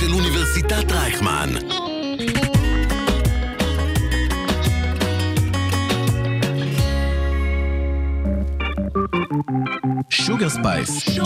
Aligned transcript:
של 0.00 0.14
אוניברסיטת 0.14 0.92
רייכמן. 0.92 1.48
Sugar 10.10 10.48
Spice. 10.48 11.18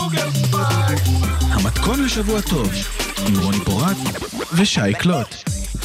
המתכון 1.39 2.03
לשבוע 2.05 2.41
טוב, 2.41 2.69
עם 3.27 3.39
רוני 3.43 3.59
פורט 3.65 3.97
ושי 4.53 4.93
קלוט. 4.99 5.35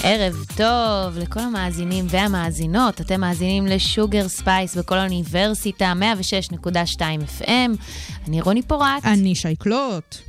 ערב 0.03 0.45
טוב 0.57 1.19
לכל 1.19 1.41
המאזינים 1.41 2.07
והמאזינות, 2.09 3.01
אתם 3.01 3.21
מאזינים 3.21 3.67
ל 3.67 3.77
Sugar 3.77 4.29
Spice 4.29 4.77
בקול 4.77 4.99
האוניברסיטה, 4.99 5.93
106.2 6.63 7.01
FM. 7.41 7.71
אני 8.29 8.41
רוני 8.41 8.63
פורט. 8.63 9.05
אני 9.05 9.35
שי 9.35 9.57
קלוט. 9.57 10.28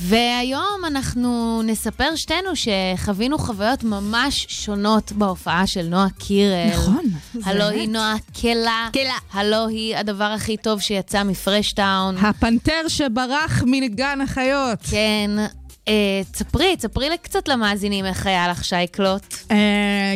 והיום 0.00 0.82
אנחנו 0.86 1.62
נספר 1.64 2.16
שתינו 2.16 2.48
שחווינו 2.54 3.38
חוויות 3.38 3.84
ממש 3.84 4.46
שונות 4.48 5.12
בהופעה 5.12 5.66
של 5.66 5.82
נועה 5.86 6.06
קירל. 6.18 6.68
נכון, 6.72 7.04
הלו. 7.44 7.68
היא 7.68 7.88
נועה 7.88 8.14
קלה. 8.42 8.88
קלה. 8.92 9.18
הלו 9.32 9.68
היא 9.68 9.96
הדבר 9.96 10.24
הכי 10.24 10.56
טוב 10.56 10.80
שיצא 10.80 11.22
מפרשטאון. 11.22 12.16
הפנתר 12.18 12.88
שברח 12.88 13.62
מגן 13.66 14.20
החיות. 14.20 14.78
כן. 14.90 15.30
אה, 15.88 16.20
תספרי, 16.32 16.76
קצת 17.22 17.48
למאזינים 17.48 18.04
איך 18.06 18.26
היה 18.26 18.48
לך 18.48 18.64
שייקלוט. 18.64 19.34
אה, 19.50 19.56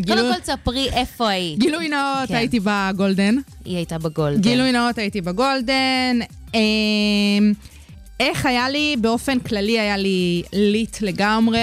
גילוי- 0.00 0.20
קודם 0.22 0.34
כל 0.34 0.40
תספרי 0.40 0.88
איפה 0.92 1.28
היית. 1.28 1.58
גילוי 1.58 1.88
נאות, 1.88 2.28
כן. 2.28 2.34
הייתי 2.34 2.60
בגולדן. 2.60 3.36
היא 3.64 3.76
הייתה 3.76 3.98
ב 3.98 4.03
golden. 4.04 4.40
גילוי 4.40 4.72
נאות, 4.72 4.98
הייתי 4.98 5.20
ב 5.20 5.33
golden. 5.33 6.18
אה, 6.54 6.60
איך 8.20 8.46
היה 8.46 8.68
לי? 8.68 8.96
באופן 9.00 9.40
כללי 9.40 9.80
היה 9.80 9.96
לי 9.96 10.42
lit 10.52 11.00
לגמרי. 11.00 11.58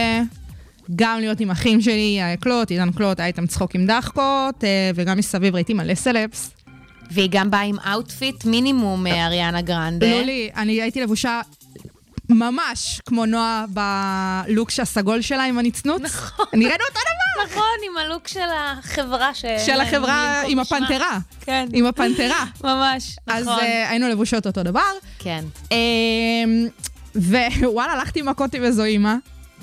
גם 0.95 1.19
להיות 1.19 1.39
עם 1.39 1.52
אחים 1.52 1.81
שלי, 1.81 2.19
קלוט, 2.39 2.72
עידן 2.72 2.92
קלוט, 2.92 3.19
היה 3.19 3.28
איתם 3.28 3.47
צחוק 3.47 3.75
עם 3.75 3.86
דחקות, 3.86 4.64
אה, 4.64 4.92
וגם 4.95 5.17
מסביב 5.17 5.55
ראיתי 5.55 5.73
מלא 5.73 5.95
סלפס. 5.95 6.52
והיא 7.11 7.30
גם 7.31 7.52
באה 7.52 7.61
עם 7.61 7.75
outfit 7.80 8.45
מינימום 8.45 9.03
מאריאנה 9.03 9.61
גרנדה. 9.61 10.11
לא 10.11 10.22
לי, 10.22 10.50
אני 10.55 10.81
הייתי 10.81 11.02
לבושה 11.02 11.42
ממש 12.30 13.02
כמו 13.05 13.25
נועה 13.25 13.66
בלוק 13.70 14.70
הסגול 14.81 15.22
שלה 15.22 15.44
עם 15.44 15.58
הנצנוץ. 15.58 16.02
נכון. 16.02 16.45
נראינו 16.53 16.83
אותו 16.89 17.00
דבר. 17.00 17.19
נכון, 17.45 17.76
עם 17.92 17.98
הלוק 17.98 18.28
של 18.28 18.50
החברה 18.56 19.34
ש... 19.34 19.45
של 19.66 19.82
החברה 19.82 20.42
עם 20.48 20.59
הפנתרה. 20.59 21.20
כן. 21.42 21.68
עם 21.73 21.86
הפנתרה. 21.86 22.45
ממש, 22.64 23.18
אז 23.28 23.48
נכון. 23.48 23.59
אה, 23.59 23.90
היינו 23.90 24.09
לבושות 24.09 24.48
אותו 24.48 24.64
דבר. 24.64 24.92
כן, 25.20 25.44
אמ, 25.72 26.67
ווואלה, 27.16 27.94
הלכתי 28.00 28.22
מכות 28.22 28.54
עם 28.54 28.64
איזו 28.64 28.84
אימא. 28.84 29.16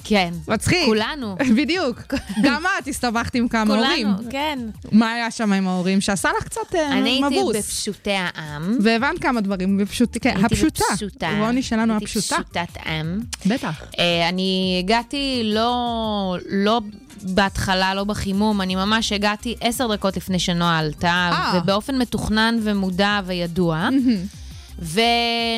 כן. 0.08 0.34
מצחיק. 0.48 0.84
כולנו. 0.84 1.36
בדיוק. 1.58 2.02
גם 2.42 2.62
את 2.82 2.88
הסתבכת 2.88 3.34
עם 3.34 3.48
כמה 3.48 3.74
הורים. 3.74 4.14
כולנו, 4.14 4.30
כן. 4.30 4.58
מה 4.92 5.12
היה 5.12 5.30
שם 5.30 5.52
עם 5.52 5.68
ההורים 5.68 6.00
שעשה 6.00 6.30
לך 6.38 6.44
קצת 6.44 6.74
אה, 6.74 6.92
אני 6.92 7.10
הייתי 7.10 7.40
מבוס? 7.40 7.56
בפשוטי 7.56 8.10
העם. 8.12 8.78
והבנת 8.82 9.18
כמה 9.22 9.40
דברים, 9.40 9.78
בפשוט, 9.78 10.16
כן, 10.20 10.30
הייתי 10.30 10.44
הפשוטה. 10.46 10.84
בפשוטה. 10.92 11.30
רוני 11.38 11.62
שלנו 11.62 11.92
הייתי 11.92 12.04
הפשוטה. 12.04 12.36
פשוטת 12.42 12.86
עם. 12.86 13.20
בטח. 13.46 13.82
אה, 13.98 14.28
אני 14.28 14.80
הגעתי 14.84 15.42
לא, 15.44 16.36
לא 16.50 16.80
בהתחלה, 17.22 17.94
לא 17.94 18.04
בחימום, 18.04 18.60
אני 18.60 18.74
ממש 18.74 19.12
הגעתי 19.12 19.54
עשר 19.60 19.94
דקות 19.94 20.16
לפני 20.16 20.38
שנועה 20.38 20.78
עלתה, 20.78 21.30
אה. 21.32 21.60
ובאופן 21.62 21.98
מתוכנן 21.98 22.58
ומודע 22.62 23.20
וידוע. 23.26 23.88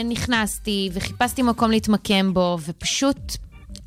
ונכנסתי, 0.05 0.91
וחיפשתי 0.93 1.43
מקום 1.43 1.71
להתמקם 1.71 2.35
בו, 2.35 2.59
ופשוט, 2.67 3.37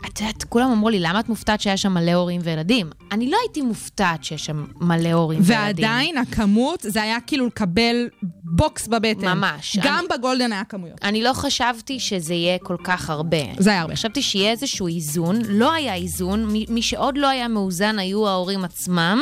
את 0.08 0.22
יודעת, 0.22 0.44
כולם 0.44 0.72
אמרו 0.72 0.90
לי, 0.90 1.00
למה 1.00 1.20
את 1.20 1.30
מופתעת 1.30 1.62
שהיה 1.62 1.78
שם 1.78 1.94
מלא 1.94 2.12
הורים 2.12 2.42
וילדים? 2.44 2.90
אני 3.12 3.30
לא 3.30 3.38
הייתי 3.44 3.62
מופתעת 3.62 4.24
שיש 4.24 4.46
שם 4.46 4.66
מלא 4.82 5.12
הורים 5.12 5.40
וילדים. 5.44 5.66
ועדיין 5.66 6.18
הכמות, 6.18 6.80
זה 6.82 7.02
היה 7.02 7.18
כאילו 7.28 7.48
לקבל 7.48 8.10
בוקס 8.44 8.88
בבטן. 8.88 9.38
ממש. 9.38 9.78
גם 9.84 10.06
ב 10.10 10.16
golden 10.16 10.52
היה 10.52 10.64
כמויות. 10.64 10.98
אני 11.04 11.24
לא 11.24 11.34
חשבתי 11.34 12.00
שזה 12.00 12.34
יהיה 12.34 12.58
כל 12.60 12.78
כך 12.84 13.10
הרבה. 13.10 13.38
זה 13.58 13.70
היה 13.70 13.82
הרבה. 13.82 13.96
חשבתי 13.96 14.22
שיהיה 14.22 14.52
איזשהו 14.52 14.88
איזון, 14.88 15.40
לא 15.48 15.74
היה 15.74 15.96
איזון, 15.96 16.46
מי, 16.46 16.66
מי 16.70 16.82
שעוד 16.82 17.18
לא 17.18 17.28
היה 17.28 17.48
מאוזן 17.48 18.00
היו 18.00 18.28
ההורים 18.28 18.64
עצמם, 18.64 19.22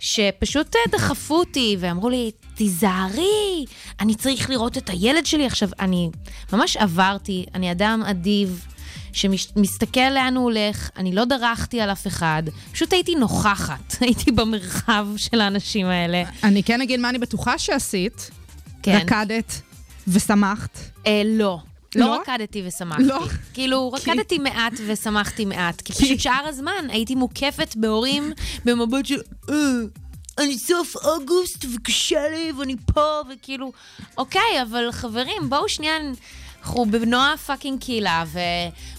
שפשוט 0.00 0.76
אה, 0.76 0.80
דחפו 0.98 1.34
אותי 1.34 1.76
ואמרו 1.80 2.08
לי, 2.08 2.30
תיזהרי, 2.54 3.64
אני 4.00 4.14
צריך 4.14 4.50
לראות 4.50 4.78
את 4.78 4.90
הילד 4.90 5.26
שלי. 5.26 5.46
עכשיו, 5.46 5.68
אני 5.80 6.10
ממש 6.52 6.76
עברתי, 6.76 7.44
אני 7.54 7.72
אדם 7.72 8.02
אדיב. 8.06 8.66
שמסתכל 9.12 10.10
לאן 10.14 10.36
הוא 10.36 10.44
הולך, 10.44 10.90
אני 10.96 11.12
לא 11.14 11.24
דרכתי 11.24 11.80
על 11.80 11.92
אף 11.92 12.06
אחד, 12.06 12.42
פשוט 12.72 12.92
הייתי 12.92 13.14
נוכחת, 13.14 13.94
הייתי 14.00 14.32
במרחב 14.32 15.06
של 15.16 15.40
האנשים 15.40 15.86
האלה. 15.86 16.22
אני 16.44 16.62
כן 16.62 16.80
אגיד 16.80 17.00
מה 17.00 17.08
אני 17.08 17.18
בטוחה 17.18 17.58
שעשית. 17.58 18.30
כן. 18.82 18.96
רקדת 19.02 19.60
ושמחת. 20.08 20.78
אה, 21.06 21.22
לא. 21.24 21.58
לא 21.96 22.06
לא? 22.06 22.20
רקדתי 22.20 22.62
ושמחתי. 22.66 23.02
לא. 23.04 23.26
כאילו, 23.54 23.92
כי- 23.96 24.10
רקדתי 24.10 24.38
מעט 24.38 24.72
ושמחתי 24.86 25.44
מעט, 25.44 25.80
כי 25.80 25.92
פשוט 25.92 26.20
שאר 26.20 26.44
הזמן 26.46 26.86
הייתי 26.88 27.14
מוקפת 27.14 27.74
בהורים 27.76 28.32
במבט 28.64 29.06
של, 29.06 29.20
אה, 29.50 29.54
אני 30.38 30.58
סוף 30.58 30.96
אוגוסט 30.96 31.64
וקשה 31.74 32.28
לי 32.30 32.52
ואני 32.58 32.76
פה, 32.94 33.00
וכאילו, 33.32 33.72
אוקיי, 34.18 34.62
אבל 34.62 34.92
חברים, 34.92 35.42
בואו 35.48 35.68
שנייה, 35.68 35.94
אנחנו 36.62 36.86
בנועה 36.86 37.34
פאקינג 37.46 37.80
קהילה 37.80 38.24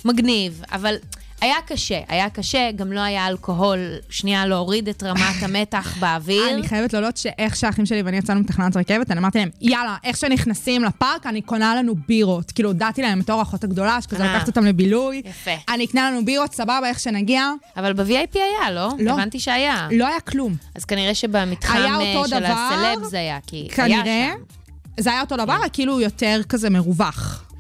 ומגניב, 0.06 0.62
אבל... 0.72 0.96
היה 1.42 1.56
קשה, 1.66 2.00
היה 2.08 2.30
קשה, 2.30 2.72
גם 2.76 2.92
לא 2.92 3.00
היה 3.00 3.28
אלכוהול, 3.28 3.80
שנייה 4.10 4.46
להוריד 4.46 4.90
את 4.90 5.04
רמת 5.04 5.36
המתח 5.42 5.96
באוויר. 6.00 6.54
אני 6.54 6.68
חייבת 6.68 6.94
להודות 6.94 7.18
שאיך 7.18 7.56
שהאחים 7.56 7.86
שלי 7.86 8.02
ואני 8.02 8.18
יצאנו 8.18 8.40
מתחנת 8.40 8.78
רכבת, 8.78 9.12
אני 9.12 9.20
אמרתי 9.20 9.38
להם, 9.38 9.50
יאללה, 9.62 9.98
איך 10.04 10.18
שנכנסים 10.18 10.84
לפארק, 10.84 11.26
אני 11.26 11.42
קונה 11.42 11.76
לנו 11.76 11.96
בירות. 12.08 12.52
כאילו, 12.52 12.70
הודעתי 12.70 13.02
להם 13.02 13.20
בתור 13.20 13.40
האחות 13.40 13.64
הגדולה, 13.64 14.02
שכזה 14.02 14.24
אה. 14.24 14.36
לקחת 14.36 14.48
אותם 14.48 14.66
לבילוי. 14.66 15.22
יפה. 15.26 15.52
אני 15.70 15.86
אקנה 15.86 16.12
לנו 16.12 16.26
בירות, 16.26 16.54
סבבה, 16.54 16.88
איך 16.88 17.00
שנגיע. 17.00 17.52
אבל 17.78 17.94
ב-VIP 17.94 18.34
היה, 18.34 18.72
לא? 18.72 18.92
לא. 19.00 19.12
הבנתי 19.12 19.40
שהיה. 19.40 19.88
לא 19.92 20.08
היה 20.08 20.20
כלום. 20.20 20.56
אז 20.76 20.86
כנראה 20.86 21.16
שבמתחם 21.16 21.78
אה, 21.78 22.24
של 22.28 22.40
דבר, 22.40 22.48
הסלבס 22.48 23.14
היה, 23.14 23.40
כי 23.48 23.68
היה 23.78 24.04
כנראה. 24.04 24.32
שם. 24.34 25.04
זה 25.04 25.12
היה 25.12 25.22
אותו 25.22 25.38
דבר, 25.38 25.58
רק 25.64 25.74
כאילו 25.74 26.02
יותר 26.02 26.42
כזה 26.50 26.70
מרווח. 26.70 27.53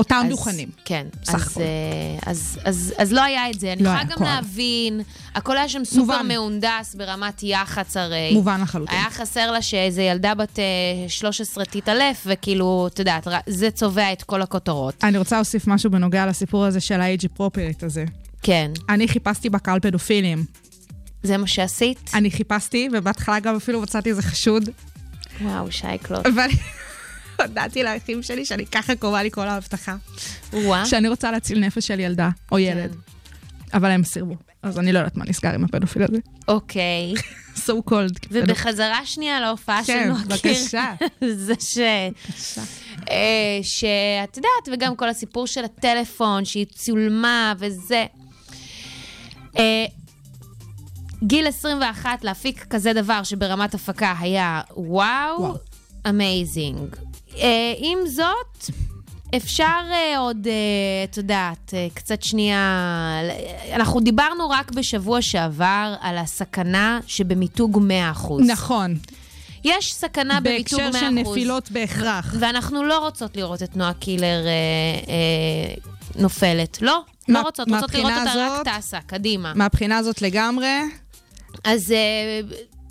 אותם 0.00 0.22
אז- 0.24 0.30
דוכנים. 0.30 0.68
כן. 0.84 1.06
סך 1.24 1.34
אז, 1.34 1.50
הכל. 1.50 1.60
אה, 1.60 1.66
אז, 2.30 2.58
אז, 2.64 2.94
אז 2.98 3.12
לא 3.12 3.22
היה 3.22 3.50
את 3.50 3.60
זה. 3.60 3.72
אני 3.72 3.82
לא 3.82 3.88
יכולה 3.88 4.04
גם 4.04 4.10
הכל. 4.12 4.24
להבין, 4.24 5.00
הכל 5.34 5.56
היה 5.56 5.68
שם 5.68 5.84
סופר 5.84 6.00
מובן. 6.00 6.28
מהונדס 6.28 6.94
ברמת 6.94 7.42
יח"צ 7.42 7.96
הרי. 7.96 8.30
מובן 8.32 8.60
לחלוטין. 8.60 8.94
היה 8.98 9.10
חסר 9.10 9.50
לה 9.52 9.62
שאיזה 9.62 10.02
ילדה 10.02 10.34
בת 10.34 10.58
אה, 10.58 10.64
13 11.08 11.64
תתעלף, 11.64 12.22
וכאילו, 12.26 12.88
את 12.92 12.98
יודעת, 12.98 13.26
זה 13.46 13.70
צובע 13.70 14.12
את 14.12 14.22
כל 14.22 14.42
הכותרות. 14.42 15.04
אני 15.04 15.18
רוצה 15.18 15.36
להוסיף 15.36 15.66
משהו 15.66 15.90
בנוגע 15.90 16.26
לסיפור 16.26 16.64
הזה 16.64 16.80
של 16.80 17.00
ה-age 17.00 17.24
appropriate 17.38 17.86
הזה. 17.86 18.04
כן. 18.42 18.70
אני 18.88 19.08
חיפשתי 19.08 19.50
בקהל 19.50 19.80
פדופילים. 19.80 20.44
זה 21.22 21.36
מה 21.36 21.46
שעשית? 21.46 22.10
אני 22.14 22.30
חיפשתי, 22.30 22.88
ובהתחלה 22.92 23.40
גם 23.40 23.56
אפילו 23.56 23.80
מצאתי 23.80 24.10
איזה 24.10 24.22
חשוד, 24.22 24.68
וואו, 25.42 25.72
שייקלוט. 25.72 26.26
הודעתי 27.40 27.82
לאחים 27.82 28.22
שלי 28.22 28.44
שאני 28.44 28.66
ככה 28.66 28.94
קרובה 28.94 29.22
לי 29.22 29.30
כל 29.30 29.48
ההבטחה. 29.48 29.96
וואה. 30.52 30.86
שאני 30.86 31.08
רוצה 31.08 31.30
להציל 31.30 31.58
נפש 31.58 31.86
של 31.86 32.00
ילדה 32.00 32.28
או 32.52 32.58
ילד. 32.58 32.96
אבל 33.74 33.90
הם 33.90 34.04
סירבו. 34.04 34.36
אז 34.62 34.78
אני 34.78 34.92
לא 34.92 34.98
יודעת 34.98 35.16
מה 35.16 35.24
נסגר 35.24 35.54
עם 35.54 35.64
הפדופיל 35.64 36.02
הזה. 36.02 36.18
אוקיי. 36.48 37.14
so 37.66 37.90
called. 37.90 38.26
ובחזרה 38.30 39.06
שנייה 39.06 39.40
להופעה 39.40 39.84
של 39.84 39.92
כן, 39.92 40.08
נועה 40.08 40.22
קיר. 40.22 40.52
בבקשה. 40.52 40.94
זה 41.46 41.54
ש... 41.60 41.78
אה, 43.10 43.58
שאת 43.62 44.36
יודעת, 44.36 44.68
וגם 44.72 44.96
כל 44.96 45.08
הסיפור 45.08 45.46
של 45.46 45.64
הטלפון, 45.64 46.44
שהיא 46.44 46.66
צולמה 46.66 47.54
וזה. 47.58 48.06
אה, 49.58 49.84
גיל 51.22 51.46
21, 51.46 52.24
להפיק 52.24 52.66
כזה 52.70 52.92
דבר 52.92 53.22
שברמת 53.22 53.74
הפקה 53.74 54.14
היה 54.18 54.60
וואו, 54.76 55.40
וואו. 55.40 55.56
amazing. 56.08 56.96
עם 57.78 57.98
זאת, 58.06 58.70
אפשר 59.36 59.64
אה, 59.90 60.18
עוד, 60.18 60.46
אה, 60.46 60.52
את 61.10 61.16
יודעת, 61.16 61.74
אה, 61.74 61.86
קצת 61.94 62.22
שנייה... 62.22 63.20
אנחנו 63.72 64.00
דיברנו 64.00 64.50
רק 64.50 64.70
בשבוע 64.72 65.22
שעבר 65.22 65.94
על 66.00 66.18
הסכנה 66.18 67.00
שבמיתוג 67.06 67.78
100%. 68.16 68.32
נכון. 68.46 68.96
יש 69.64 69.94
סכנה 69.94 70.40
במיתוג 70.40 70.80
100%. 70.80 70.82
בהקשר 70.82 71.00
של 71.00 71.08
נפילות 71.08 71.70
בהכרח. 71.70 72.34
ואנחנו 72.38 72.84
לא 72.84 72.98
רוצות 72.98 73.36
לראות 73.36 73.62
את 73.62 73.76
נועה 73.76 73.94
קילר 73.94 74.46
אה, 74.46 74.52
אה, 75.08 75.74
נופלת. 76.22 76.82
לא, 76.82 77.00
לא 77.28 77.34
מה- 77.34 77.40
רוצות. 77.40 77.68
רוצות 77.68 77.94
לראות 77.94 78.12
אותה 78.18 78.32
רק 78.36 78.78
טסה, 78.78 78.98
קדימה. 79.06 79.52
מהבחינה 79.54 79.98
הזאת 79.98 80.22
לגמרי, 80.22 80.78
אז 81.64 81.92
אה, 81.92 82.40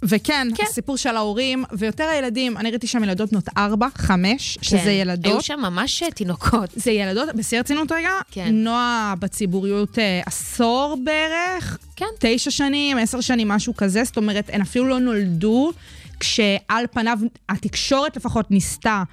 וכן, 0.03 0.47
כן. 0.55 0.63
הסיפור 0.69 0.97
של 0.97 1.15
ההורים, 1.15 1.63
ויותר 1.71 2.03
הילדים, 2.03 2.57
אני 2.57 2.69
ראיתי 2.69 2.87
שם 2.87 3.03
ילדות 3.03 3.31
בנות 3.31 3.49
4, 3.57 3.87
5, 3.95 4.57
שזה 4.61 4.77
כן. 4.77 4.89
ילדות. 4.89 5.33
היו 5.33 5.41
שם 5.41 5.59
ממש 5.59 6.03
אה, 6.03 6.11
תינוקות. 6.11 6.69
זה 6.75 6.91
ילדות, 6.91 7.29
בשיא 7.35 7.57
הרצינות 7.57 7.91
רגע, 7.91 8.09
כן. 8.31 8.49
נועה 8.53 9.13
בציבוריות 9.19 9.99
אה, 9.99 10.21
עשור 10.25 10.97
בערך, 11.03 11.77
כן. 11.95 12.05
תשע 12.19 12.51
שנים, 12.51 12.97
עשר 12.97 13.21
שנים, 13.21 13.47
משהו 13.47 13.75
כזה, 13.75 14.03
זאת 14.03 14.17
אומרת, 14.17 14.49
הן 14.53 14.61
אפילו 14.61 14.87
לא 14.87 14.99
נולדו, 14.99 15.71
כשעל 16.19 16.85
פניו 16.91 17.19
התקשורת 17.49 18.17
לפחות 18.17 18.51
ניסתה 18.51 19.03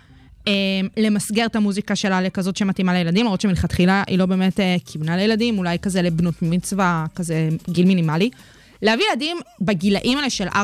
אה, 0.48 0.52
למסגר 0.96 1.46
את 1.46 1.56
המוזיקה 1.56 1.96
שלה 1.96 2.20
לכזאת 2.20 2.56
שמתאימה 2.56 2.92
לילדים, 2.92 3.24
למרות 3.24 3.40
שמלכתחילה 3.40 4.02
היא 4.06 4.18
לא 4.18 4.26
באמת 4.26 4.60
כיוונה 4.86 5.16
לילדים, 5.16 5.58
אולי 5.58 5.78
כזה 5.78 6.02
לבנות 6.02 6.34
מצווה, 6.42 7.06
כזה 7.14 7.48
גיל 7.70 7.86
מינימלי. 7.86 8.30
להביא 8.82 9.04
ילדים 9.10 9.36
בגילאים 9.60 10.18
האלה 10.18 10.30
של 10.30 10.48
4-5, 10.48 10.54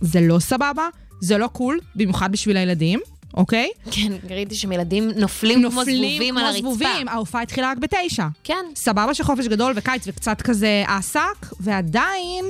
זה 0.00 0.20
לא 0.20 0.38
סבבה, 0.38 0.88
זה 1.20 1.38
לא 1.38 1.46
קול, 1.46 1.80
במיוחד 1.96 2.32
בשביל 2.32 2.56
הילדים, 2.56 3.00
אוקיי? 3.36 3.68
כן, 3.90 4.12
ראיתי 4.30 4.54
שם 4.54 4.72
ילדים 4.72 5.10
נופלים 5.16 5.70
כמו 5.70 5.84
זבובים 5.84 6.36
על 6.38 6.44
הרצפה. 6.44 6.58
זבובים. 6.60 7.08
ההופעה 7.08 7.42
התחילה 7.42 7.70
רק 7.70 7.78
בתשע. 7.78 8.26
כן. 8.44 8.64
סבבה 8.76 9.14
שחופש 9.14 9.46
גדול 9.46 9.72
וקיץ 9.76 10.02
וקצת 10.06 10.42
כזה 10.42 10.84
עסק, 10.88 11.46
ועדיין, 11.60 12.44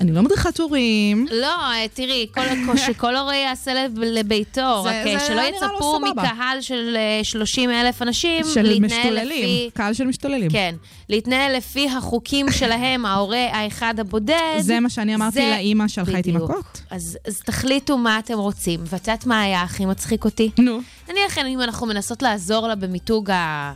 אני 0.00 0.12
לא 0.12 0.22
מדריכת 0.22 0.60
הורים. 0.60 1.26
לא, 1.30 1.46
אה, 1.46 1.86
תראי, 1.94 2.26
כל, 2.34 2.40
שכל 2.76 3.16
הורה 3.16 3.36
יעשה 3.36 3.74
לב- 3.74 3.98
לביתו, 3.98 4.84
רק 4.84 4.92
אה, 4.94 5.20
שלא 5.26 5.40
יצפו. 5.40 6.00
מקהל 6.00 6.60
של 6.60 6.96
30 7.22 7.70
אלף 7.70 8.02
אנשים 8.02 8.44
של 8.54 8.80
משתוללים. 8.80 9.70
קהל 9.74 9.94
של 9.94 10.04
משתוללים. 10.04 10.50
כן, 10.50 10.74
להתנהל 11.08 11.56
לפי 11.56 11.88
החוקים 11.90 12.46
שלהם, 12.58 13.06
ההורה 13.06 13.46
האחד 13.52 13.94
הבודד. 14.00 14.34
זה 14.60 14.80
מה 14.80 14.90
שאני 14.90 15.14
אמרתי 15.14 15.50
לאימא 15.50 15.88
שהלכה 15.88 16.16
איתי. 16.16 16.32
מכות. 16.32 16.80
אז, 16.90 17.18
אז 17.26 17.40
תחליטו 17.40 17.98
מה 17.98 18.18
אתם 18.18 18.38
רוצים. 18.38 18.80
ואת 18.86 19.06
יודעת 19.08 19.26
מה 19.26 19.40
היה 19.40 19.62
הכי 19.62 19.84
מצחיק 19.86 20.24
אותי? 20.24 20.50
נו. 20.58 20.80
נניח 21.08 21.38
אם 21.38 21.60
אנחנו 21.60 21.86
מנסות 21.86 22.22
לעזור 22.22 22.68
לה 22.68 22.74
במיתוג 22.74 23.30
ה... 23.30 23.72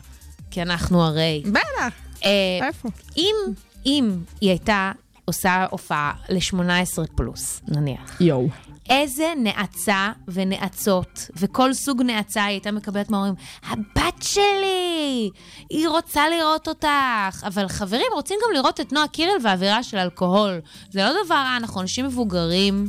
כי 0.51 0.63
אנחנו 0.63 1.03
הרי... 1.05 1.43
בטח. 1.47 1.93
אה, 2.25 2.31
איפה? 2.67 2.89
אם, 3.17 3.35
אם 3.87 4.11
היא 4.41 4.51
הייתה 4.51 4.93
עושה 5.25 5.67
הופעה 5.71 6.13
ל-18 6.29 7.07
פלוס, 7.17 7.61
נניח, 7.69 8.21
יואו. 8.21 8.49
איזה 8.91 9.33
נאצה 9.43 10.13
ונאצות, 10.29 11.31
וכל 11.37 11.75
סוג 11.75 12.03
נאצה 12.03 12.45
היא 12.45 12.55
הייתה 12.55 12.73
מקבלת 12.73 13.11
מההורים. 13.11 13.35
הבת 13.67 14.23
שלי, 14.23 15.31
היא 15.71 15.89
רוצה 15.89 16.29
לראות 16.29 16.69
אותך. 16.69 17.45
אבל 17.47 17.69
חברים, 17.69 18.07
רוצים 18.15 18.39
גם 18.47 18.55
לראות 18.55 18.81
את 18.81 18.93
נועה 18.93 19.09
קירל 19.09 19.37
והאווירה 19.43 19.83
של 19.83 19.99
אלכוהול. 19.99 20.61
זה 20.91 21.05
לא 21.05 21.11
דבר 21.25 21.35
רע, 21.35 21.57
אנחנו 21.57 21.81
אנשים 21.81 22.05
מבוגרים. 22.07 22.89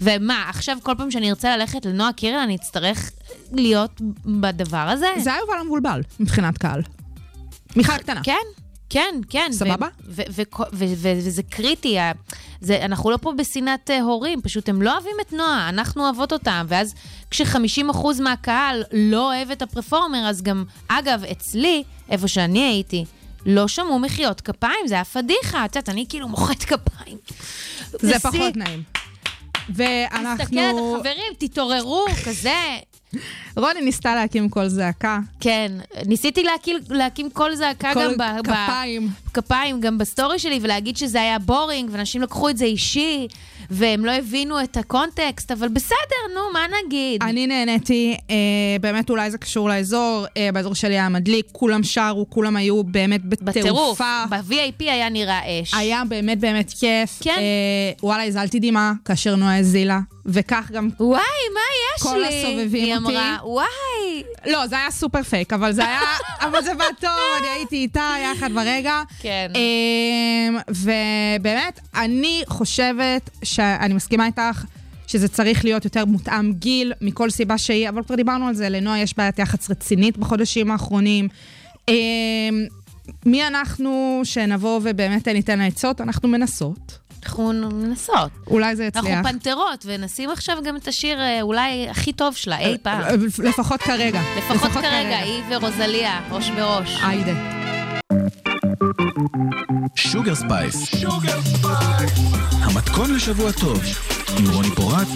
ומה, 0.00 0.44
עכשיו 0.48 0.78
כל 0.82 0.94
פעם 0.98 1.10
שאני 1.10 1.30
ארצה 1.30 1.56
ללכת 1.56 1.86
לנועה 1.86 2.12
קירל, 2.12 2.38
אני 2.38 2.56
אצטרך 2.56 3.10
להיות 3.52 4.00
בדבר 4.40 4.76
הזה? 4.76 5.06
זה 5.18 5.32
היה 5.32 5.40
יובל 5.40 5.58
המבולבל, 5.60 6.02
מבחינת 6.20 6.58
קהל. 6.58 6.82
מיכל 7.76 7.98
קטנה. 7.98 8.20
כן, 8.22 8.65
כן, 8.90 9.14
כן. 9.28 9.48
סבבה? 9.52 9.88
וזה 10.72 11.42
קריטי, 11.42 11.98
זה, 12.60 12.84
אנחנו 12.84 13.10
לא 13.10 13.16
פה 13.16 13.32
בשנאת 13.36 13.90
אה, 13.90 14.00
הורים, 14.00 14.42
פשוט 14.42 14.68
הם 14.68 14.82
לא 14.82 14.92
אוהבים 14.92 15.16
את 15.20 15.32
נועה, 15.32 15.68
אנחנו 15.68 16.04
אוהבות 16.04 16.32
אותם, 16.32 16.66
ואז 16.68 16.94
כש-50% 17.30 18.22
מהקהל 18.22 18.84
לא 18.92 19.34
אוהב 19.34 19.50
את 19.50 19.62
הפרפורמר, 19.62 20.28
אז 20.28 20.42
גם, 20.42 20.64
אגב, 20.88 21.24
אצלי, 21.24 21.82
איפה 22.10 22.28
שאני 22.28 22.62
הייתי, 22.62 23.04
לא 23.46 23.68
שמעו 23.68 23.98
מחיאות 23.98 24.40
כפיים, 24.40 24.86
זה 24.86 24.94
היה 24.94 25.04
פדיחה, 25.04 25.64
את 25.64 25.76
יודעת, 25.76 25.88
אני 25.88 26.06
כאילו 26.08 26.28
מוחאת 26.28 26.64
כפיים. 26.64 27.18
זה. 28.00 28.18
פחות 28.18 28.56
נעים. 28.56 28.82
ואנחנו... 29.68 30.32
מסתכלת, 30.32 30.74
חברים, 30.98 31.32
תתעוררו, 31.38 32.04
כזה. 32.24 32.54
רוני 33.56 33.80
ניסתה 33.80 34.14
להקים 34.14 34.48
קול 34.48 34.68
זעקה. 34.68 35.18
כן, 35.40 35.72
ניסיתי 36.06 36.42
להקים, 36.42 36.76
להקים 36.90 37.30
קול 37.30 37.54
זעקה 37.54 37.92
קול 37.94 38.02
גם 38.02 38.12
ב... 38.18 38.48
ב- 38.48 38.52
כפיים. 38.52 39.08
כפיים 39.36 39.80
גם 39.80 39.98
ב 39.98 40.05
story 40.05 40.38
שלי, 40.38 40.58
ולהגיד 40.62 40.96
שזה 40.96 41.20
היה 41.20 41.38
boring, 41.38 41.90
ואנשים 41.92 42.22
לקחו 42.22 42.48
את 42.48 42.56
זה 42.56 42.64
אישי, 42.64 43.28
והם 43.70 44.04
לא 44.04 44.10
הבינו 44.10 44.62
את 44.62 44.76
הקונטקסט, 44.76 45.50
אבל 45.52 45.68
בסדר, 45.68 46.22
נו, 46.34 46.40
מה 46.52 46.60
נגיד? 46.84 47.22
אני 47.22 47.46
נהניתי, 47.46 48.16
אה, 48.30 48.36
באמת 48.80 49.10
אולי 49.10 49.30
זה 49.30 49.38
קשור 49.38 49.68
לאזור, 49.68 50.26
אה, 50.36 50.48
באזור 50.54 50.74
שלי 50.74 50.94
היה 50.94 51.08
מדליק, 51.08 51.46
כולם 51.52 51.82
שרו, 51.82 52.30
כולם 52.30 52.56
היו 52.56 52.84
באמת 52.84 53.24
בטירוף, 53.24 54.00
בתעופה. 54.00 54.24
ב-VIP 54.30 54.78
היה 54.78 55.08
נראה 55.08 55.40
אש. 55.62 55.74
היה 55.74 56.02
באמת 56.08 56.38
באמת 56.38 56.72
כיף. 56.80 57.18
כן. 57.20 57.36
אה, 57.38 57.92
וואלה, 58.02 58.24
הזלתי 58.24 58.60
דמעה 58.60 58.92
כאשר 59.04 59.36
נועה 59.36 59.58
הזילה, 59.58 60.00
וכך 60.26 60.70
גם... 60.72 60.88
וואי, 61.00 61.20
מה 61.54 61.60
יש 61.96 62.02
כל 62.02 62.18
לי? 62.18 62.26
הסובבים 62.26 62.84
היא 62.84 62.96
אותי. 62.96 63.16
אמרה, 63.16 63.38
וואי. 63.44 64.22
לא, 64.46 64.66
זה 64.66 64.78
היה 64.78 64.90
סופר 64.90 65.22
פייק, 65.22 65.52
אבל 65.52 65.72
זה 65.72 65.84
היה... 65.84 66.00
אבל 66.40 66.62
זה 66.64 66.74
בא 66.74 66.84
טוב, 67.00 67.10
אני 67.38 67.48
הייתי 67.48 67.76
איתה 67.76 68.14
יחד 68.22 68.52
ברגע. 68.52 69.02
כן. 69.26 69.52
אמ, 69.54 70.58
ובאמת, 70.68 71.80
אני 71.94 72.42
חושבת 72.46 73.30
שאני 73.44 73.94
מסכימה 73.94 74.26
איתך. 74.26 74.64
שזה 75.08 75.28
צריך 75.28 75.64
להיות 75.64 75.84
יותר 75.84 76.04
מותאם 76.04 76.52
גיל, 76.52 76.92
מכל 77.00 77.30
סיבה 77.30 77.58
שהיא, 77.58 77.88
אבל 77.88 78.02
כבר 78.02 78.14
דיברנו 78.14 78.48
על 78.48 78.54
זה, 78.54 78.68
לנועה 78.68 78.98
יש 78.98 79.16
בעיית 79.16 79.38
יח"צ 79.38 79.70
רצינית 79.70 80.18
בחודשים 80.18 80.70
האחרונים. 80.70 81.28
אמ, 81.88 81.94
מי 83.26 83.46
אנחנו 83.46 84.20
שנבוא 84.24 84.80
ובאמת 84.82 85.28
ניתן 85.28 85.58
לה 85.58 85.66
עצות? 85.66 86.00
אנחנו 86.00 86.28
מנסות. 86.28 86.98
אנחנו 87.22 87.52
מנסות. 87.52 88.30
אולי 88.46 88.76
זה 88.76 88.84
יצליח. 88.84 89.06
אנחנו 89.06 89.30
פנתרות, 89.30 89.86
ונשים 89.86 90.30
עכשיו 90.30 90.58
גם 90.64 90.76
את 90.76 90.88
השיר 90.88 91.20
אה, 91.20 91.42
אולי 91.42 91.88
הכי 91.88 92.12
טוב 92.12 92.36
שלה 92.36 92.58
אי 92.58 92.76
פעם. 92.82 93.00
אה, 93.00 93.10
לפחות 93.44 93.82
כרגע. 93.82 94.20
לפחות 94.38 94.70
כרגע, 94.70 95.18
היא 95.18 95.42
ורוזליה, 95.50 96.20
ראש 96.30 96.50
בראש. 96.50 96.98
היידה. 97.02 97.56
Sugar 99.94 100.34
Spice. 100.34 101.04
המתכון 102.52 103.14
לשבוע 103.14 103.52
טוב, 103.52 103.80
עם 104.38 104.44
רוני 104.54 104.70
פורט 104.70 105.08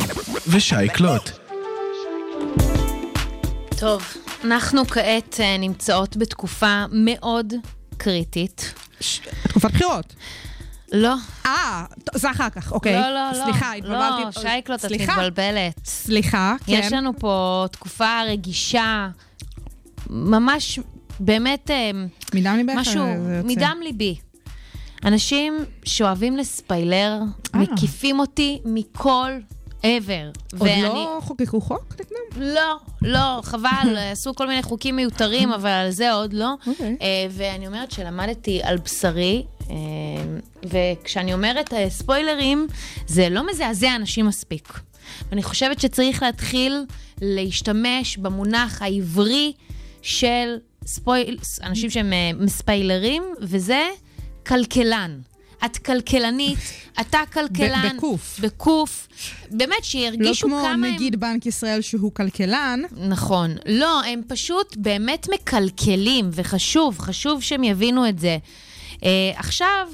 ושי 0.49 0.89
קלוט. 0.95 1.31
טוב, 3.79 4.03
אנחנו 4.45 4.85
כעת 4.87 5.41
אה, 5.41 5.57
נמצאות 5.59 6.17
בתקופה 6.17 6.85
מאוד 6.93 7.55
קריטית. 7.97 8.75
תקופת 9.49 9.71
בחירות. 9.71 10.15
לא, 10.93 11.15
אה, 11.47 11.85
זה 12.15 12.31
אחר 12.31 12.51
כך, 12.51 12.73
אוקיי. 12.73 12.93
לא, 12.93 13.01
לא, 13.01 13.31
לא. 13.33 13.45
סליחה, 13.45 13.73
התבלבלתי. 13.73 14.23
לא, 14.25 14.43
שייקלוט, 14.43 14.85
את 14.85 14.89
סליחה. 14.89 15.13
מתבלבלת. 15.13 15.81
סליחה, 15.85 16.55
כן. 16.67 16.73
יש 16.73 16.93
לנו 16.93 17.13
פה 17.19 17.67
תקופה 17.73 18.23
רגישה, 18.23 19.09
ממש, 20.11 20.79
באמת, 21.21 21.71
אה, 21.71 21.91
מדם 22.35 22.55
ליבך 22.57 22.73
משהו 22.77 23.07
יוצא. 23.07 23.49
מדם 23.49 23.77
ליבי. 23.83 24.17
אנשים 25.05 25.59
שאוהבים 25.85 26.37
לספיילר, 26.37 27.19
אה. 27.55 27.61
מקיפים 27.61 28.21
אותי 28.21 28.59
מכל 28.65 29.31
עבר. 29.83 30.31
עוד 30.59 30.71
לא 30.83 31.19
חוקקו 31.23 31.61
חוק 31.61 31.95
נגדם? 32.01 32.43
לא, 32.55 32.77
לא, 33.03 33.41
חבל, 33.43 33.97
עשו 34.13 34.35
כל 34.35 34.47
מיני 34.47 34.63
חוקים 34.63 34.97
מיותרים, 34.97 35.53
אבל 35.53 35.71
על 35.71 35.91
זה 35.91 36.13
עוד 36.13 36.33
לא. 36.33 36.55
אוקיי. 36.67 36.97
אה, 37.03 37.27
ואני 37.31 37.67
אומרת 37.67 37.91
שלמדתי 37.91 38.61
על 38.63 38.77
בשרי, 38.77 39.45
אה, 39.71 39.77
וכשאני 40.65 41.33
אומרת 41.33 41.75
אה, 41.75 41.91
ספוילרים, 41.91 42.67
זה 43.07 43.29
לא 43.29 43.47
מזעזע 43.51 43.97
אנשים 43.97 44.27
מספיק. 44.27 44.81
ואני 45.31 45.43
חושבת 45.43 45.81
שצריך 45.81 46.23
להתחיל 46.23 46.85
להשתמש 47.21 48.17
במונח 48.17 48.83
העברי 48.83 49.53
של 50.03 50.57
ספויל... 50.87 51.39
אנשים 51.63 51.91
שהם 51.91 52.13
אה, 52.13 52.31
מספיילרים, 52.39 53.23
וזה 53.41 53.89
כלכלן. 54.47 55.21
את 55.65 55.77
כלכלנית, 55.77 56.59
אתה 57.01 57.19
כלכלן. 57.33 57.97
בקוף. 57.97 58.41
בקוף. 58.41 59.09
באמת, 59.51 59.77
לא 59.79 59.83
שירגישו 59.83 60.47
כמו 60.47 60.59
כמה 60.59 60.71
הם... 60.71 60.85
נגיד 60.85 61.21
בנק 61.21 61.47
ישראל 61.47 61.81
שהוא 61.81 62.13
כלכלן. 62.13 62.81
נכון. 63.09 63.57
לא, 63.67 64.03
הם 64.05 64.23
פשוט 64.29 64.77
באמת 64.77 65.29
מקלקלים, 65.35 66.31
וחשוב, 66.33 66.99
חשוב 66.99 67.43
שהם 67.43 67.65
יבינו 67.65 68.09
את 68.09 68.19
זה. 68.19 68.39
Uh, 68.93 69.03
עכשיו, 69.35 69.89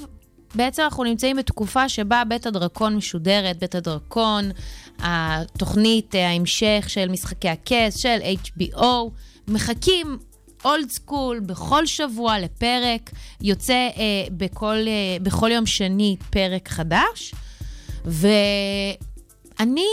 בעצם 0.54 0.82
אנחנו 0.82 1.04
נמצאים 1.04 1.36
בתקופה 1.36 1.88
שבה 1.88 2.22
בית 2.28 2.46
הדרקון 2.46 2.96
משודרת, 2.96 3.58
בית 3.58 3.74
הדרקון, 3.74 4.50
התוכנית, 4.98 6.14
uh, 6.14 6.18
ההמשך 6.18 6.84
של 6.88 7.08
משחקי 7.08 7.48
הכס, 7.48 7.96
של 7.96 8.18
HBO, 8.44 8.84
מחכים 9.48 10.18
אולד 10.66 10.90
סקול 10.90 11.40
בכל 11.40 11.86
שבוע 11.86 12.38
לפרק, 12.38 13.10
יוצא 13.40 13.88
uh, 13.94 13.98
בכל, 14.30 14.76
uh, 14.84 15.22
בכל 15.22 15.50
יום 15.52 15.66
שני 15.66 16.16
פרק 16.30 16.68
חדש, 16.68 17.34
ו... 18.06 18.28
אני, 19.60 19.86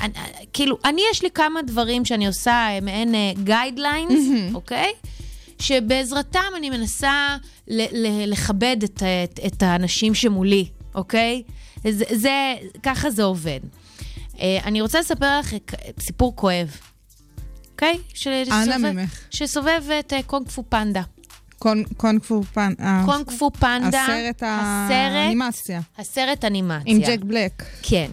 אני, 0.00 0.12
כאילו, 0.52 0.78
אני 0.84 1.02
יש 1.10 1.22
לי 1.22 1.30
כמה 1.30 1.62
דברים 1.62 2.04
שאני 2.04 2.26
עושה, 2.26 2.52
אה, 2.52 2.78
מעין 2.82 3.14
guidelines, 3.44 4.28
אוקיי? 4.54 4.92
שבעזרתם 5.58 6.40
אני 6.56 6.70
מנסה 6.70 7.36
ל- 7.68 8.06
ל- 8.06 8.30
לכבד 8.32 8.76
את, 8.84 9.02
את, 9.24 9.40
את 9.46 9.62
האנשים 9.62 10.14
שמולי, 10.14 10.68
אוקיי? 10.94 11.42
זה, 11.88 12.04
זה, 12.12 12.54
ככה 12.82 13.10
זה 13.10 13.22
עובד. 13.24 13.60
אה, 14.40 14.58
אני 14.64 14.80
רוצה 14.80 15.00
לספר 15.00 15.38
לך 15.38 15.54
סיפור 16.00 16.36
כואב, 16.36 16.76
אוקיי? 17.76 17.98
אנא 18.52 18.92
ממך. 18.92 19.20
שסובב 19.30 19.82
את 20.00 20.12
אה, 20.12 20.22
קונג 20.22 20.48
פו 20.48 20.64
פנדה. 20.68 21.02
קונג 21.96 22.22
פו 22.22 22.42
פנדה. 22.42 23.02
קונג 23.04 23.30
פו 23.38 23.50
פנדה. 23.50 24.04
הסרט 24.04 24.42
האנימציה. 24.42 25.80
הסרט 25.98 26.44
אנימציה. 26.44 26.82
עם 26.86 26.98
ג'ק 27.00 27.24
בלק. 27.24 27.62
כן. 27.82 28.10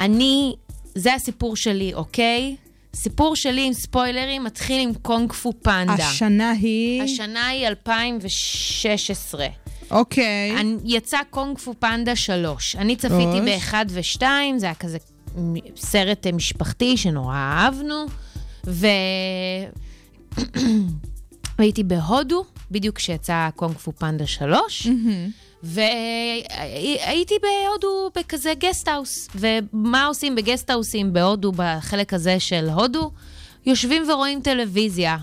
אני, 0.00 0.54
זה 0.94 1.14
הסיפור 1.14 1.56
שלי, 1.56 1.94
אוקיי? 1.94 2.56
סיפור 2.94 3.36
שלי 3.36 3.66
עם 3.66 3.72
ספוילרים 3.72 4.44
מתחיל 4.44 4.80
עם 4.80 4.94
קונג 5.02 5.32
פו 5.32 5.52
פנדה. 5.62 5.92
השנה 5.92 6.50
היא? 6.50 7.02
השנה 7.02 7.46
היא 7.46 7.66
2016. 7.66 9.46
אוקיי. 9.90 10.60
אני, 10.60 10.76
יצא 10.84 11.18
קונג 11.30 11.58
פו 11.58 11.74
פנדה 11.78 12.16
3. 12.16 12.76
אני 12.76 12.96
צפיתי 12.96 13.40
ב-1 13.44 13.74
ו-2, 13.90 14.22
זה 14.56 14.66
היה 14.66 14.74
כזה 14.74 14.98
סרט 15.76 16.26
משפחתי 16.26 16.96
שנורא 16.96 17.36
אהבנו, 17.36 18.06
ו... 18.66 18.86
והייתי 21.58 21.82
בהודו, 21.82 22.44
בדיוק 22.70 22.96
כשיצא 22.96 23.48
קונג 23.56 23.76
פו 23.76 23.92
פנדה 23.92 24.26
3, 24.26 24.88
והייתי 25.62 27.34
בהודו 27.42 28.10
בכזה 28.16 28.52
גסטהאוס. 28.58 29.28
ומה 29.34 30.06
עושים 30.06 30.34
בגסטהאוסים 30.34 31.12
בהודו, 31.12 31.52
בחלק 31.56 32.14
הזה 32.14 32.40
של 32.40 32.68
הודו? 32.70 33.10
יושבים 33.66 34.10
ורואים 34.10 34.40
טלוויזיה. 34.40 35.16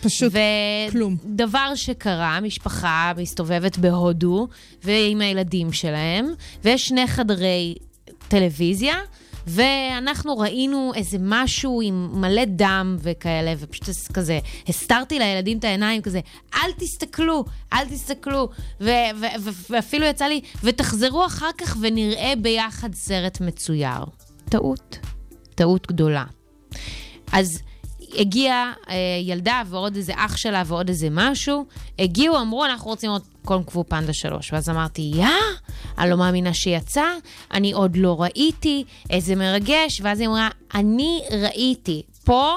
פשוט 0.00 0.32
ו- 0.32 0.90
כלום. 0.90 1.16
ודבר 1.24 1.72
שקרה, 1.74 2.40
משפחה 2.40 3.12
מסתובבת 3.16 3.78
בהודו, 3.78 4.48
ועם 4.84 5.20
הילדים 5.20 5.72
שלהם, 5.72 6.26
ויש 6.64 6.88
שני 6.88 7.06
חדרי 7.06 7.74
טלוויזיה, 8.28 8.94
ואנחנו 9.48 10.38
ראינו 10.38 10.92
איזה 10.94 11.16
משהו 11.20 11.80
עם 11.84 12.08
מלא 12.12 12.44
דם 12.44 12.96
וכאלה, 13.00 13.54
ופשוט 13.58 13.88
כזה, 14.14 14.38
הסתרתי 14.68 15.18
לילדים 15.18 15.58
את 15.58 15.64
העיניים 15.64 16.02
כזה, 16.02 16.20
אל 16.54 16.70
תסתכלו, 16.78 17.44
אל 17.72 17.88
תסתכלו. 17.88 18.48
ו- 18.80 18.90
ו- 19.20 19.40
ו- 19.40 19.50
ואפילו 19.70 20.06
יצא 20.06 20.24
לי, 20.24 20.40
ותחזרו 20.64 21.26
אחר 21.26 21.50
כך 21.58 21.76
ונראה 21.80 22.32
ביחד 22.42 22.94
סרט 22.94 23.40
מצויר. 23.40 24.04
טעות. 24.48 24.98
טעות 25.54 25.86
גדולה. 25.86 26.24
אז 27.32 27.62
הגיעה 28.18 28.72
אה, 28.88 28.94
ילדה 29.22 29.62
ועוד 29.66 29.96
איזה 29.96 30.12
אח 30.16 30.36
שלה 30.36 30.62
ועוד 30.66 30.88
איזה 30.88 31.08
משהו, 31.10 31.64
הגיעו, 31.98 32.40
אמרו, 32.40 32.64
אנחנו 32.64 32.90
רוצים 32.90 33.10
עוד 33.10 33.22
קונג 33.48 33.70
פו 33.70 33.84
פנדה 33.88 34.12
שלוש. 34.12 34.52
ואז 34.52 34.68
אמרתי, 34.70 35.10
יא, 35.14 35.26
אני 35.98 36.10
לא 36.10 36.16
מאמינה 36.16 36.54
שיצא, 36.54 37.04
אני 37.52 37.72
עוד 37.72 37.96
לא 37.96 38.22
ראיתי, 38.22 38.84
איזה 39.10 39.34
מרגש. 39.34 40.00
ואז 40.02 40.20
היא 40.20 40.28
אמרה, 40.28 40.48
אני 40.74 41.20
ראיתי, 41.30 42.02
פה 42.24 42.56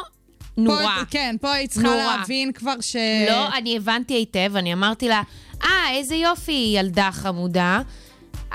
נורא. 0.57 0.83
פה, 0.99 1.05
כן, 1.09 1.35
פה 1.41 1.51
היא 1.51 1.67
צריכה 1.67 1.87
נורא. 1.87 2.17
להבין 2.17 2.51
כבר 2.51 2.81
ש... 2.81 2.95
לא, 3.27 3.57
אני 3.57 3.77
הבנתי 3.77 4.13
היטב, 4.13 4.55
אני 4.55 4.73
אמרתי 4.73 5.07
לה, 5.07 5.21
אה, 5.63 5.91
איזה 5.91 6.15
יופי, 6.15 6.73
ילדה 6.75 7.09
חמודה, 7.11 7.81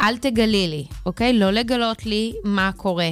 אל 0.00 0.16
תגלי 0.18 0.68
לי, 0.68 0.86
אוקיי? 1.06 1.32
לא 1.32 1.50
לגלות 1.50 2.06
לי 2.06 2.32
מה 2.44 2.70
קורה. 2.76 3.10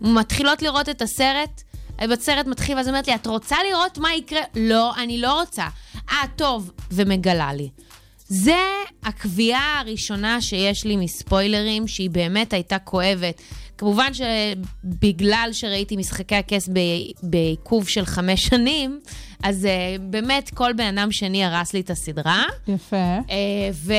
מתחילות 0.00 0.62
לראות 0.62 0.88
את 0.88 1.02
הסרט, 1.02 1.62
בסרט 2.10 2.46
מתחיל, 2.46 2.76
ואז 2.76 2.88
אומרת 2.88 3.06
לי, 3.06 3.14
את 3.14 3.26
רוצה 3.26 3.56
לראות 3.70 3.98
מה 3.98 4.14
יקרה? 4.14 4.40
לא, 4.56 4.94
אני 4.96 5.20
לא 5.20 5.40
רוצה. 5.40 5.66
אה, 6.10 6.22
טוב, 6.36 6.70
ומגלה 6.90 7.52
לי. 7.52 7.68
זה 8.28 8.58
הקביעה 9.02 9.80
הראשונה 9.80 10.40
שיש 10.40 10.84
לי 10.84 10.96
מספוילרים, 10.96 11.88
שהיא 11.88 12.10
באמת 12.10 12.52
הייתה 12.52 12.78
כואבת. 12.78 13.42
כמובן 13.78 14.10
שבגלל 14.14 15.48
שראיתי 15.52 15.96
משחקי 15.96 16.34
הכס 16.34 16.68
בעיכוב 17.22 17.88
של 17.88 18.04
חמש 18.04 18.46
שנים, 18.46 19.00
אז 19.42 19.64
uh, 19.64 20.00
באמת 20.00 20.50
כל 20.54 20.72
בן 20.72 20.98
אדם 20.98 21.12
שני 21.12 21.44
הרס 21.44 21.72
לי 21.72 21.80
את 21.80 21.90
הסדרה. 21.90 22.44
יפה. 22.68 23.18
Uh, 23.26 23.30
ו- 23.72 23.94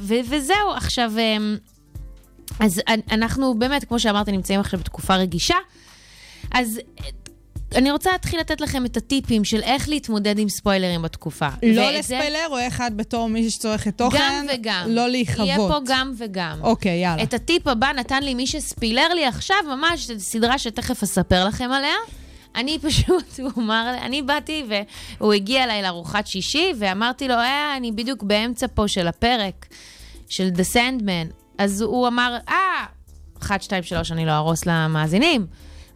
ו- 0.00 0.14
וזהו, 0.28 0.72
עכשיו, 0.76 1.12
uh, 1.16 2.54
אז 2.60 2.80
אנחנו 3.10 3.58
באמת, 3.58 3.84
כמו 3.84 4.00
שאמרתי, 4.00 4.32
נמצאים 4.32 4.60
עכשיו 4.60 4.80
בתקופה 4.80 5.16
רגישה. 5.16 5.56
אז 6.50 6.80
אני 7.74 7.90
רוצה 7.90 8.12
להתחיל 8.12 8.40
לתת 8.40 8.60
לכם 8.60 8.86
את 8.86 8.96
הטיפים 8.96 9.44
של 9.44 9.62
איך 9.62 9.88
להתמודד 9.88 10.38
עם 10.38 10.48
ספוילרים 10.48 11.02
בתקופה. 11.02 11.48
לא 11.62 11.90
לספיילר 11.90 12.46
או 12.50 12.66
אחד 12.66 12.90
בתור 12.96 13.28
מישהי 13.28 13.50
שצורכת 13.50 13.98
תוכן? 13.98 14.18
גם 14.18 14.46
וגם. 14.54 14.84
לא 14.88 15.08
להיכבות. 15.08 15.46
יהיה 15.46 15.56
פה 15.56 15.78
גם 15.86 16.12
וגם. 16.18 16.58
אוקיי, 16.62 16.98
יאללה. 16.98 17.22
את 17.22 17.34
הטיפ 17.34 17.66
הבא 17.66 17.92
נתן 17.92 18.22
לי 18.22 18.34
מי 18.34 18.46
שספילר 18.46 19.14
לי 19.14 19.26
עכשיו, 19.26 19.56
ממש, 19.66 20.10
סדרה 20.18 20.58
שתכף 20.58 21.02
אספר 21.02 21.44
לכם 21.44 21.70
עליה. 21.72 21.94
אני 22.54 22.78
פשוט, 22.78 23.24
הוא 23.44 23.50
אמר, 23.56 23.94
אני 24.02 24.22
באתי 24.22 24.64
והוא 25.18 25.32
הגיע 25.32 25.64
אליי 25.64 25.82
לארוחת 25.82 26.26
שישי, 26.26 26.72
ואמרתי 26.78 27.28
לו, 27.28 27.34
אה, 27.34 27.76
אני 27.76 27.92
בדיוק 27.92 28.22
באמצע 28.22 28.66
פה 28.74 28.88
של 28.88 29.08
הפרק, 29.08 29.66
של 30.28 30.48
The 30.56 30.74
Sandman. 30.74 31.32
אז 31.58 31.80
הוא 31.80 32.08
אמר, 32.08 32.36
אה, 32.48 32.54
1, 33.42 33.62
2, 33.62 33.82
3, 33.82 34.12
אני 34.12 34.26
לא 34.26 34.32
ארוס 34.36 34.66
למאזינים. 34.66 35.46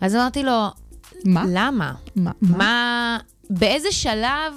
אז 0.00 0.14
אמרתי 0.14 0.42
לו, 0.42 0.68
מה? 1.24 1.44
למה? 1.48 1.92
מה? 2.16 2.30
מה? 2.40 3.18
באיזה 3.50 3.92
שלב, 3.92 4.54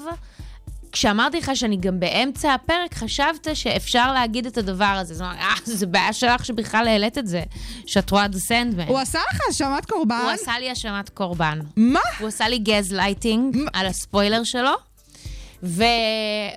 כשאמרתי 0.91 1.37
לך 1.37 1.51
שאני 1.53 1.77
גם 1.77 1.99
באמצע 1.99 2.53
הפרק, 2.53 2.93
חשבת 2.93 3.47
שאפשר 3.53 4.13
להגיד 4.13 4.45
את 4.45 4.57
הדבר 4.57 4.85
הזה. 4.85 5.13
זאת 5.13 5.21
אומרת, 5.21 5.37
אה, 5.39 5.53
זה 5.63 5.85
בעיה 5.85 6.13
שלך 6.13 6.45
שבכלל 6.45 6.87
העלית 6.87 7.17
את 7.17 7.27
זה, 7.27 7.43
שאת 7.85 8.11
רואה 8.11 8.25
את 8.25 8.35
הסנדמן. 8.35 8.87
הוא 8.87 8.99
עשה 8.99 9.19
לך 9.31 9.39
האשמת 9.47 9.85
קורבן? 9.85 10.19
הוא 10.23 10.31
עשה 10.31 10.59
לי 10.59 10.69
האשמת 10.69 11.09
קורבן. 11.09 11.59
מה? 11.75 11.99
הוא 12.19 12.27
עשה 12.27 12.47
לי 12.47 12.57
גזלייטינג 12.57 13.57
על 13.73 13.87
הספוילר 13.87 14.43
שלו. 14.43 14.71
ו... 15.63 15.83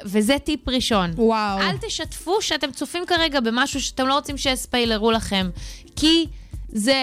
וזה 0.05 0.37
טיפ 0.39 0.69
ראשון. 0.69 1.13
וואו. 1.17 1.61
אל 1.61 1.77
תשתפו 1.81 2.43
שאתם 2.43 2.71
צופים 2.71 3.07
כרגע 3.07 3.41
במשהו 3.41 3.81
שאתם 3.81 4.07
לא 4.07 4.15
רוצים 4.15 4.37
שיספיילרו 4.37 5.11
לכם, 5.11 5.51
כי 5.97 6.27
זה, 6.69 6.95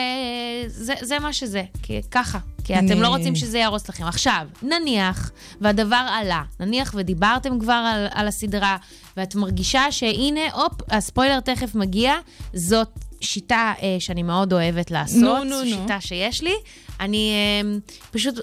זה, 0.67 0.93
זה 1.01 1.19
מה 1.19 1.33
שזה, 1.33 1.63
כי 1.83 2.01
ככה. 2.11 2.39
כי 2.63 2.75
אני... 2.75 2.91
אתם 2.91 3.01
לא 3.01 3.07
רוצים 3.07 3.35
שזה 3.35 3.57
יהרוס 3.57 3.89
לכם. 3.89 4.03
עכשיו, 4.03 4.47
נניח, 4.61 5.31
והדבר 5.61 6.07
עלה, 6.09 6.43
נניח 6.59 6.93
ודיברתם 6.97 7.59
כבר 7.59 7.73
על, 7.93 8.07
על 8.11 8.27
הסדרה, 8.27 8.77
ואת 9.17 9.35
מרגישה 9.35 9.91
שהנה, 9.91 10.51
הופ, 10.53 10.73
הספוילר 10.89 11.39
תכף 11.39 11.75
מגיע, 11.75 12.13
זאת 12.53 12.89
שיטה 13.21 13.73
אה, 13.81 13.95
שאני 13.99 14.23
מאוד 14.23 14.53
אוהבת 14.53 14.91
לעשות, 14.91 15.21
נו, 15.21 15.43
נו, 15.43 15.63
נו. 15.63 15.65
שיטה 15.65 16.01
שיש 16.01 16.43
לי. 16.43 16.53
אני 16.99 17.33
אה, 17.33 17.77
פשוט 18.11 18.39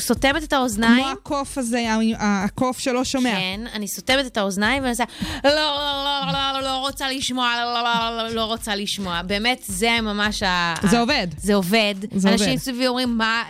סותמת 0.00 0.42
את 0.42 0.52
האוזניים. 0.52 1.04
כמו 1.04 1.12
הקוף 1.12 1.58
הזה, 1.58 1.86
הקוף 2.18 2.78
שלא 2.78 3.04
שומע. 3.04 3.34
כן, 3.34 3.60
אני 3.72 3.88
סותמת 3.88 4.26
את 4.26 4.36
האוזניים 4.36 4.82
ואני 4.82 4.90
עושה, 4.90 5.04
לא, 5.44 5.50
לא, 5.50 6.32
לא, 6.32 6.52
לא, 6.52 6.60
לא 6.60 6.76
רוצה 6.76 7.10
לשמוע, 7.10 7.52
לא, 7.56 7.82
לא, 7.82 8.16
לא, 8.16 8.34
לא 8.34 8.44
רוצה 8.44 8.74
לשמוע. 8.74 9.22
באמת, 9.22 9.62
זה 9.66 10.00
ממש 10.02 10.42
ה... 10.42 10.74
זה 10.82 11.00
עובד. 11.00 11.26
זה 11.36 11.54
עובד. 11.54 11.94
אנשים 12.26 12.58
סביבי 12.58 12.88
אומרים, 12.88 13.18
מה, 13.18 13.42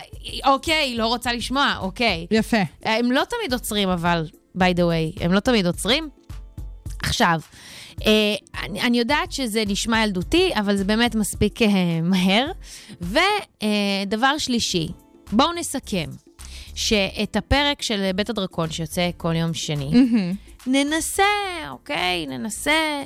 אוקיי, 0.45 0.95
לא 0.97 1.07
רוצה 1.07 1.33
לשמוע, 1.33 1.75
אוקיי. 1.79 2.27
יפה. 2.31 2.57
הם 2.83 3.11
לא 3.11 3.23
תמיד 3.29 3.53
עוצרים, 3.53 3.89
אבל, 3.89 4.27
by 4.57 4.75
the 4.75 4.81
way, 4.81 5.23
הם 5.23 5.33
לא 5.33 5.39
תמיד 5.39 5.67
עוצרים. 5.67 6.09
עכשיו, 7.03 7.39
אה, 8.05 8.35
אני, 8.63 8.81
אני 8.81 8.99
יודעת 8.99 9.31
שזה 9.31 9.63
נשמע 9.67 10.03
ילדותי, 10.03 10.51
אבל 10.55 10.75
זה 10.75 10.83
באמת 10.83 11.15
מספיק 11.15 11.61
אה, 11.61 11.67
מהר. 12.03 12.51
ודבר 13.01 14.31
אה, 14.33 14.39
שלישי, 14.39 14.87
בואו 15.31 15.53
נסכם. 15.53 16.09
שאת 16.75 17.35
הפרק 17.35 17.81
של 17.81 18.11
בית 18.15 18.29
הדרקון 18.29 18.71
שיוצא 18.71 19.09
כל 19.17 19.35
יום 19.35 19.53
שני, 19.53 19.89
mm-hmm. 19.91 20.67
ננסה, 20.67 21.23
אוקיי? 21.69 22.25
ננסה 22.27 23.03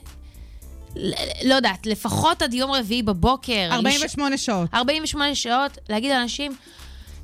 לא 1.44 1.56
יודעת, 1.56 1.86
לפחות 1.86 2.42
עד 2.42 2.54
יום 2.54 2.72
רביעי 2.72 3.04
בבוקר. 3.04 3.70
48 3.72 4.36
לש... 4.36 4.46
שעות. 4.46 4.70
48 4.74 5.36
שעות, 5.36 5.78
להגיד 5.90 6.12
לאנשים, 6.12 6.56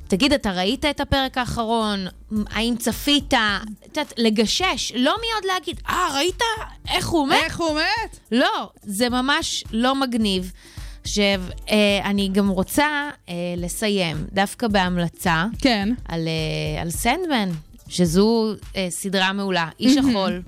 תגיד, 0.08 0.32
אתה 0.32 0.52
ראית 0.52 0.84
את 0.84 1.00
הפרק 1.00 1.38
האחרון? 1.38 2.06
האם 2.50 2.74
צפית? 2.78 3.34
את 3.34 3.96
יודעת, 3.96 4.12
לגשש, 4.18 4.92
לא 4.96 5.14
מיד 5.20 5.52
להגיד, 5.52 5.80
אה, 5.88 6.08
ראית? 6.14 6.40
איך 6.88 7.08
הוא 7.08 7.28
מת? 7.28 7.36
איך 7.44 7.60
הוא 7.60 7.76
מת? 7.76 8.18
לא, 8.32 8.70
זה 8.82 9.08
ממש 9.08 9.64
לא 9.72 9.94
מגניב. 9.94 10.52
עכשיו, 11.04 11.40
אה, 11.70 12.00
אני 12.04 12.28
גם 12.32 12.48
רוצה 12.48 13.10
אה, 13.28 13.34
לסיים 13.56 14.16
דווקא 14.32 14.68
בהמלצה. 14.68 15.46
כן. 15.58 15.88
על, 16.04 16.28
אה, 16.28 16.82
על 16.82 16.90
סנדמן, 16.90 17.50
שזו 17.88 18.54
סדרה 18.88 19.32
מעולה, 19.32 19.68
איש 19.80 19.96
החול, 19.96 20.42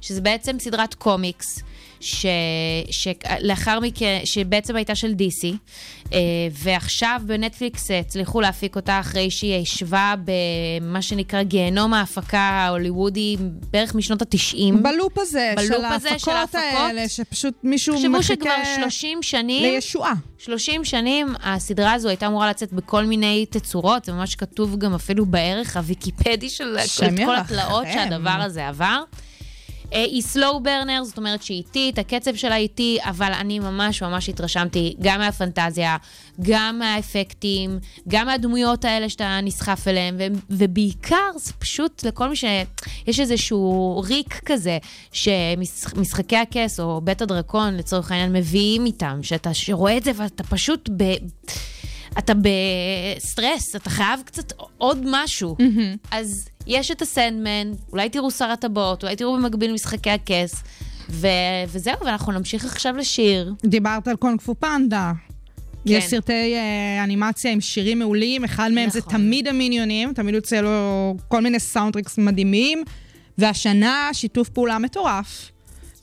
שזה 0.00 0.20
בעצם 0.20 0.56
סדרת 0.58 0.94
קומיקס. 0.94 1.62
שלאחר 2.00 3.80
מכן, 3.80 4.20
שבעצם 4.24 4.76
הייתה 4.76 4.94
של 4.94 5.14
DC, 5.18 5.46
אה, 6.12 6.18
ועכשיו 6.52 7.20
בנטפליקס 7.26 7.90
הצליחו 7.90 8.40
להפיק 8.40 8.76
אותה 8.76 9.00
אחרי 9.00 9.30
שהיא 9.30 9.54
ישבה 9.54 10.14
במה 10.24 11.02
שנקרא 11.02 11.42
גיהנום 11.42 11.94
ההפקה 11.94 12.38
ההוליוודי 12.38 13.36
בערך 13.40 13.94
משנות 13.94 14.22
ה-90. 14.22 14.74
בלופ 14.82 15.18
הזה, 15.18 15.52
בלופ 15.56 15.68
של 15.68 15.84
הזה 15.84 16.08
ההפקות 16.08 16.20
של 16.20 16.30
ההפקות. 16.30 16.62
האלה, 16.62 17.08
שפשוט 17.08 17.54
מישהו 17.62 17.94
תחשבו 17.94 18.10
מחכה 18.10 18.34
שכבר 18.34 18.50
30 18.80 19.22
שנים, 19.22 19.74
לישועה. 19.74 20.12
30 20.38 20.84
שנים, 20.84 21.26
הסדרה 21.42 21.92
הזו 21.92 22.08
הייתה 22.08 22.26
אמורה 22.26 22.50
לצאת 22.50 22.72
בכל 22.72 23.04
מיני 23.04 23.46
תצורות, 23.50 24.04
זה 24.04 24.12
ממש 24.12 24.34
כתוב 24.34 24.76
גם 24.78 24.94
אפילו 24.94 25.26
בערך 25.26 25.76
הוויקיפדי 25.76 26.48
של 26.48 26.76
כל. 27.26 27.36
התלאות 27.36 27.86
שהדבר 27.92 28.30
הזה 28.30 28.68
עבר. 28.68 29.02
אה, 29.92 30.02
היא 30.02 30.22
סלואו 30.22 30.62
ברנר, 30.62 31.04
זאת 31.04 31.18
אומרת 31.18 31.42
שהיא 31.42 31.58
איטית, 31.58 31.98
הקצב 31.98 32.34
שלה 32.34 32.56
איטי, 32.56 32.98
אבל 33.02 33.32
אני 33.32 33.58
ממש 33.58 34.02
ממש 34.02 34.28
התרשמתי 34.28 34.96
גם 35.00 35.20
מהפנטזיה, 35.20 35.96
גם 36.40 36.78
מהאפקטים, 36.78 37.78
גם 38.08 38.26
מהדמויות 38.26 38.84
האלה 38.84 39.08
שאתה 39.08 39.38
נסחף 39.42 39.88
אליהן, 39.88 40.14
ו- 40.18 40.38
ובעיקר 40.50 41.30
זה 41.36 41.52
פשוט 41.52 42.04
לכל 42.04 42.28
מי 42.28 42.36
ש... 42.36 42.44
יש 43.06 43.20
איזשהו 43.20 44.02
ריק 44.06 44.40
כזה, 44.44 44.78
שמשחקי 45.12 46.36
הכס, 46.36 46.80
או 46.80 47.00
בית 47.00 47.22
הדרקון 47.22 47.76
לצורך 47.76 48.10
העניין, 48.10 48.32
מביאים 48.32 48.86
איתם, 48.86 49.18
שאתה 49.22 49.50
רואה 49.72 49.96
את 49.96 50.04
זה 50.04 50.10
ואתה 50.16 50.42
פשוט 50.44 50.90
ב... 50.96 51.02
אתה 52.18 52.32
בסטרס, 52.34 53.76
אתה 53.76 53.90
חייב 53.90 54.20
קצת 54.24 54.52
עוד 54.78 54.98
משהו. 55.04 55.56
אז 56.10 56.48
יש 56.66 56.90
את 56.90 57.02
הסנדמן, 57.02 57.72
אולי 57.92 58.08
תראו 58.08 58.30
שר 58.30 58.50
הטבעות, 58.50 59.02
אולי 59.02 59.16
תראו 59.16 59.36
במקביל 59.36 59.72
משחקי 59.72 60.10
הכס, 60.10 60.62
ו- 61.10 61.26
וזהו, 61.68 61.94
ואנחנו 62.04 62.32
נמשיך 62.32 62.64
עכשיו 62.64 62.96
לשיר. 62.96 63.54
דיברת 63.64 64.08
על 64.08 64.16
קונג 64.16 64.40
פו 64.40 64.54
פנדה. 64.54 65.12
כן. 65.88 65.92
יש 65.92 66.04
סרטי 66.04 66.54
אה, 66.54 67.04
אנימציה 67.04 67.52
עם 67.52 67.60
שירים 67.60 67.98
מעולים, 67.98 68.44
אחד 68.44 68.70
מהם 68.72 68.90
זה 68.90 68.98
נכון. 68.98 69.12
תמיד 69.12 69.48
המיניונים, 69.48 70.12
תמיד 70.12 70.34
יוצא 70.34 70.60
לו 70.60 70.70
כל 71.28 71.40
מיני 71.40 71.60
soundtracks 71.60 72.18
מדהימים, 72.18 72.82
והשנה 73.38 74.10
שיתוף 74.12 74.48
פעולה 74.48 74.78
מטורף, 74.78 75.50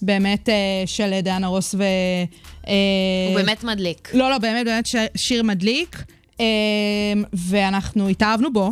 באמת 0.02 0.50
אה, 0.50 0.54
של 0.86 1.20
דיאנה 1.24 1.48
רוס 1.48 1.76
ו... 1.76 1.84
אה, 2.68 2.74
הוא 3.28 3.36
באמת 3.36 3.64
מדליק. 3.64 4.10
לא, 4.14 4.30
לא, 4.30 4.38
באמת, 4.38 4.66
באמת 4.66 4.86
ש- 4.86 4.96
שיר 5.16 5.44
מדליק, 5.44 6.04
אה, 6.40 6.46
ואנחנו 7.34 8.10
התאהבנו 8.10 8.54
בו. 8.54 8.72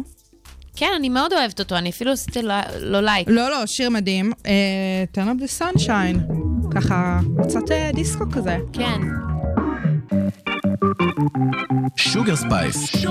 כן, 0.81 0.91
אני 0.95 1.09
מאוד 1.09 1.33
אוהבת 1.33 1.59
אותו, 1.59 1.75
אני 1.77 1.89
אפילו 1.89 2.11
עשיתי 2.11 2.41
לו- 2.79 3.01
like. 3.01 3.27
לא, 3.29 3.50
לא, 3.50 3.65
שיר 3.65 3.89
מדהים. 3.89 4.33
אה, 4.45 4.51
turn 5.13 5.27
up 5.27 5.43
the 5.43 5.61
sunshine. 5.61 6.17
ככה, 6.75 7.19
קצת 7.43 7.71
אה, 7.71 7.91
דיסקו 7.93 8.25
כזה. 8.31 8.57
כן. 8.73 9.01
שוגר 11.95 12.35
ספייס. 12.35 13.05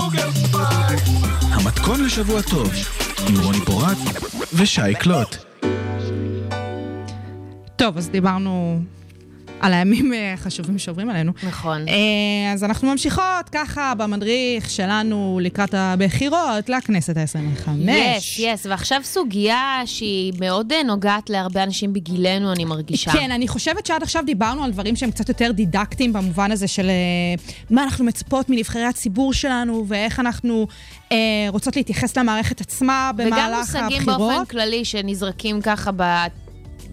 המתכון 1.42 2.04
לשבוע 2.04 2.42
טוב, 2.42 2.70
עם 3.28 3.34
רוני 3.44 3.58
פורט 3.66 3.98
ושי 4.54 4.94
קלוט. 4.98 5.36
טוב, 7.76 7.96
אז 7.96 8.08
דיברנו 8.08 8.80
על 9.60 9.72
הימים 9.72 10.12
אה, 10.12 10.32
החשובים 10.32 10.78
שעוברים 10.78 11.10
עלינו. 11.10 11.32
נכון. 11.42 11.88
אה, 11.88 12.52
אז 12.52 12.64
אנחנו 12.64 12.90
ממשיכות 12.90 13.48
ככה 13.52 13.94
במדריך 13.94 14.70
שלנו 14.70 15.40
לקראת 15.42 15.74
הבחירות 15.74 16.68
לכנסת 16.68 17.16
ה-25. 17.16 17.70
yes, 17.70 18.38
יס, 18.38 18.66
ועכשיו 18.66 19.00
סוגיה 19.04 19.82
שהיא 19.84 20.32
מאוד 20.40 20.72
אה, 20.72 20.82
נוגעת 20.82 21.30
להרבה 21.30 21.62
אנשים 21.62 21.92
בגילנו, 21.92 22.52
אני 22.52 22.64
מרגישה. 22.64 23.12
כן, 23.12 23.30
אני 23.30 23.48
חושבת 23.48 23.86
שעד 23.86 24.02
עכשיו 24.02 24.22
דיברנו 24.26 24.64
על 24.64 24.70
דברים 24.70 24.96
שהם 24.96 25.10
קצת 25.10 25.28
יותר 25.28 25.52
דידקטיים 25.52 26.12
במובן 26.12 26.52
הזה 26.52 26.68
של 26.68 26.90
מה 27.70 27.82
אנחנו 27.84 28.04
מצפות 28.04 28.50
מנבחרי 28.50 28.84
הציבור 28.84 29.32
שלנו 29.32 29.84
ואיך 29.88 30.20
אנחנו 30.20 30.66
אה, 31.12 31.16
רוצות 31.48 31.76
להתייחס 31.76 32.16
למערכת 32.16 32.60
עצמה 32.60 33.10
וגם 33.18 33.30
במהלך 33.30 33.58
מושגים 33.58 33.84
הבחירות. 33.84 34.18
באופן 34.18 34.44
כללי 34.44 34.84
שנזרקים 34.84 35.60
ככה 35.62 35.90
ב... 35.96 36.02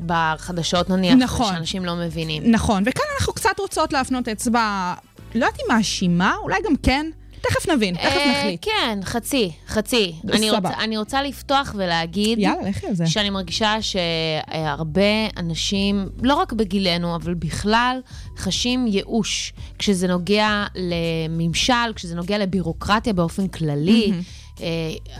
בחדשות 0.05 0.89
נניח, 0.89 1.15
נכון. 1.19 1.53
שאנשים 1.53 1.85
לא 1.85 1.95
מבינים. 1.95 2.51
נכון, 2.51 2.83
וכאן 2.85 3.05
אנחנו 3.19 3.33
קצת 3.33 3.59
רוצות 3.59 3.93
להפנות 3.93 4.27
אצבע, 4.27 4.93
לא 5.35 5.45
יודעת 5.45 5.59
אם 5.59 5.75
מאשימה, 5.75 6.35
אולי 6.43 6.57
גם 6.65 6.75
כן. 6.83 7.05
תכף 7.41 7.69
נבין, 7.69 7.95
תכף 7.95 8.05
אה, 8.05 8.39
נחליט. 8.39 8.65
כן, 8.65 8.99
חצי, 9.03 9.51
חצי. 9.67 10.15
אני. 10.33 10.51
רוצה, 10.51 10.69
אני 10.79 10.97
רוצה 10.97 11.21
לפתוח 11.21 11.75
ולהגיד... 11.77 12.39
יאללה, 12.39 12.69
לכי 12.69 12.87
על 12.87 12.95
זה. 12.95 13.07
שאני 13.07 13.29
מרגישה 13.29 13.75
שהרבה 13.81 15.01
אנשים, 15.37 16.09
לא 16.23 16.35
רק 16.35 16.53
בגילנו, 16.53 17.15
אבל 17.15 17.33
בכלל, 17.33 17.99
חשים 18.37 18.87
ייאוש 18.87 19.53
כשזה 19.79 20.07
נוגע 20.07 20.65
לממשל, 20.75 21.93
כשזה 21.95 22.15
נוגע 22.15 22.37
לבירוקרטיה 22.37 23.13
באופן 23.13 23.47
כללי. 23.47 24.11
אה, 24.13 24.19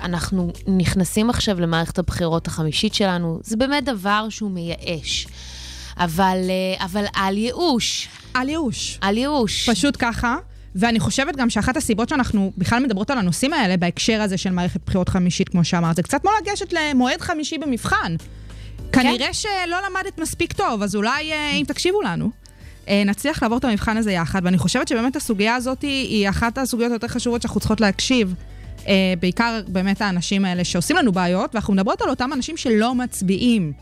אנחנו 0.01 0.51
נכנסים 0.67 1.29
עכשיו 1.29 1.59
למערכת 1.59 1.99
הבחירות 1.99 2.47
החמישית 2.47 2.93
שלנו, 2.93 3.39
זה 3.43 3.57
באמת 3.57 3.85
דבר 3.85 4.27
שהוא 4.29 4.51
מייאש. 4.51 5.27
אבל, 5.97 6.37
אה, 6.49 6.85
אבל 6.85 7.05
על 7.13 7.37
ייאוש, 7.37 8.07
על 8.33 8.49
ייאוש. 8.49 8.97
על 9.01 9.17
ייאוש. 9.17 9.69
פשוט 9.69 9.95
ככה. 9.99 10.35
ואני 10.75 10.99
חושבת 10.99 11.35
גם 11.35 11.49
שאחת 11.49 11.77
הסיבות 11.77 12.09
שאנחנו 12.09 12.51
בכלל 12.57 12.83
מדברות 12.83 13.09
על 13.09 13.17
הנושאים 13.17 13.53
האלה 13.53 13.77
בהקשר 13.77 14.21
הזה 14.21 14.37
של 14.37 14.49
מערכת 14.49 14.79
בחירות 14.85 15.09
חמישית, 15.09 15.49
כמו 15.49 15.63
שאמרת, 15.63 15.95
זה 15.95 16.03
קצת 16.03 16.21
כמו 16.21 16.31
לגשת 16.41 16.73
למועד 16.73 17.21
חמישי 17.21 17.57
במבחן. 17.57 18.15
כנראה 18.91 19.33
שלא 19.33 19.77
למדת 19.89 20.19
מספיק 20.19 20.53
טוב, 20.53 20.81
אז 20.81 20.95
אולי 20.95 21.31
אה, 21.31 21.51
אם 21.51 21.63
תקשיבו 21.67 22.01
לנו, 22.01 22.31
אה, 22.87 23.03
נצליח 23.05 23.43
לעבור 23.43 23.57
את 23.57 23.65
המבחן 23.65 23.97
הזה 23.97 24.11
יחד, 24.11 24.41
ואני 24.43 24.57
חושבת 24.57 24.87
שבאמת 24.87 25.15
הסוגיה 25.15 25.55
הזאת 25.55 25.81
היא 25.81 26.29
אחת 26.29 26.57
הסוגיות 26.57 26.91
היותר 26.91 27.07
חשובות 27.07 27.41
שאנחנו 27.41 27.59
צריכות 27.59 27.81
להקשיב. 27.81 28.33
אה, 28.87 29.13
בעיקר 29.19 29.61
באמת 29.67 30.01
האנשים 30.01 30.45
האלה 30.45 30.63
שעושים 30.63 30.95
לנו 30.95 31.11
בעיות, 31.11 31.55
ואנחנו 31.55 31.73
מדברות 31.73 32.01
על 32.01 32.09
אותם 32.09 32.33
אנשים 32.33 32.57
שלא 32.57 32.95
מצביעים. 32.95 33.73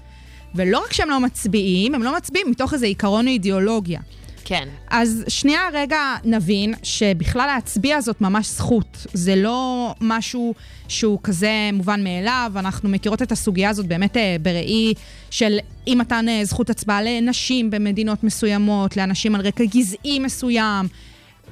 ולא 0.55 0.79
רק 0.79 0.93
שהם 0.93 1.09
לא 1.09 1.19
מצביעים, 1.19 1.95
הם 1.95 2.03
לא 2.03 2.17
מצביעים 2.17 2.51
מתוך 2.51 2.73
איזה 2.73 2.85
עיקרון 2.85 3.27
או 3.27 3.31
אידיאולוגיה. 3.31 3.99
כן. 4.45 4.67
אז 4.89 5.23
שנייה 5.27 5.61
רגע 5.73 5.99
נבין 6.23 6.73
שבכלל 6.83 7.45
להצביע 7.45 8.01
זאת 8.01 8.21
ממש 8.21 8.47
זכות. 8.49 9.07
זה 9.13 9.35
לא 9.35 9.93
משהו 10.01 10.53
שהוא 10.87 11.19
כזה 11.23 11.69
מובן 11.73 12.03
מאליו, 12.03 12.51
אנחנו 12.55 12.89
מכירות 12.89 13.21
את 13.21 13.31
הסוגיה 13.31 13.69
הזאת 13.69 13.85
באמת 13.85 14.17
אה, 14.17 14.35
בראי 14.41 14.93
של 15.29 15.57
אי 15.87 15.95
מתן 15.95 16.25
זכות 16.43 16.69
הצבעה 16.69 17.01
לנשים 17.01 17.71
במדינות 17.71 18.23
מסוימות, 18.23 18.97
לאנשים 18.97 19.35
על 19.35 19.41
רקע 19.41 19.63
גזעי 19.65 20.19
מסוים. 20.19 20.87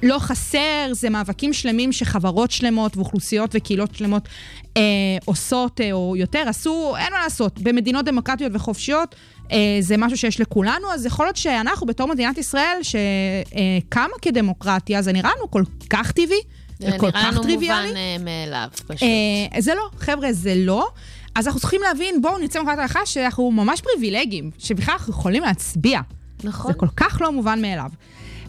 לא 0.02 0.18
חסר, 0.18 0.88
זה 0.92 1.10
מאבקים 1.10 1.52
שלמים 1.52 1.92
שחברות 1.92 2.50
שלמות 2.50 2.96
ואוכלוסיות 2.96 3.50
וקהילות 3.54 3.94
שלמות 3.94 4.28
אה, 4.76 4.82
עושות 5.24 5.80
אה, 5.80 5.92
או 5.92 6.16
יותר 6.16 6.42
עשו, 6.48 6.94
אין 6.98 7.12
מה 7.12 7.22
לעשות. 7.22 7.58
במדינות 7.60 8.04
דמוקרטיות 8.04 8.52
וחופשיות 8.54 9.14
אה, 9.52 9.76
זה 9.80 9.96
משהו 9.96 10.18
שיש 10.18 10.40
לכולנו, 10.40 10.92
אז 10.94 11.06
יכול 11.06 11.26
להיות 11.26 11.36
שאנחנו 11.36 11.86
בתור 11.86 12.08
מדינת 12.08 12.38
ישראל, 12.38 12.78
שקמה 12.82 14.14
כדמוקרטיה, 14.22 15.02
זה 15.02 15.12
נראה 15.12 15.30
לנו 15.36 15.50
כל 15.50 15.62
כך 15.90 16.12
טבעי 16.12 16.40
זה 16.78 16.96
וכל 16.96 17.06
נראה 17.06 17.22
כך 17.22 17.28
לנו 17.32 17.42
טריוויאלי. 17.42 17.88
מובן 17.88 17.96
אה, 17.96 18.16
מאליו, 18.20 18.68
פשוט. 18.86 19.02
אה, 19.02 19.60
זה 19.60 19.74
לא, 19.74 19.88
חבר'ה, 19.98 20.32
זה 20.32 20.54
לא. 20.56 20.88
אז 21.34 21.46
אנחנו 21.46 21.60
צריכים 21.60 21.80
להבין, 21.82 22.22
בואו 22.22 22.38
נצא 22.38 22.58
מנקודת 22.58 22.78
הנחה 22.78 23.06
שאנחנו 23.06 23.50
ממש 23.50 23.80
פריבילגיים, 23.80 24.50
שבכלל 24.58 24.94
אנחנו 24.98 25.12
יכולים 25.12 25.42
להצביע. 25.42 26.00
נכון. 26.44 26.72
זה 26.72 26.78
כל 26.78 26.88
כך 26.96 27.18
לא 27.20 27.32
מובן 27.32 27.62
מאליו. 27.62 27.90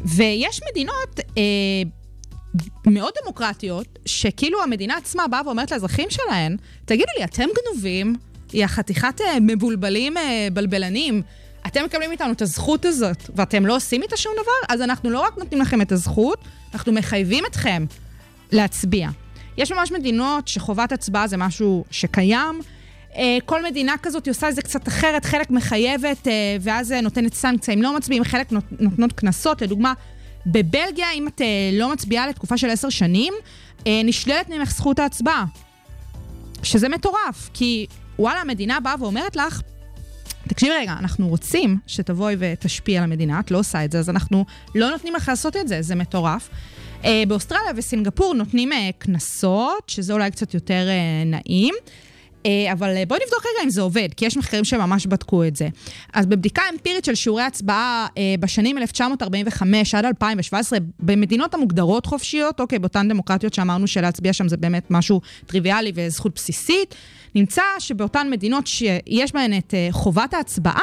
ויש 0.06 0.62
מדינות 0.72 1.20
אה, 1.38 1.44
מאוד 2.88 3.14
דמוקרטיות, 3.24 4.00
שכאילו 4.06 4.64
המדינה 4.64 4.98
עצמה 4.98 5.28
באה 5.28 5.42
ואומרת 5.46 5.72
לאזרחים 5.72 6.10
שלהן, 6.10 6.58
תגידו 6.86 7.12
לי, 7.20 7.24
אתם 7.24 7.44
גנובים? 7.44 8.16
יא 8.54 8.68
חתיכת 8.68 9.22
אה, 9.22 9.40
מבולבלים 9.42 10.18
אה, 10.18 10.48
בלבלנים. 10.54 11.22
אתם 11.68 11.86
מקבלים 11.86 12.10
מאיתנו 12.10 12.32
את 12.32 12.42
הזכות 12.42 12.86
הזאת, 12.86 13.18
ואתם 13.36 13.66
לא 13.66 13.76
עושים 13.76 14.04
איתה 14.04 14.18
שום 14.18 14.34
דבר? 14.34 14.74
אז 14.76 14.82
אנחנו 14.82 15.10
לא 15.10 15.22
רק 15.22 15.38
נותנים 15.38 15.62
לכם 15.62 15.82
את 15.82 15.92
הזכות, 15.92 16.40
אנחנו 16.74 16.92
מחייבים 16.92 17.44
אתכם 17.46 17.86
להצביע. 18.52 19.10
יש 19.58 19.72
ממש 19.72 19.92
מדינות 19.92 20.48
שחובת 20.48 20.92
הצבעה 20.92 21.28
זה 21.28 21.38
משהו 21.38 21.86
שקיים. 21.92 22.62
אה, 23.18 23.38
כל 23.46 23.64
מדינה 23.64 23.96
כזאת 24.02 24.28
עושה 24.28 24.50
את 24.50 24.56
זה 24.56 24.62
קצת 24.62 24.88
אחרת, 24.88 25.26
חלק 25.26 25.52
מחייבת, 25.52 26.28
אה, 26.28 26.34
ואז 26.62 26.92
אה, 26.92 27.02
נותנת 27.02 27.34
סנקציה 27.34 27.74
אם 27.74 27.82
לא 27.82 27.96
מצביעים, 27.96 28.24
חלק 28.24 28.52
נות- 28.52 28.82
נותנות 28.82 29.14
קנסות. 29.14 29.62
לדוגמה, 29.62 29.94
בבלגיה, 30.46 31.12
אם 31.14 31.28
את 31.28 31.42
לא 31.74 31.94
מצביעה 31.94 32.28
לתקופה 32.28 32.58
של 32.58 32.70
עשר 32.70 32.90
שנים, 32.90 33.34
נשללת 33.88 34.50
ממך 34.50 34.72
זכות 34.72 35.00
ההצבעה. 35.00 35.46
שזה 36.64 36.90
מטורף, 36.90 37.50
כי 37.54 37.86
וואלה, 38.20 38.42
המדינה 38.42 38.80
באה 38.80 38.96
ואומרת 39.00 39.36
לך, 39.36 39.62
תקשיבי 40.48 40.72
רגע, 40.72 40.94
אנחנו 41.00 41.28
רוצים 41.28 41.78
שתבואי 41.88 42.36
ותשפיעי 42.40 42.98
על 42.98 43.04
המדינה, 43.04 43.40
את 43.40 43.52
לא 43.52 43.60
עושה 43.60 43.86
את 43.86 43.92
זה, 43.92 44.00
אז 44.00 44.10
אנחנו 44.10 44.46
לא 44.76 44.90
נותנים 44.90 45.16
לך 45.16 45.30
לעשות 45.30 45.58
את 45.58 45.68
זה, 45.68 45.82
זה 45.82 45.96
מטורף. 45.96 46.50
באוסטרליה 47.28 47.72
וסינגפור 47.76 48.34
נותנים 48.34 48.70
קנסות, 48.98 49.84
שזה 49.88 50.14
אולי 50.14 50.32
קצת 50.32 50.54
יותר 50.54 50.88
נעים. 51.26 51.76
אה, 52.46 52.72
אבל 52.72 52.94
בואי 53.08 53.20
נבדוק 53.26 53.46
רגע 53.46 53.64
אם 53.64 53.70
זה 53.70 53.82
עובד, 53.82 54.10
כי 54.18 54.26
יש 54.26 54.38
מחקרים 54.38 54.64
שממש 54.64 55.06
בדקו 55.06 55.44
את 55.44 55.56
זה. 55.56 55.68
אז 56.14 56.26
בבדיקה 56.26 56.62
אמפירית 56.74 57.06
של 57.06 57.16
שיעורי 57.16 57.44
הצבעה 57.44 58.08
בשנים 58.40 58.78
1945 58.78 59.96
עד 59.96 60.06
2017, 60.06 60.80
במדינות 61.00 61.54
המוגדרות 61.54 62.06
חופשיות, 62.06 62.60
אוקיי, 62.60 62.80
באותן 62.80 63.08
דמוקרטיות 63.08 63.54
שאמרנו 63.54 63.88
שלהצביע 63.88 64.34
שם 64.34 64.48
זה 64.48 64.58
באמת 64.58 64.84
משהו 64.90 65.22
טריוויאלי 65.46 65.92
וזכות 65.96 66.36
בסיסית, 66.36 66.96
נמצא 67.36 67.62
שבאותן 67.80 68.28
מדינות 68.32 68.68
שיש 68.68 69.34
בהן 69.34 69.58
את 69.58 69.74
חובת 69.92 70.34
ההצבעה, 70.34 70.82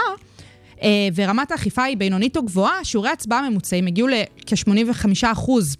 אה, 0.82 1.08
ורמת 1.14 1.50
האכיפה 1.50 1.82
היא 1.82 1.96
בינונית 1.96 2.36
או 2.36 2.42
גבוהה, 2.42 2.84
שיעורי 2.84 3.10
הצבעה 3.10 3.50
ממוצעים 3.50 3.86
הגיעו 3.86 4.08
לכ-85 4.08 5.32
אחוז. 5.32 5.76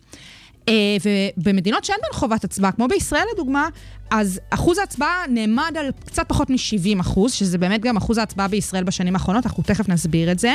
אה, 0.69 0.97
ובמדינות 1.37 1.85
שאין 1.85 1.99
בהן 2.03 2.13
חובת 2.13 2.45
הצבעה, 2.45 2.73
כמו 2.73 2.89
בישראל 2.89 3.25
לדוגמה, 3.35 3.69
אז 4.11 4.41
אחוז 4.51 4.79
ההצבעה 4.79 5.17
נעמד 5.29 5.77
על 5.79 5.91
קצת 6.05 6.29
פחות 6.29 6.51
מ-70 6.51 7.01
אחוז, 7.01 7.33
שזה 7.33 7.59
באמת 7.59 7.81
גם 7.81 7.97
אחוז 7.97 8.19
ההצבעה 8.19 8.49
בישראל 8.49 8.85
בשנים 8.85 9.15
האחרונות, 9.15 9.47
אנחנו 9.47 9.63
תכף 9.63 9.89
נסביר 9.89 10.33
את 10.33 10.39
זה. 10.39 10.55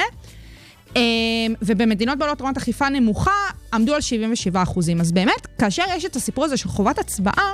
אה, 0.96 1.02
ובמדינות 1.62 2.18
בעלות 2.18 2.42
רמת 2.42 2.58
אכיפה 2.58 2.90
נמוכה, 2.90 3.32
עמדו 3.74 3.96
על 3.96 4.02
77 4.02 4.64
אחוזים. 4.64 5.02
אז 5.02 5.12
באמת, 5.12 5.48
כאשר 5.60 5.84
יש 5.96 6.06
את 6.06 6.16
הסיפור 6.16 6.46
הזה 6.46 6.58
של 6.58 6.70
חובת 6.70 7.00
הצבעה, 7.00 7.54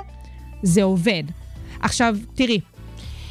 זה 0.63 0.83
עובד. 0.83 1.23
עכשיו, 1.79 2.15
תראי, 2.35 2.59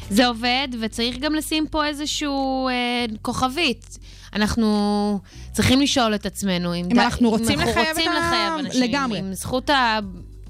זה 0.09 0.27
עובד, 0.27 0.67
וצריך 0.81 1.17
גם 1.19 1.35
לשים 1.35 1.67
פה 1.67 1.85
איזשהו 1.85 2.67
אה, 2.67 3.05
כוכבית. 3.21 3.99
אנחנו 4.35 5.19
צריכים 5.51 5.81
לשאול 5.81 6.15
את 6.15 6.25
עצמנו 6.25 6.73
אם, 6.73 6.85
אם 6.91 6.95
ד... 6.95 6.99
אנחנו 6.99 7.29
רוצים 7.29 7.61
אם 7.61 7.67
לחייב, 7.67 7.87
רוצים 7.87 8.11
את 8.11 8.17
לחייב 8.17 8.53
אנשים, 8.59 8.83
לגמרי. 8.83 9.19
עם 9.19 9.33
זכות 9.33 9.69
ה... 9.69 9.99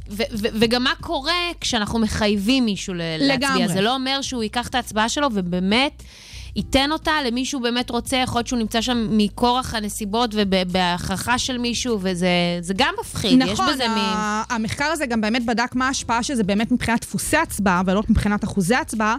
ו- 0.10 0.24
ו- 0.32 0.48
וגם 0.60 0.84
מה 0.84 0.94
קורה 1.02 1.52
כשאנחנו 1.62 2.00
מחייבים 2.00 2.66
מישהו 2.66 2.94
להצביע. 2.94 3.36
לגמרי. 3.36 3.68
זה 3.68 3.82
לא 3.82 3.96
אומר 3.96 4.22
שהוא 4.22 4.44
ייקח 4.44 4.68
את 4.68 4.76
ההצבעה 4.76 5.10
שלו 5.10 5.28
ובאמת 5.34 6.04
ייתן 6.56 6.92
אותה 6.92 7.12
למישהו 7.26 7.60
באמת 7.60 7.90
רוצה, 7.90 8.18
יכול 8.18 8.40
להיות 8.40 8.48
שהוא 8.48 8.60
נמצא 8.60 8.82
שם 8.82 9.08
מכורח 9.12 9.76
הנסיבות 9.76 10.30
ובהכרחה 10.34 11.38
של 11.38 11.58
מישהו, 11.58 12.00
וזה 12.02 12.74
גם 12.76 12.94
מפחיד. 13.02 13.44
נכון, 13.44 13.68
יש 13.70 13.74
בזה 13.74 13.88
מ... 13.88 13.98
המחקר 14.50 14.86
הזה 14.86 15.06
גם 15.06 15.22
באמת 15.22 15.46
בדק 15.46 15.76
מה 15.76 15.88
ההשפעה 15.88 16.24
של 16.24 16.36
זה 16.36 16.44
באמת 16.44 16.72
מבחינת 16.72 17.02
דפוסי 17.02 17.38
הצבעה, 17.38 17.82
ולא 17.86 18.04
מבחינת 18.10 18.44
אחוזי 18.44 18.76
הצבעה. 18.76 19.16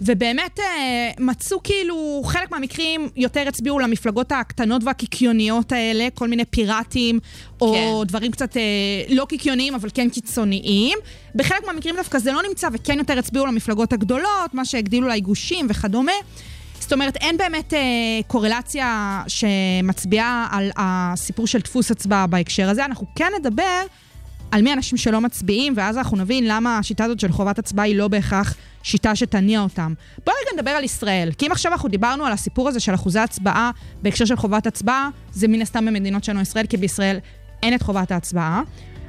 ובאמת 0.00 0.60
אה, 0.60 1.10
מצאו 1.18 1.62
כאילו, 1.62 2.22
חלק 2.24 2.50
מהמקרים 2.50 3.08
יותר 3.16 3.44
הצביעו 3.48 3.78
למפלגות 3.78 4.32
הקטנות 4.32 4.82
והקיקיוניות 4.84 5.72
האלה, 5.72 6.08
כל 6.14 6.28
מיני 6.28 6.44
פיראטים, 6.44 7.18
או 7.60 7.72
כן. 7.74 8.08
דברים 8.08 8.32
קצת 8.32 8.56
אה, 8.56 8.62
לא 9.08 9.24
קיקיוניים, 9.24 9.74
אבל 9.74 9.88
כן 9.94 10.08
קיצוניים. 10.08 10.98
בחלק 11.34 11.66
מהמקרים 11.66 11.96
דווקא 11.96 12.18
זה 12.18 12.32
לא 12.32 12.40
נמצא, 12.48 12.68
וכן 12.72 12.98
יותר 12.98 13.18
הצביעו 13.18 13.46
למפלגות 13.46 13.92
הגדולות, 13.92 14.54
מה 14.54 14.64
שהגדילו 14.64 15.08
לה 15.08 15.18
גושים 15.18 15.66
וכדומה. 15.70 16.12
זאת 16.80 16.92
אומרת, 16.92 17.16
אין 17.16 17.36
באמת 17.36 17.74
אה, 17.74 17.80
קורלציה 18.26 19.22
שמצביעה 19.28 20.48
על 20.50 20.70
הסיפור 20.76 21.46
של 21.46 21.58
דפוס 21.58 21.90
הצבעה 21.90 22.26
בהקשר 22.26 22.68
הזה. 22.68 22.84
אנחנו 22.84 23.06
כן 23.14 23.32
נדבר 23.38 23.82
על 24.50 24.62
מי 24.62 24.72
אנשים 24.72 24.98
שלא 24.98 25.20
מצביעים, 25.20 25.72
ואז 25.76 25.98
אנחנו 25.98 26.16
נבין 26.16 26.44
למה 26.48 26.78
השיטה 26.78 27.04
הזאת 27.04 27.20
של 27.20 27.32
חובת 27.32 27.58
הצבעה 27.58 27.84
היא 27.84 27.96
לא 27.96 28.08
בהכרח 28.08 28.54
שיטה 28.82 29.16
שתניע 29.16 29.60
אותם. 29.60 29.94
בואו 30.26 30.36
רגע 30.42 30.56
נדבר 30.56 30.70
על 30.70 30.84
ישראל, 30.84 31.30
כי 31.38 31.46
אם 31.46 31.52
עכשיו 31.52 31.72
אנחנו 31.72 31.88
דיברנו 31.88 32.24
על 32.24 32.32
הסיפור 32.32 32.68
הזה 32.68 32.80
של 32.80 32.94
אחוזי 32.94 33.18
הצבעה 33.18 33.70
בהקשר 34.02 34.24
של 34.24 34.36
חובת 34.36 34.66
הצבעה, 34.66 35.08
זה 35.32 35.48
מן 35.48 35.62
הסתם 35.62 35.86
במדינות 35.86 36.24
שלנו 36.24 36.40
ישראל, 36.40 36.66
כי 36.66 36.76
בישראל 36.76 37.18
אין 37.62 37.74
את 37.74 37.82
חובת 37.82 38.10
ההצבעה. 38.10 38.62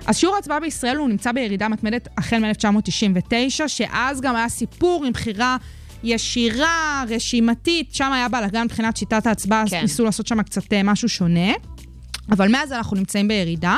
אז 0.06 0.18
שיעור 0.18 0.36
ההצבעה 0.36 0.60
בישראל 0.60 0.98
הוא 0.98 1.10
נמצא 1.10 1.32
בירידה 1.32 1.68
מתמדת 1.68 2.08
החל 2.18 2.40
מ-1999, 2.40 3.68
שאז 3.68 4.22
גם 4.22 4.36
היה 4.36 4.50
סיפור 4.50 5.06
עם 5.06 5.14
בחירה 5.14 5.58
ישירה, 6.04 7.04
רשימתית, 7.10 7.96
שם 7.96 8.12
היה 8.14 8.30
בלאגן 8.30 8.64
מבחינת 8.64 8.98
שיטת 8.98 9.28
ההצבעה, 9.28 9.64
כן. 9.70 9.82
ניסו 9.82 10.06
לעשות 10.06 10.28
שם 10.28 10.44
קצת 10.44 10.74
אה, 10.74 10.84
משהו 10.84 11.10
שונה. 11.10 11.52
אבל 12.32 12.52
מאז 12.52 12.72
אנחנו 12.72 12.98
נמצאים 12.98 13.28
בירידה. 13.28 13.78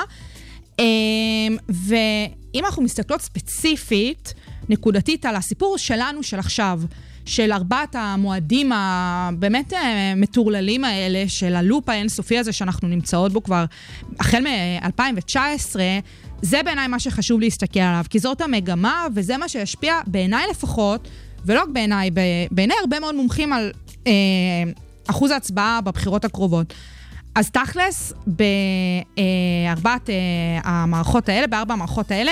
אמ, 0.79 1.57
ואם 1.69 2.65
אנחנו 2.65 2.83
מסתכלות 2.83 3.21
ספציפית, 3.21 4.33
נקודתית 4.69 5.25
על 5.25 5.35
הסיפור 5.35 5.77
שלנו 5.77 6.23
של 6.23 6.39
עכשיו, 6.39 6.81
של 7.25 7.51
ארבעת 7.51 7.95
המועדים 7.95 8.71
הבאמת 8.75 9.73
אה, 9.73 10.13
מטורללים 10.15 10.85
האלה, 10.85 11.23
של 11.27 11.55
הלופ 11.55 11.89
האינסופי 11.89 12.37
הזה 12.37 12.51
שאנחנו 12.51 12.87
נמצאות 12.87 13.33
בו 13.33 13.43
כבר 13.43 13.65
החל 14.19 14.43
מ-2019, 14.43 15.75
זה 16.41 16.63
בעיניי 16.63 16.87
מה 16.87 16.99
שחשוב 16.99 17.39
להסתכל 17.39 17.79
עליו, 17.79 18.05
כי 18.09 18.19
זאת 18.19 18.41
המגמה 18.41 19.07
וזה 19.15 19.37
מה 19.37 19.49
שישפיע 19.49 19.99
בעיניי 20.07 20.45
לפחות, 20.51 21.07
ולא 21.45 21.61
רק 21.61 21.69
בעיניי, 21.69 22.09
בעיניי 22.51 22.77
הרבה 22.81 22.99
מאוד 22.99 23.15
מומחים 23.15 23.53
על 23.53 23.71
אה, 24.07 24.11
אחוז 25.07 25.31
ההצבעה 25.31 25.81
בבחירות 25.81 26.25
הקרובות. 26.25 26.73
אז 27.35 27.49
תכלס, 27.51 28.13
בארבעת 28.27 30.09
אה, 30.09 30.15
המערכות 30.63 31.29
האלה, 31.29 31.47
בארבע 31.47 31.73
המערכות 31.73 32.11
האלה, 32.11 32.31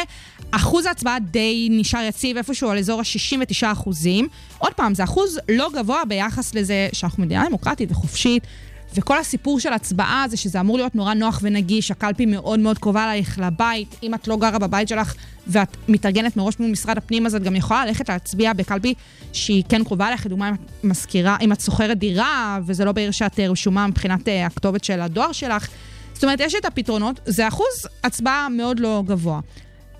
אחוז 0.51 0.85
ההצבעה 0.85 1.19
די 1.19 1.67
נשאר 1.71 2.01
יציב 2.01 2.37
איפשהו 2.37 2.69
על 2.69 2.77
אזור 2.77 2.99
ה-69 2.99 3.71
אחוזים. 3.71 4.27
עוד 4.57 4.73
פעם, 4.73 4.95
זה 4.95 5.03
אחוז 5.03 5.39
לא 5.49 5.69
גבוה 5.73 6.05
ביחס 6.07 6.55
לזה 6.55 6.89
שאנחנו 6.93 7.23
מדינה 7.23 7.45
דמוקרטית 7.47 7.91
וחופשית, 7.91 8.47
וכל 8.95 9.17
הסיפור 9.17 9.59
של 9.59 9.73
הצבעה 9.73 10.25
זה 10.29 10.37
שזה 10.37 10.59
אמור 10.59 10.77
להיות 10.77 10.95
נורא 10.95 11.13
נוח 11.13 11.39
ונגיש, 11.43 11.91
הקלפי 11.91 12.25
מאוד 12.25 12.59
מאוד 12.59 12.77
קרובה 12.77 13.03
אלייך 13.03 13.39
לבית. 13.39 13.95
אם 14.03 14.13
את 14.13 14.27
לא 14.27 14.37
גרה 14.37 14.59
בבית 14.59 14.87
שלך 14.87 15.15
ואת 15.47 15.77
מתארגנת 15.87 16.37
מראש 16.37 16.59
מול 16.59 16.71
משרד 16.71 16.97
הפנים, 16.97 17.25
אז 17.25 17.35
את 17.35 17.43
גם 17.43 17.55
יכולה 17.55 17.85
ללכת 17.85 18.09
להצביע 18.09 18.53
בקלפי 18.53 18.93
שהיא 19.33 19.63
כן 19.69 19.83
קרובה 19.83 20.07
אלייך, 20.07 20.25
לדוגמה 20.25 20.49
אם 20.49 20.53
את 20.53 20.83
מזכירה, 20.83 21.37
אם 21.41 21.51
את 21.51 21.61
שוכרת 21.61 21.97
דירה 21.97 22.59
וזה 22.65 22.85
לא 22.85 22.91
בעיר 22.91 23.11
שאת 23.11 23.39
רשומה 23.39 23.87
מבחינת 23.87 24.27
uh, 24.27 24.31
הכתובת 24.45 24.83
של 24.83 25.01
הדואר 25.01 25.31
שלך. 25.31 25.67
זאת 26.13 26.23
אומרת, 26.23 26.39
יש 26.39 26.55
את 26.55 26.65
הפתרונות, 26.65 27.19
זה 27.25 27.47
אחוז 27.47 27.87
הצבעה 28.03 28.49
מאוד 28.49 28.79
לא 28.79 29.03
גבוה. 29.05 29.39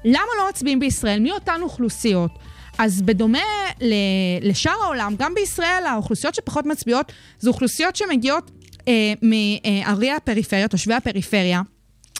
למה 0.06 0.32
לא 0.38 0.50
מצביעים 0.50 0.80
בישראל? 0.80 1.20
מי 1.20 1.32
אותן 1.32 1.60
אוכלוסיות? 1.62 2.32
אז 2.78 3.02
בדומה 3.02 3.40
לשאר 4.42 4.76
העולם, 4.84 5.16
גם 5.18 5.34
בישראל 5.36 5.84
האוכלוסיות 5.90 6.36
שפחות 6.36 6.66
מצביעות 6.66 7.12
זה 7.40 7.50
אוכלוסיות 7.50 7.96
שמגיעות 7.96 8.52
אה, 8.88 9.14
מערי 9.22 10.12
הפריפריה, 10.12 10.68
תושבי 10.68 10.94
הפריפריה. 10.94 11.62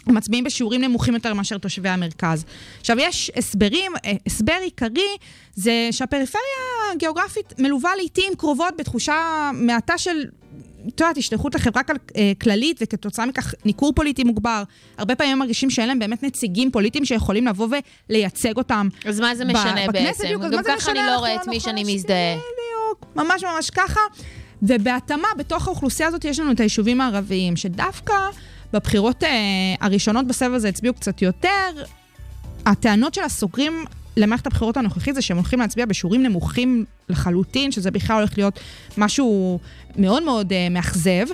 מצביעים 0.08 0.44
בשיעורים 0.44 0.82
נמוכים 0.82 1.14
יותר 1.14 1.34
מאשר 1.34 1.58
תושבי 1.58 1.90
המרכז. 1.90 2.46
עכשיו, 2.80 3.00
יש 3.00 3.32
הסברים, 3.36 3.92
אה, 4.06 4.12
הסבר 4.28 4.58
עיקרי 4.64 5.18
זה 5.56 5.88
שהפריפריה 5.92 6.44
הגיאוגרפית 6.94 7.54
מלווה 7.60 7.96
לעיתים 7.96 8.34
קרובות 8.38 8.74
בתחושה 8.78 9.52
מעטה 9.54 9.98
של 9.98 10.26
את 10.88 11.00
יודעת, 11.02 11.18
השתייכות 11.18 11.56
לחברה 11.56 11.84
כל, 11.84 11.94
אה, 12.16 12.32
כללית, 12.42 12.78
וכתוצאה 12.82 13.26
מכך 13.26 13.54
ניכור 13.66 13.94
פוליטי 13.94 14.24
מוגבר. 14.24 14.64
הרבה 14.98 15.16
פעמים 15.16 15.40
מרגישים 15.40 15.70
שאין 15.70 15.88
להם 15.88 16.00
באמת 16.00 16.24
נציגים 16.24 16.72
פוליטיים 16.72 17.06
שיכולים 17.06 17.48
לבוא 17.48 17.68
ולייצג 18.10 18.58
אותם. 18.58 18.88
אז 19.06 19.20
מה 19.20 19.36
זה 19.36 19.46
משנה 19.46 19.88
ב- 19.88 19.92
בעצם? 19.92 20.24
בדיוק, 20.24 20.42
גם 20.42 20.64
ככה 20.64 20.92
אני 20.92 21.00
לא 21.00 21.18
רואה 21.18 21.36
את 21.36 21.48
מי 21.48 21.60
שאני 21.60 21.96
מזדהה. 21.96 22.36
בדיוק, 22.36 23.16
ממש 23.16 23.44
ממש 23.44 23.70
ככה. 23.70 24.00
ובהתאמה, 24.64 25.28
בתוך 25.38 25.68
האוכלוסייה 25.68 26.10
הזאת 26.10 26.26
יש 26.26 26.40
לנו 26.40 26.52
את 26.52 26.60
היישובים 26.60 27.02
הערביים, 27.02 27.56
שדווקא 27.56 28.14
בבחירות 28.74 29.24
אה, 29.24 29.30
הראשונות 29.82 30.28
בסבב 30.28 30.54
הזה 30.54 30.70
הצביעו 30.70 30.94
קצת 30.94 31.22
יותר. 31.22 31.84
הטענות 32.66 33.14
של 33.14 33.22
הסוגרים 33.22 33.86
למערכת 34.18 34.48
הבחירות 34.48 34.78
הנוכחית 34.78 35.16
זה 35.16 35.22
שהם 35.22 35.38
הולכים 35.38 35.60
להצביע 35.60 35.86
בשיעורים 35.86 36.24
נמוכים 36.24 36.86
לחלוטין, 37.10 37.72
שזה 37.72 37.92
בכלל 37.92 38.18
הולך 38.18 38.38
להיות 38.38 38.60
משהו 38.98 39.60
מאוד 39.98 40.24
מאוד 40.24 40.52
uh, 40.52 40.74
מאכזב. 40.74 41.26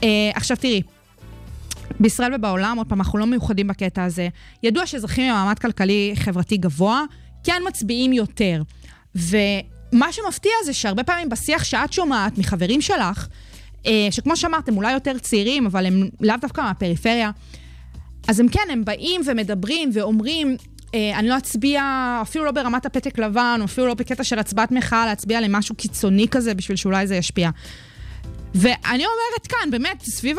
Uh, 0.00 0.04
עכשיו 0.34 0.56
תראי, 0.56 0.82
בישראל 2.00 2.34
ובעולם, 2.34 2.78
עוד 2.78 2.86
פעם, 2.86 3.00
אנחנו 3.00 3.18
לא 3.18 3.26
מיוחדים 3.26 3.68
בקטע 3.68 4.04
הזה. 4.04 4.28
ידוע 4.62 4.86
שאזרחים 4.86 5.24
עם 5.24 5.34
מעמד 5.34 5.58
כלכלי-חברתי 5.58 6.56
גבוה 6.56 7.02
כן 7.44 7.62
מצביעים 7.68 8.12
יותר. 8.12 8.62
ומה 9.14 10.12
שמפתיע 10.12 10.52
זה 10.64 10.72
שהרבה 10.72 11.04
פעמים 11.04 11.28
בשיח 11.28 11.64
שאת 11.64 11.92
שומעת 11.92 12.38
מחברים 12.38 12.80
שלך, 12.80 13.26
שכמו 14.10 14.36
שאמרתם, 14.36 14.76
אולי 14.76 14.92
יותר 14.92 15.18
צעירים, 15.18 15.66
אבל 15.66 15.86
הם 15.86 16.08
לאו 16.20 16.34
דווקא 16.40 16.60
מהפריפריה, 16.60 17.30
אז 18.28 18.40
הם 18.40 18.48
כן, 18.48 18.68
הם 18.70 18.84
באים 18.84 19.20
ומדברים 19.26 19.90
ואומרים, 19.92 20.56
אה, 20.94 21.18
אני 21.18 21.28
לא 21.28 21.36
אצביע, 21.36 21.82
אפילו 22.22 22.44
לא 22.44 22.50
ברמת 22.50 22.86
הפתק 22.86 23.18
לבן, 23.18 23.58
או 23.60 23.64
אפילו 23.64 23.86
לא 23.86 23.94
בקטע 23.94 24.24
של 24.24 24.38
הצבעת 24.38 24.72
מחאה, 24.72 25.06
להצביע 25.06 25.40
למשהו 25.40 25.74
קיצוני 25.74 26.28
כזה, 26.28 26.54
בשביל 26.54 26.76
שאולי 26.76 27.06
זה 27.06 27.16
ישפיע. 27.16 27.50
ואני 28.54 29.04
אומרת 29.04 29.46
כאן, 29.48 29.70
באמת, 29.70 30.02
סביב 30.02 30.36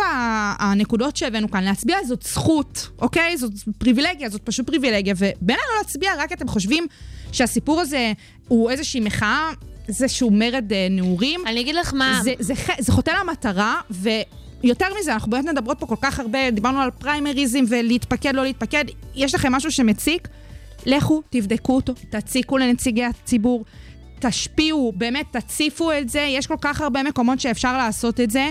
הנקודות 0.60 1.18
שהבאנו 1.18 1.52
כאן, 1.52 1.64
להצביע 1.64 1.98
זאת 2.08 2.24
זכות, 2.24 2.90
אוקיי? 3.02 3.38
זאת 3.38 3.52
פריבילגיה, 3.78 4.30
זאת 4.30 4.42
פשוט 4.42 4.68
פריבילגיה. 4.68 5.14
ובין 5.18 5.58
לא 5.58 5.78
להצביע, 5.78 6.12
רק 6.18 6.34
אתם 6.34 6.48
חושבים 6.48 6.88
שהסיפור 7.32 7.82
הזה 7.82 8.14
הוא 8.48 8.70
איזושהי 8.70 9.00
מחאה, 9.00 9.52
איזשהו 9.88 10.32
מרד 10.32 10.74
אה, 10.74 10.88
נעורים. 10.90 11.42
אני 11.48 11.62
אגיד 11.62 11.76
לך 11.76 11.94
מה... 11.94 12.20
זה, 12.24 12.34
זה, 12.40 12.54
זה, 12.54 12.74
זה 12.80 12.92
חוטא 12.92 13.12
למטרה, 13.22 13.82
ו... 13.92 14.10
יותר 14.64 14.86
מזה, 15.00 15.14
אנחנו 15.14 15.32
באמת 15.32 15.46
מדברות 15.46 15.80
פה 15.80 15.86
כל 15.86 15.96
כך 16.02 16.20
הרבה, 16.20 16.52
דיברנו 16.52 16.82
על 16.82 16.92
פריימריזם 16.92 17.64
ולהתפקד, 17.68 18.36
לא 18.36 18.44
להתפקד. 18.44 18.86
יש 19.16 19.36
לכם 19.36 19.52
משהו 19.52 19.72
שמציק? 19.72 20.28
לכו, 20.86 21.22
תבדקו 21.30 21.76
אותו, 21.76 21.94
תציקו 22.10 22.58
לנציגי 22.58 23.04
הציבור, 23.04 23.66
תשפיעו, 24.20 24.94
באמת 24.96 25.26
תציפו 25.32 25.92
את 25.92 26.10
זה, 26.10 26.20
יש 26.20 26.48
כל 26.48 26.56
כך 26.62 26.82
הרבה 26.82 27.04
מקומות 27.04 27.40
שאפשר 27.40 27.78
לעשות 27.78 28.20
את 28.20 28.32
זה. 28.32 28.50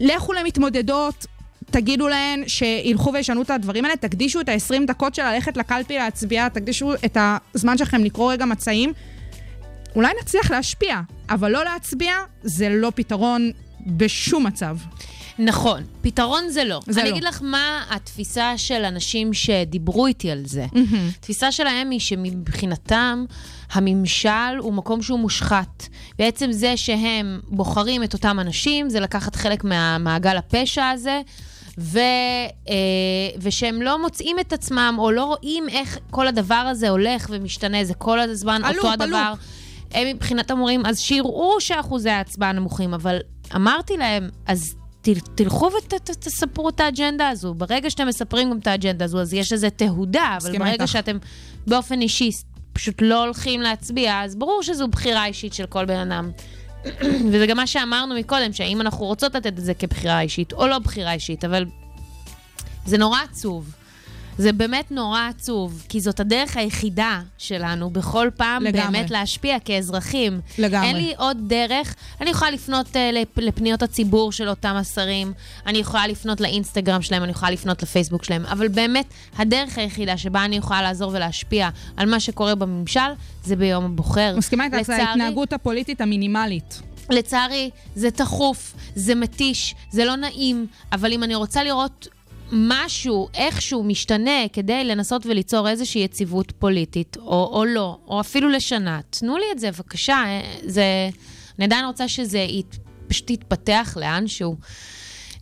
לכו 0.00 0.32
למתמודדות, 0.32 1.26
תגידו 1.70 2.08
להן 2.08 2.42
שילכו 2.46 3.12
וישנו 3.12 3.42
את 3.42 3.50
הדברים 3.50 3.84
האלה, 3.84 3.96
תקדישו 3.96 4.40
את 4.40 4.48
ה-20 4.48 4.86
דקות 4.86 5.14
של 5.14 5.22
ללכת 5.22 5.56
לקלפי 5.56 5.94
להצביע, 5.94 6.48
תקדישו 6.48 6.94
את 6.94 7.16
הזמן 7.54 7.78
שלכם 7.78 8.04
לקרוא 8.04 8.32
רגע 8.32 8.44
מצעים. 8.44 8.92
אולי 9.96 10.12
נצליח 10.22 10.50
להשפיע, 10.50 11.00
אבל 11.28 11.50
לא 11.52 11.64
להצביע 11.64 12.14
זה 12.42 12.68
לא 12.68 12.92
פתרון 12.94 13.50
בשום 13.86 14.46
מצב. 14.46 14.76
נכון, 15.38 15.82
פתרון 16.02 16.48
זה 16.48 16.64
לא. 16.64 16.80
זה 16.86 17.00
אני 17.00 17.08
לא. 17.08 17.14
אגיד 17.14 17.24
לך 17.24 17.38
מה 17.42 17.84
התפיסה 17.90 18.58
של 18.58 18.84
אנשים 18.84 19.34
שדיברו 19.34 20.06
איתי 20.06 20.30
על 20.30 20.42
זה. 20.44 20.66
התפיסה 21.18 21.52
שלהם 21.52 21.90
היא 21.90 22.00
שמבחינתם 22.00 23.24
הממשל 23.72 24.56
הוא 24.58 24.72
מקום 24.72 25.02
שהוא 25.02 25.18
מושחת. 25.18 25.86
בעצם 26.18 26.52
זה 26.52 26.76
שהם 26.76 27.40
בוחרים 27.48 28.02
את 28.02 28.12
אותם 28.12 28.40
אנשים, 28.40 28.90
זה 28.90 29.00
לקחת 29.00 29.36
חלק 29.36 29.64
מהמעגל 29.64 30.36
הפשע 30.36 30.88
הזה. 30.88 31.20
ו, 31.78 31.98
אה, 32.68 32.74
ושהם 33.40 33.82
לא 33.82 34.02
מוצאים 34.02 34.38
את 34.40 34.52
עצמם, 34.52 34.96
או 34.98 35.10
לא 35.10 35.24
רואים 35.24 35.68
איך 35.68 35.98
כל 36.10 36.26
הדבר 36.26 36.54
הזה 36.54 36.88
הולך 36.88 37.26
ומשתנה, 37.30 37.84
זה 37.84 37.94
כל 37.94 38.20
הזמן 38.20 38.64
הלופ, 38.64 38.84
אותו 38.84 38.92
הדבר. 38.92 39.16
הלופ. 39.16 39.38
הם 39.92 40.08
מבחינתם 40.08 40.58
אומרים, 40.58 40.86
אז 40.86 41.00
שיראו 41.00 41.60
שאחוזי 41.60 42.10
ההצבעה 42.10 42.52
נמוכים, 42.52 42.94
אבל 42.94 43.18
אמרתי 43.54 43.96
להם, 43.96 44.28
אז 44.46 44.74
תלכו 45.34 45.70
ותספרו 45.78 46.68
את 46.68 46.80
האג'נדה 46.80 47.28
הזו. 47.28 47.54
ברגע 47.54 47.90
שאתם 47.90 48.06
מספרים 48.06 48.50
גם 48.50 48.58
את 48.58 48.66
האג'נדה 48.66 49.04
הזו, 49.04 49.20
אז 49.20 49.34
יש 49.34 49.52
לזה 49.52 49.70
תהודה, 49.70 50.38
אבל 50.42 50.58
ברגע 50.58 50.72
איתך. 50.72 50.88
שאתם 50.88 51.18
באופן 51.66 52.00
אישי 52.00 52.30
פשוט 52.72 53.02
לא 53.02 53.24
הולכים 53.24 53.60
להצביע, 53.60 54.22
אז 54.24 54.36
ברור 54.36 54.62
שזו 54.62 54.88
בחירה 54.88 55.26
אישית 55.26 55.54
של 55.54 55.66
כל 55.66 55.84
בן 55.84 56.12
אדם. 56.12 56.30
וזה 57.32 57.46
גם 57.46 57.56
מה 57.56 57.66
שאמרנו 57.66 58.14
מקודם, 58.14 58.52
שהאם 58.52 58.80
אנחנו 58.80 59.06
רוצות 59.06 59.34
לתת 59.34 59.46
את 59.46 59.64
זה 59.64 59.74
כבחירה 59.74 60.20
אישית 60.20 60.52
או 60.52 60.66
לא 60.66 60.78
בחירה 60.78 61.12
אישית, 61.12 61.44
אבל 61.44 61.64
זה 62.86 62.98
נורא 62.98 63.18
עצוב. 63.30 63.74
זה 64.38 64.52
באמת 64.52 64.90
נורא 64.90 65.20
עצוב, 65.28 65.84
כי 65.88 66.00
זאת 66.00 66.20
הדרך 66.20 66.56
היחידה 66.56 67.20
שלנו 67.38 67.90
בכל 67.90 68.28
פעם 68.36 68.62
לגמרי. 68.62 68.86
באמת 68.98 69.10
להשפיע 69.10 69.58
כאזרחים. 69.64 70.40
לגמרי. 70.58 70.86
אין 70.88 70.96
לי 70.96 71.12
עוד 71.16 71.36
דרך. 71.46 71.94
אני 72.20 72.30
יכולה 72.30 72.50
לפנות 72.50 72.86
uh, 72.86 72.98
לפ- 73.12 73.38
לפניות 73.38 73.82
הציבור 73.82 74.32
של 74.32 74.48
אותם 74.48 74.74
השרים, 74.76 75.32
אני 75.66 75.78
יכולה 75.78 76.06
לפנות 76.06 76.40
לאינסטגרם 76.40 77.02
שלהם, 77.02 77.22
אני 77.22 77.30
יכולה 77.30 77.50
לפנות 77.50 77.82
לפייסבוק 77.82 78.24
שלהם, 78.24 78.46
אבל 78.46 78.68
באמת, 78.68 79.06
הדרך 79.38 79.78
היחידה 79.78 80.16
שבה 80.16 80.44
אני 80.44 80.56
יכולה 80.56 80.82
לעזור 80.82 81.10
ולהשפיע 81.14 81.68
על 81.96 82.10
מה 82.10 82.20
שקורה 82.20 82.54
בממשל, 82.54 83.00
זה 83.44 83.56
ביום 83.56 83.84
הבוחר. 83.84 84.34
מסכימה 84.36 84.64
איתך, 84.64 84.82
זה 84.82 84.96
ההתנהגות 84.96 85.52
הפוליטית 85.52 86.00
המינימלית. 86.00 86.82
לצערי, 87.10 87.70
זה 87.94 88.10
תכוף, 88.10 88.74
זה 88.94 89.14
מתיש, 89.14 89.74
זה 89.90 90.04
לא 90.04 90.16
נעים, 90.16 90.66
אבל 90.92 91.12
אם 91.12 91.22
אני 91.22 91.34
רוצה 91.34 91.64
לראות 91.64 92.08
משהו, 92.52 93.28
איכשהו 93.34 93.84
משתנה 93.84 94.48
כדי 94.52 94.84
לנסות 94.84 95.26
וליצור 95.26 95.68
איזושהי 95.68 96.00
יציבות 96.00 96.52
פוליטית, 96.58 97.16
או, 97.16 97.50
או 97.52 97.64
לא, 97.64 97.98
או 98.06 98.20
אפילו 98.20 98.48
לשנה, 98.48 99.00
תנו 99.10 99.36
לי 99.36 99.44
את 99.52 99.58
זה, 99.58 99.70
בבקשה. 99.70 100.14
אה, 100.26 100.40
זה... 100.62 101.08
אני 101.58 101.64
עדיין 101.64 101.84
רוצה 101.84 102.08
שזה 102.08 102.38
ית, 102.38 102.78
פשוט 103.08 103.30
יתפתח 103.30 103.96
לאנשהו. 104.00 104.56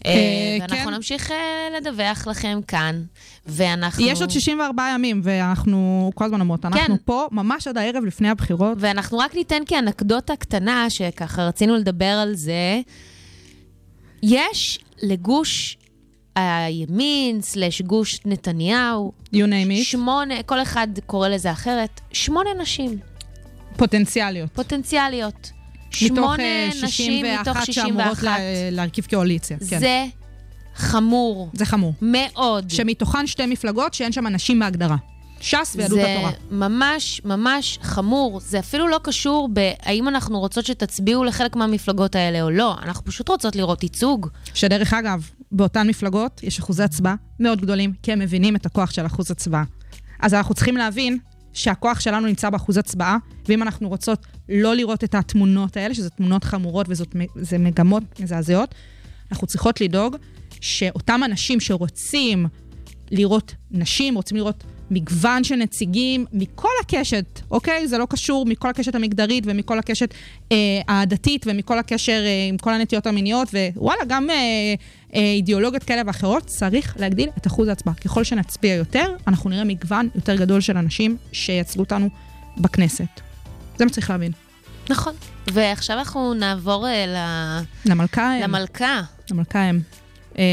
אה, 0.06 0.10
אה, 0.10 0.56
ואנחנו 0.60 0.90
כן. 0.90 0.94
נמשיך 0.94 1.32
לדווח 1.76 2.26
לכם 2.26 2.60
כאן, 2.68 3.02
ואנחנו... 3.46 4.06
יש 4.06 4.20
עוד 4.20 4.30
64 4.30 4.90
ימים, 4.94 5.20
ואנחנו 5.24 6.10
כל 6.14 6.24
הזמן 6.24 6.40
אומרות, 6.40 6.64
אנחנו 6.64 6.86
כן. 6.86 7.02
פה 7.04 7.26
ממש 7.32 7.68
עד 7.68 7.78
הערב 7.78 8.04
לפני 8.04 8.28
הבחירות. 8.28 8.78
ואנחנו 8.80 9.18
רק 9.18 9.34
ניתן 9.34 9.62
כאנקדוטה 9.66 10.36
קטנה, 10.36 10.90
שככה 10.90 11.42
רצינו 11.42 11.76
לדבר 11.76 12.04
על 12.22 12.34
זה. 12.34 12.80
יש 14.22 14.78
לגוש 15.02 15.76
הימין, 16.34 17.42
סלש 17.42 17.82
גוש 17.82 18.20
נתניהו, 18.24 19.12
you 19.34 19.38
name 19.38 19.80
it, 19.80 19.84
שמונה, 19.84 20.42
כל 20.42 20.62
אחד 20.62 20.88
קורא 21.06 21.28
לזה 21.28 21.52
אחרת, 21.52 22.00
שמונה 22.12 22.50
נשים 22.60 22.98
פוטנציאליות. 23.76 24.50
פוטנציאליות. 24.52 25.50
מתוך 26.02 26.16
שמונה 26.16 26.42
אה, 26.42 26.70
נשים 26.82 27.24
מתוך 27.40 27.58
61 27.64 27.72
שאמורות 27.72 28.04
61. 28.16 28.22
לה- 28.24 28.36
להרכיב 28.70 29.06
קואליציה. 29.10 29.56
כן. 29.70 29.78
זה 29.78 30.04
חמור 30.74 31.48
זה 31.52 31.64
חמור. 31.66 31.92
מאוד. 32.02 32.70
שמתוכן 32.70 33.26
שתי 33.26 33.46
מפלגות 33.46 33.94
שאין 33.94 34.12
שם 34.12 34.26
נשים 34.26 34.58
בהגדרה. 34.58 34.96
ש"ס 35.40 35.72
ויהדות 35.76 35.98
זה 35.98 36.14
התורה. 36.14 36.30
ממש 36.50 37.20
ממש 37.24 37.78
חמור. 37.82 38.40
זה 38.40 38.58
אפילו 38.58 38.88
לא 38.88 39.00
קשור 39.02 39.48
בהאם 39.52 40.08
אנחנו 40.08 40.40
רוצות 40.40 40.64
שתצביעו 40.66 41.24
לחלק 41.24 41.56
מהמפלגות 41.56 42.14
האלה 42.16 42.42
או 42.42 42.50
לא. 42.50 42.74
אנחנו 42.82 43.04
פשוט 43.04 43.28
רוצות 43.28 43.56
לראות 43.56 43.82
ייצוג. 43.82 44.28
שדרך 44.54 44.92
אגב, 44.94 45.30
באותן 45.54 45.88
מפלגות 45.88 46.40
יש 46.42 46.58
אחוזי 46.58 46.82
הצבעה 46.82 47.14
מאוד 47.40 47.60
גדולים, 47.60 47.92
כי 48.02 48.12
הם 48.12 48.18
מבינים 48.18 48.56
את 48.56 48.66
הכוח 48.66 48.90
של 48.90 49.06
אחוז 49.06 49.30
הצבעה. 49.30 49.64
אז 50.20 50.34
אנחנו 50.34 50.54
צריכים 50.54 50.76
להבין 50.76 51.18
שהכוח 51.52 52.00
שלנו 52.00 52.26
נמצא 52.26 52.50
באחוז 52.50 52.76
הצבעה, 52.76 53.16
ואם 53.48 53.62
אנחנו 53.62 53.88
רוצות 53.88 54.26
לא 54.48 54.74
לראות 54.74 55.04
את 55.04 55.14
התמונות 55.14 55.76
האלה, 55.76 55.94
שזה 55.94 56.10
תמונות 56.10 56.44
חמורות 56.44 56.86
וזה 56.88 57.58
מגמות 57.58 58.20
מזעזעות, 58.20 58.74
אנחנו 59.32 59.46
צריכות 59.46 59.80
לדאוג 59.80 60.16
שאותם 60.60 61.20
אנשים 61.24 61.60
שרוצים 61.60 62.46
לראות 63.10 63.54
נשים, 63.70 64.14
רוצים 64.14 64.36
לראות 64.36 64.64
מגוון 64.94 65.44
של 65.44 65.54
נציגים 65.56 66.26
מכל 66.32 66.68
הקשת, 66.82 67.40
אוקיי? 67.50 67.88
זה 67.88 67.98
לא 67.98 68.06
קשור 68.10 68.46
מכל 68.46 68.68
הקשת 68.70 68.94
המגדרית 68.94 69.44
ומכל 69.46 69.78
הקשת 69.78 70.14
אה, 70.52 70.56
הדתית 70.88 71.46
ומכל 71.48 71.78
הקשר 71.78 72.22
אה, 72.26 72.46
עם 72.48 72.56
כל 72.58 72.74
הנטיות 72.74 73.06
המיניות, 73.06 73.48
ווואלה, 73.76 74.04
גם 74.08 74.30
אה, 74.30 74.34
אה, 75.14 75.20
אידיאולוגיות 75.20 75.84
כאלה 75.84 76.02
ואחרות, 76.06 76.46
צריך 76.46 76.96
להגדיל 77.00 77.28
את 77.38 77.46
אחוז 77.46 77.68
ההצבעה. 77.68 77.94
ככל 77.94 78.24
שנצביע 78.24 78.74
יותר, 78.74 79.06
אנחנו 79.26 79.50
נראה 79.50 79.64
מגוון 79.64 80.08
יותר 80.14 80.36
גדול 80.36 80.60
של 80.60 80.76
אנשים 80.76 81.16
שייצגו 81.32 81.80
אותנו 81.82 82.08
בכנסת. 82.58 83.20
זה 83.76 83.84
מה 83.84 83.90
שצריך 83.90 84.10
להבין. 84.10 84.32
נכון. 84.90 85.14
ועכשיו 85.52 85.98
אנחנו 85.98 86.34
נעבור 86.34 86.86
אה, 86.88 87.06
ל- 87.06 87.90
למלכה 87.90 88.34
הם. 88.34 88.42
למלכה. 88.42 89.00
למלכה 89.30 89.62
הם. 89.62 89.80
אה, 90.38 90.44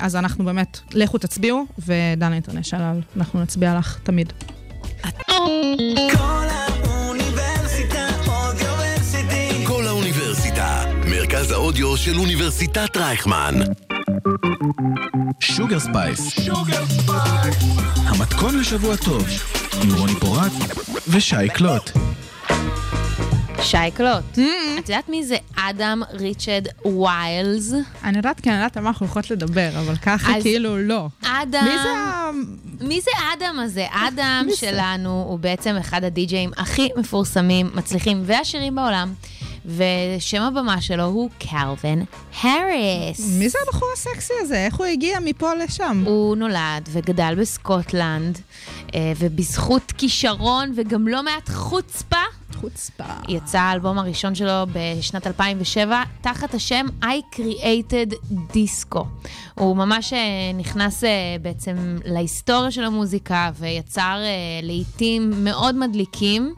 אז 0.00 0.16
אנחנו 0.16 0.44
באמת, 0.44 0.80
לכו 0.94 1.18
תצביעו, 1.18 1.66
ודנה 1.78 2.34
אינטרנשיונל, 2.34 3.00
אנחנו 3.16 3.42
נצביע 3.42 3.78
לך 3.78 3.98
תמיד. 4.02 4.32
כל 6.16 6.46
האוניברסיטה 6.50 8.08
אודיוורסיטי. 8.26 9.66
כל 9.66 9.86
האוניברסיטה, 9.86 10.84
מרכז 11.10 11.50
האודיו 11.50 11.96
של 11.96 12.18
אוניברסיטת 12.18 12.96
רייכמן. 12.96 13.54
שוגר 15.40 15.80
ספייס. 15.80 16.48
המתכון 17.96 18.58
לשבוע 18.58 18.96
טוב, 18.96 19.26
עם 19.82 19.94
רוני 19.94 20.14
פורט 20.14 20.52
ושי 21.08 21.48
קלוט. 21.54 21.90
שי 23.62 23.76
קלוט. 23.94 24.38
את 24.78 24.88
יודעת 24.88 25.08
מי 25.08 25.24
זה 25.24 25.36
אדם 25.56 26.02
ריצ'רד 26.12 26.66
ויילס? 26.84 27.72
אני 28.04 28.16
יודעת, 28.16 28.40
כי 28.40 28.50
אני 28.50 28.56
יודעת 28.56 28.76
על 28.76 28.82
מה 28.82 28.88
אנחנו 28.88 29.06
הולכות 29.06 29.30
לדבר, 29.30 29.68
אבל 29.78 29.96
ככה 29.96 30.32
כאילו 30.42 30.78
לא. 30.78 31.08
אדם... 31.22 31.64
מי 31.64 31.78
זה 31.82 31.88
ה... 31.88 32.30
מי 32.80 33.00
זה 33.00 33.10
אדם 33.34 33.58
הזה? 33.58 33.86
אדם? 33.90 34.46
שלנו 34.54 35.24
הוא 35.28 35.38
בעצם 35.38 35.76
אחד 35.80 36.04
הדי-ג'אים 36.04 36.50
הכי 36.56 36.88
מפורסמים, 36.96 37.70
מצליחים 37.74 38.22
ועשירים 38.26 38.74
בעולם, 38.74 39.12
ושם 39.66 40.42
הבמה 40.42 40.80
שלו 40.80 41.04
הוא 41.04 41.30
קלווין 41.38 42.04
האריס. 42.42 43.38
מי 43.38 43.48
זה 43.48 43.58
הבחור 43.66 43.88
הסקסי 43.94 44.32
הזה? 44.40 44.56
איך 44.56 44.74
הוא 44.74 44.86
הגיע 44.86 45.18
מפה 45.20 45.54
לשם? 45.54 46.02
הוא 46.06 46.36
נולד 46.36 46.88
וגדל 46.92 47.34
בסקוטלנד, 47.38 48.38
אה, 48.94 49.12
ובזכות 49.18 49.92
כישרון 49.98 50.72
וגם 50.76 51.08
לא 51.08 51.22
מעט 51.22 51.48
חוצפה, 51.48 52.16
חוצפה. 52.60 53.04
יצא 53.28 53.58
האלבום 53.60 53.98
הראשון 53.98 54.34
שלו 54.34 54.66
בשנת 54.72 55.26
2007, 55.26 56.02
תחת 56.20 56.54
השם 56.54 56.86
I 57.02 57.36
Created 57.36 58.14
Disco. 58.52 59.04
הוא 59.54 59.76
ממש 59.76 60.12
אה, 60.12 60.18
נכנס 60.54 61.04
אה, 61.04 61.36
בעצם 61.42 61.98
להיסטוריה 62.04 62.70
של 62.70 62.84
המוזיקה 62.84 63.50
ויצר 63.58 64.18
אה, 64.22 64.60
לעיתים 64.62 65.44
מאוד 65.44 65.74
מדליקים. 65.74 66.54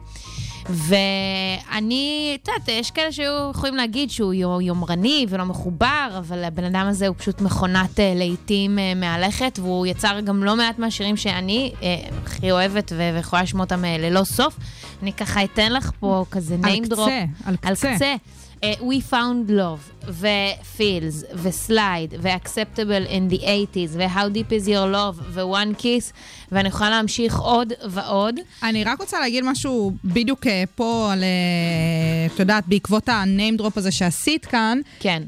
ואני, 0.73 2.37
את 2.41 2.47
יודעת, 2.47 2.67
יש 2.67 2.91
כאלה 2.91 3.11
שהיו 3.11 3.49
יכולים 3.51 3.75
להגיד 3.75 4.09
שהוא 4.11 4.33
יו- 4.33 4.61
יומרני 4.61 5.25
ולא 5.29 5.43
מחובר, 5.45 6.15
אבל 6.17 6.43
הבן 6.43 6.63
אדם 6.63 6.85
הזה 6.89 7.07
הוא 7.07 7.15
פשוט 7.19 7.41
מכונת 7.41 7.99
אה, 7.99 8.13
להיטים 8.15 8.79
אה, 8.79 8.93
מהלכת, 8.95 9.59
והוא 9.61 9.85
יצר 9.87 10.19
גם 10.19 10.43
לא 10.43 10.55
מעט 10.55 10.79
מהשירים 10.79 11.17
שאני 11.17 11.71
אה, 11.83 11.95
הכי 12.25 12.51
אוהבת 12.51 12.91
ויכולה 12.97 13.41
לשמוע 13.41 13.63
אותם 13.63 13.83
ללא 13.85 14.23
סוף. 14.23 14.57
אני 15.03 15.13
ככה 15.13 15.43
אתן 15.43 15.73
לך 15.73 15.91
פה 15.99 16.25
כזה 16.31 16.55
name 16.63 16.85
drop. 16.85 16.93
קצה, 16.93 17.23
על 17.45 17.55
על 17.61 17.75
קצה. 17.75 18.15
אה, 18.63 18.73
We 18.79 19.13
Found 19.13 19.49
Love, 19.49 20.07
ו-Feels, 20.07 21.25
ו-Slide, 21.33 22.15
ו-Acceptable 22.19 23.09
in 23.09 23.33
the 23.33 23.39
80's, 23.41 23.93
ו-How 23.93 24.29
Deep 24.35 24.51
is 24.51 24.67
Your 24.67 24.93
Love, 24.93 25.21
ו-One 25.29 25.81
Kiss, 25.81 26.13
ואני 26.51 26.67
יכולה 26.67 26.89
להמשיך 26.89 27.39
עוד 27.39 27.73
ועוד. 27.89 28.39
אני 28.63 28.83
רק 28.83 28.99
רוצה 28.99 29.19
להגיד 29.19 29.43
משהו 29.43 29.93
בדיוק 30.03 30.47
אה, 30.47 30.63
פה 30.75 31.09
על, 31.13 31.23
אה, 31.23 32.33
את 32.33 32.39
יודעת, 32.39 32.67
בעקבות 32.67 33.09
ה-name 33.09 33.61
drop 33.61 33.71
הזה 33.75 33.91
שעשית 33.91 34.45
כאן. 34.45 34.79
כן. 34.99 35.23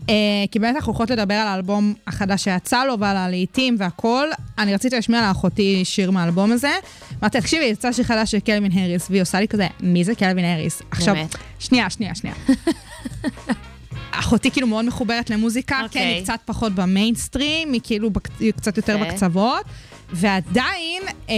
כי 0.52 0.60
באמת 0.60 0.76
אנחנו 0.76 0.92
הולכות 0.92 1.10
לדבר 1.10 1.34
על 1.34 1.48
האלבום 1.48 1.94
החדש 2.08 2.44
שיצא 2.44 2.86
לו 2.86 3.00
ועל 3.00 3.18
הלהיטים 3.18 3.76
והכל. 3.80 4.28
אני 4.58 4.74
רציתי 4.74 4.96
להשמיע 4.96 5.28
לאחותי 5.28 5.86
שיר 5.86 6.12
מהאלבום 6.12 6.52
הזה. 6.52 6.72
אמרתי, 7.22 7.42
תקשיבי, 7.42 7.66
יצא 7.66 7.92
שיר 7.92 8.06
חדש 8.06 8.32
של 8.32 8.40
קלווין 8.40 8.72
האריס, 8.72 9.08
והיא 9.10 9.22
עושה 9.22 9.40
לי 9.40 9.48
כזה, 9.48 9.68
מי 9.80 10.04
זה 10.04 10.16
קלווין 10.16 10.46
האריס? 10.46 10.82
עכשיו? 10.92 11.16
שנייה, 11.60 11.90
שנייה, 11.90 12.16
שנייה. 12.16 12.36
אחותי 14.12 14.52
כאילו 14.52 14.68
מאוד 14.68 14.86
מחוברת 14.86 15.30
למוזיקה, 15.30 15.76
okay. 15.76 15.80
כן, 15.80 15.86
אוקיי. 15.86 16.02
היא 16.02 16.24
קצת 16.24 16.40
פחות 16.46 16.74
במיינסטרים, 16.74 17.74
היא 17.74 17.82
כאילו 17.84 18.10
בק... 18.10 18.28
היא 18.40 18.52
קצת 18.52 18.78
יותר 18.78 18.96
אוקיי. 18.96 19.12
בקצוות. 19.12 19.66
ועדיין, 20.12 21.04
אה, 21.30 21.36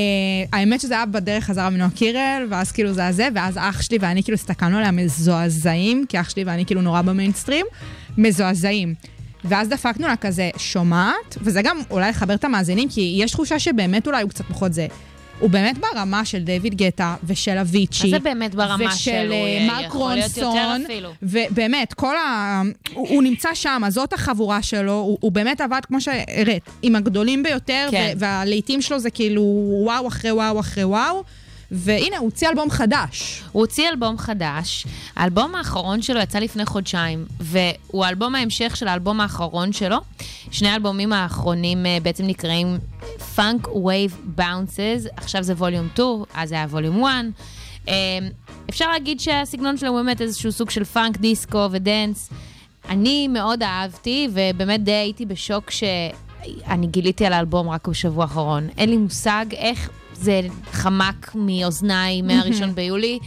האמת 0.54 0.82
שזה 0.82 0.93
היה 0.93 1.06
בדרך 1.06 1.43
חזרה 1.43 1.69
מנועה 1.69 1.89
קירל, 1.89 2.47
ואז 2.49 2.71
כאילו 2.71 2.93
זה 2.93 3.08
הזה, 3.08 3.28
ואז 3.36 3.58
אח 3.58 3.82
שלי 3.82 3.97
ואני 4.01 4.23
כאילו 4.23 4.36
הסתכלנו 4.36 4.78
עליה 4.78 4.91
מזועזעים, 4.91 6.06
כי 6.10 6.19
אח 6.19 6.30
שלי 6.30 6.43
ואני 6.43 6.65
כאילו 6.65 6.82
נורא 6.82 7.01
במיינסטרים, 7.01 7.65
מזועזעים. 8.17 8.93
ואז 9.43 9.69
דפקנו 9.69 10.08
לה 10.08 10.15
כזה, 10.15 10.49
שומעת? 10.58 11.38
וזה 11.41 11.62
גם 11.62 11.78
אולי 11.91 12.10
לחבר 12.10 12.34
את 12.34 12.43
המאזינים, 12.43 12.89
כי 12.89 13.17
יש 13.23 13.32
תחושה 13.32 13.60
שבאמת 13.60 14.08
אולי 14.08 14.21
הוא 14.21 14.30
קצת 14.30 14.45
פחות 14.45 14.73
זה. 14.73 14.88
הוא 15.39 15.49
באמת 15.49 15.77
ברמה 15.77 16.25
של 16.25 16.43
דיוויד 16.43 16.75
גטה 16.75 17.15
ושל 17.23 17.57
אביצ'י. 17.57 18.03
מה 18.03 18.09
זה 18.09 18.19
באמת 18.19 18.55
ברמה 18.55 18.85
ושל 18.85 18.97
שלו? 18.97 19.33
אה, 19.33 19.57
הוא 19.59 19.67
מרק 19.67 19.91
רונסון. 19.91 20.83
ובאמת, 21.23 21.93
כל 21.93 22.17
ה... 22.17 22.61
הוא, 22.93 23.07
הוא 23.09 23.23
נמצא 23.23 23.49
שם, 23.53 23.81
אז 23.85 23.93
זאת 23.93 24.13
החבורה 24.13 24.61
שלו, 24.61 24.93
הוא, 24.93 25.17
הוא 25.21 25.31
באמת 25.31 25.61
עבד, 25.61 25.81
כמו 25.87 26.01
שהראית, 26.01 26.63
עם 26.81 26.95
הגדולים 26.95 27.43
ביותר, 27.43 27.87
כן. 27.91 28.13
והלהיטים 28.17 28.81
שלו 28.81 28.99
זה 28.99 29.09
כאילו 29.09 29.41
וואו 29.83 30.07
אחרי 30.07 30.31
וואו 30.31 30.59
אחרי 30.59 30.83
וואו. 30.83 31.23
והנה, 31.71 32.17
הוא 32.17 32.25
הוציא 32.25 32.49
אלבום 32.49 32.69
חדש. 32.69 33.43
הוא 33.51 33.62
הוציא 33.62 33.89
אלבום 33.89 34.17
חדש, 34.17 34.88
האלבום 35.15 35.56
האחרון 35.56 36.01
שלו 36.01 36.19
יצא 36.19 36.39
לפני 36.39 36.65
חודשיים, 36.65 37.25
והוא 37.39 38.06
האלבום 38.06 38.36
ההמשך 38.36 38.75
של 38.75 38.88
האלבום 38.88 39.21
האחרון 39.21 39.73
שלו. 39.73 39.97
שני 40.51 40.69
האלבומים 40.69 41.13
האחרונים 41.13 41.86
אה, 41.86 41.97
בעצם 42.04 42.23
נקראים 42.28 42.78
Funk 43.36 43.65
Wave 43.67 44.39
Bounces, 44.39 45.08
עכשיו 45.17 45.43
זה 45.43 45.54
ווליום 45.54 45.88
2, 45.93 46.08
אז 46.34 46.49
זה 46.49 46.56
היה 46.56 46.65
ווליום 46.69 47.04
1. 47.04 47.12
אה, 47.88 47.93
אפשר 48.69 48.91
להגיד 48.91 49.19
שהסגנון 49.19 49.78
שלו 49.78 49.89
הוא 49.89 50.01
באמת 50.01 50.21
איזשהו 50.21 50.51
סוג 50.51 50.69
של 50.69 50.84
פאנק, 50.84 51.17
דיסקו 51.17 51.67
ודנס. 51.71 52.30
אני 52.89 53.28
מאוד 53.28 53.63
אהבתי, 53.63 54.28
ובאמת 54.34 54.84
די 54.84 54.91
הייתי 54.91 55.25
בשוק 55.25 55.71
שאני 55.71 56.88
גיליתי 56.88 57.25
על 57.25 57.34
האלבום 57.34 57.69
רק 57.69 57.88
בשבוע 57.88 58.23
האחרון. 58.23 58.67
אין 58.78 58.89
לי 58.89 58.97
מושג 58.97 59.45
איך 59.51 59.89
זה 60.25 60.41
חמק 60.71 61.31
מאוזניי 61.35 62.21
מהראשון 62.21 62.75
ביולי. 62.75 63.19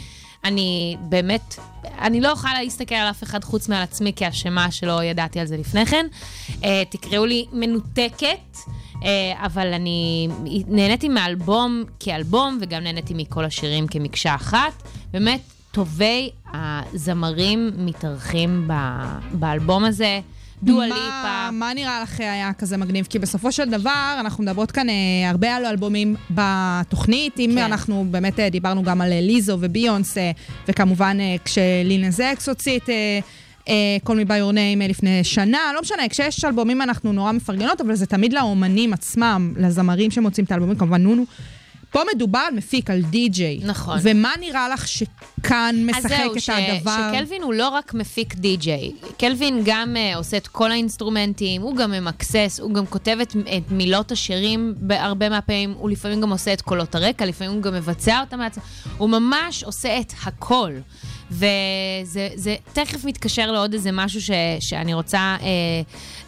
אני 0.44 0.96
באמת, 1.00 1.58
אני 2.00 2.20
לא 2.20 2.28
יכולה 2.28 2.62
להסתכל 2.62 2.94
על 2.94 3.10
אף 3.10 3.22
אחד 3.22 3.44
חוץ 3.44 3.68
מעל 3.68 3.82
עצמי 3.82 4.12
כאשמה 4.16 4.70
שלא 4.70 5.04
ידעתי 5.04 5.40
על 5.40 5.46
זה 5.46 5.56
לפני 5.56 5.86
כן. 5.86 6.06
Uh, 6.48 6.64
תקראו 6.90 7.26
לי 7.26 7.46
מנותקת, 7.52 8.56
uh, 8.94 9.04
אבל 9.36 9.72
אני 9.72 10.28
נהניתי 10.68 11.08
מהאלבום 11.08 11.84
כאלבום, 12.00 12.58
וגם 12.60 12.82
נהניתי 12.82 13.14
מכל 13.14 13.44
השירים 13.44 13.86
כמקשה 13.86 14.34
אחת. 14.34 14.82
באמת, 15.12 15.40
טובי 15.72 16.30
הזמרים 16.54 17.70
מתארחים 17.76 18.68
ב- 18.68 19.18
באלבום 19.32 19.84
הזה. 19.84 20.20
דואה 20.62 20.86
ליפה. 20.86 20.98
מה, 21.22 21.50
מה 21.52 21.74
נראה 21.74 22.00
לך 22.02 22.20
היה 22.20 22.52
כזה 22.52 22.76
מגניב? 22.76 23.06
כי 23.10 23.18
בסופו 23.18 23.52
של 23.52 23.70
דבר, 23.70 24.16
אנחנו 24.20 24.44
מדברות 24.44 24.70
כאן 24.70 24.88
אה, 24.88 24.94
הרבה 25.30 25.56
על 25.56 25.66
אלבומים 25.66 26.16
בתוכנית. 26.30 27.38
אם 27.38 27.50
כן. 27.54 27.62
אנחנו 27.62 28.06
באמת 28.10 28.40
אה, 28.40 28.50
דיברנו 28.50 28.82
גם 28.82 29.00
על 29.00 29.20
ליזו 29.20 29.58
וביונס, 29.60 30.18
אה, 30.18 30.30
וכמובן 30.68 31.16
אה, 31.20 31.36
כשלינז 31.44 32.20
אקס 32.20 32.48
הוציא 32.48 32.76
את... 32.76 32.88
אה, 32.88 33.20
by 34.04 34.40
your 34.40 34.54
name 34.54 34.82
אה, 34.82 34.86
לפני 34.88 35.24
שנה, 35.24 35.58
לא 35.74 35.80
משנה, 35.80 36.08
כשיש 36.08 36.44
אלבומים 36.44 36.82
אנחנו 36.82 37.12
נורא 37.12 37.32
מפרגנות, 37.32 37.80
אבל 37.80 37.94
זה 37.94 38.06
תמיד 38.06 38.32
לאומנים 38.32 38.92
עצמם, 38.92 39.54
לזמרים 39.56 40.10
שמוצאים 40.10 40.44
את 40.44 40.52
האלבומים, 40.52 40.76
כמובן 40.76 41.02
נונו. 41.02 41.24
פה 41.90 42.00
מדובר 42.14 42.38
על 42.38 42.54
מפיק, 42.54 42.90
על 42.90 43.02
די-ג'יי. 43.02 43.60
נכון. 43.62 43.98
ומה 44.02 44.32
נראה 44.40 44.68
לך 44.68 44.88
שכאן 44.88 45.76
משחק 45.86 46.04
אז 46.04 46.18
זהו, 46.18 46.32
את 46.36 46.40
ש- 46.40 46.50
הדבר? 46.50 47.10
שקלווין 47.14 47.42
הוא 47.42 47.54
לא 47.54 47.68
רק 47.68 47.94
מפיק 47.94 48.34
די-ג'יי, 48.34 48.92
קלווין 49.18 49.62
גם 49.64 49.96
uh, 49.96 50.16
עושה 50.16 50.36
את 50.36 50.46
כל 50.48 50.70
האינסטרומנטים, 50.70 51.62
הוא 51.62 51.76
גם 51.76 51.90
ממקסס, 51.90 52.60
הוא 52.62 52.74
גם 52.74 52.86
כותב 52.86 53.16
את, 53.22 53.36
את 53.56 53.70
מילות 53.72 54.12
השירים 54.12 54.74
בהרבה 54.76 55.28
מהפעמים, 55.28 55.74
הוא 55.78 55.90
לפעמים 55.90 56.20
גם 56.20 56.30
עושה 56.30 56.52
את 56.52 56.60
קולות 56.62 56.94
הרקע, 56.94 57.26
לפעמים 57.26 57.52
הוא 57.54 57.62
גם 57.62 57.74
מבצע 57.74 58.20
אותם 58.20 58.38
מעצמו, 58.38 58.62
הוא 58.98 59.08
ממש 59.10 59.64
עושה 59.64 60.00
את 60.00 60.12
הכל. 60.24 60.72
וזה 61.30 62.28
זה 62.34 62.56
תכף 62.72 63.04
מתקשר 63.04 63.52
לעוד 63.52 63.72
איזה 63.72 63.90
משהו 63.92 64.20
ש, 64.20 64.30
שאני 64.60 64.94
רוצה 64.94 65.18
אה, 65.18 65.46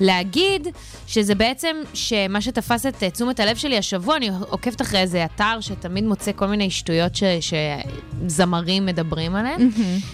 להגיד, 0.01 0.69
שזה 1.07 1.35
בעצם 1.35 1.77
שמה 1.95 2.41
שתפס 2.41 2.87
את 2.87 3.03
אה, 3.03 3.11
תשומת 3.11 3.41
הלב 3.41 3.57
שלי 3.57 3.79
השבוע, 3.79 4.17
אני 4.17 4.31
עוקבת 4.41 4.83
אחרי 4.83 5.01
איזה 5.01 5.25
אתר 5.25 5.61
שתמיד 5.61 6.05
מוצא 6.05 6.33
כל 6.37 6.47
מיני 6.47 6.71
שטויות 6.71 7.17
ש, 7.17 7.23
שזמרים 7.41 8.87
מדברים 8.87 9.37
עליהן, 9.37 9.71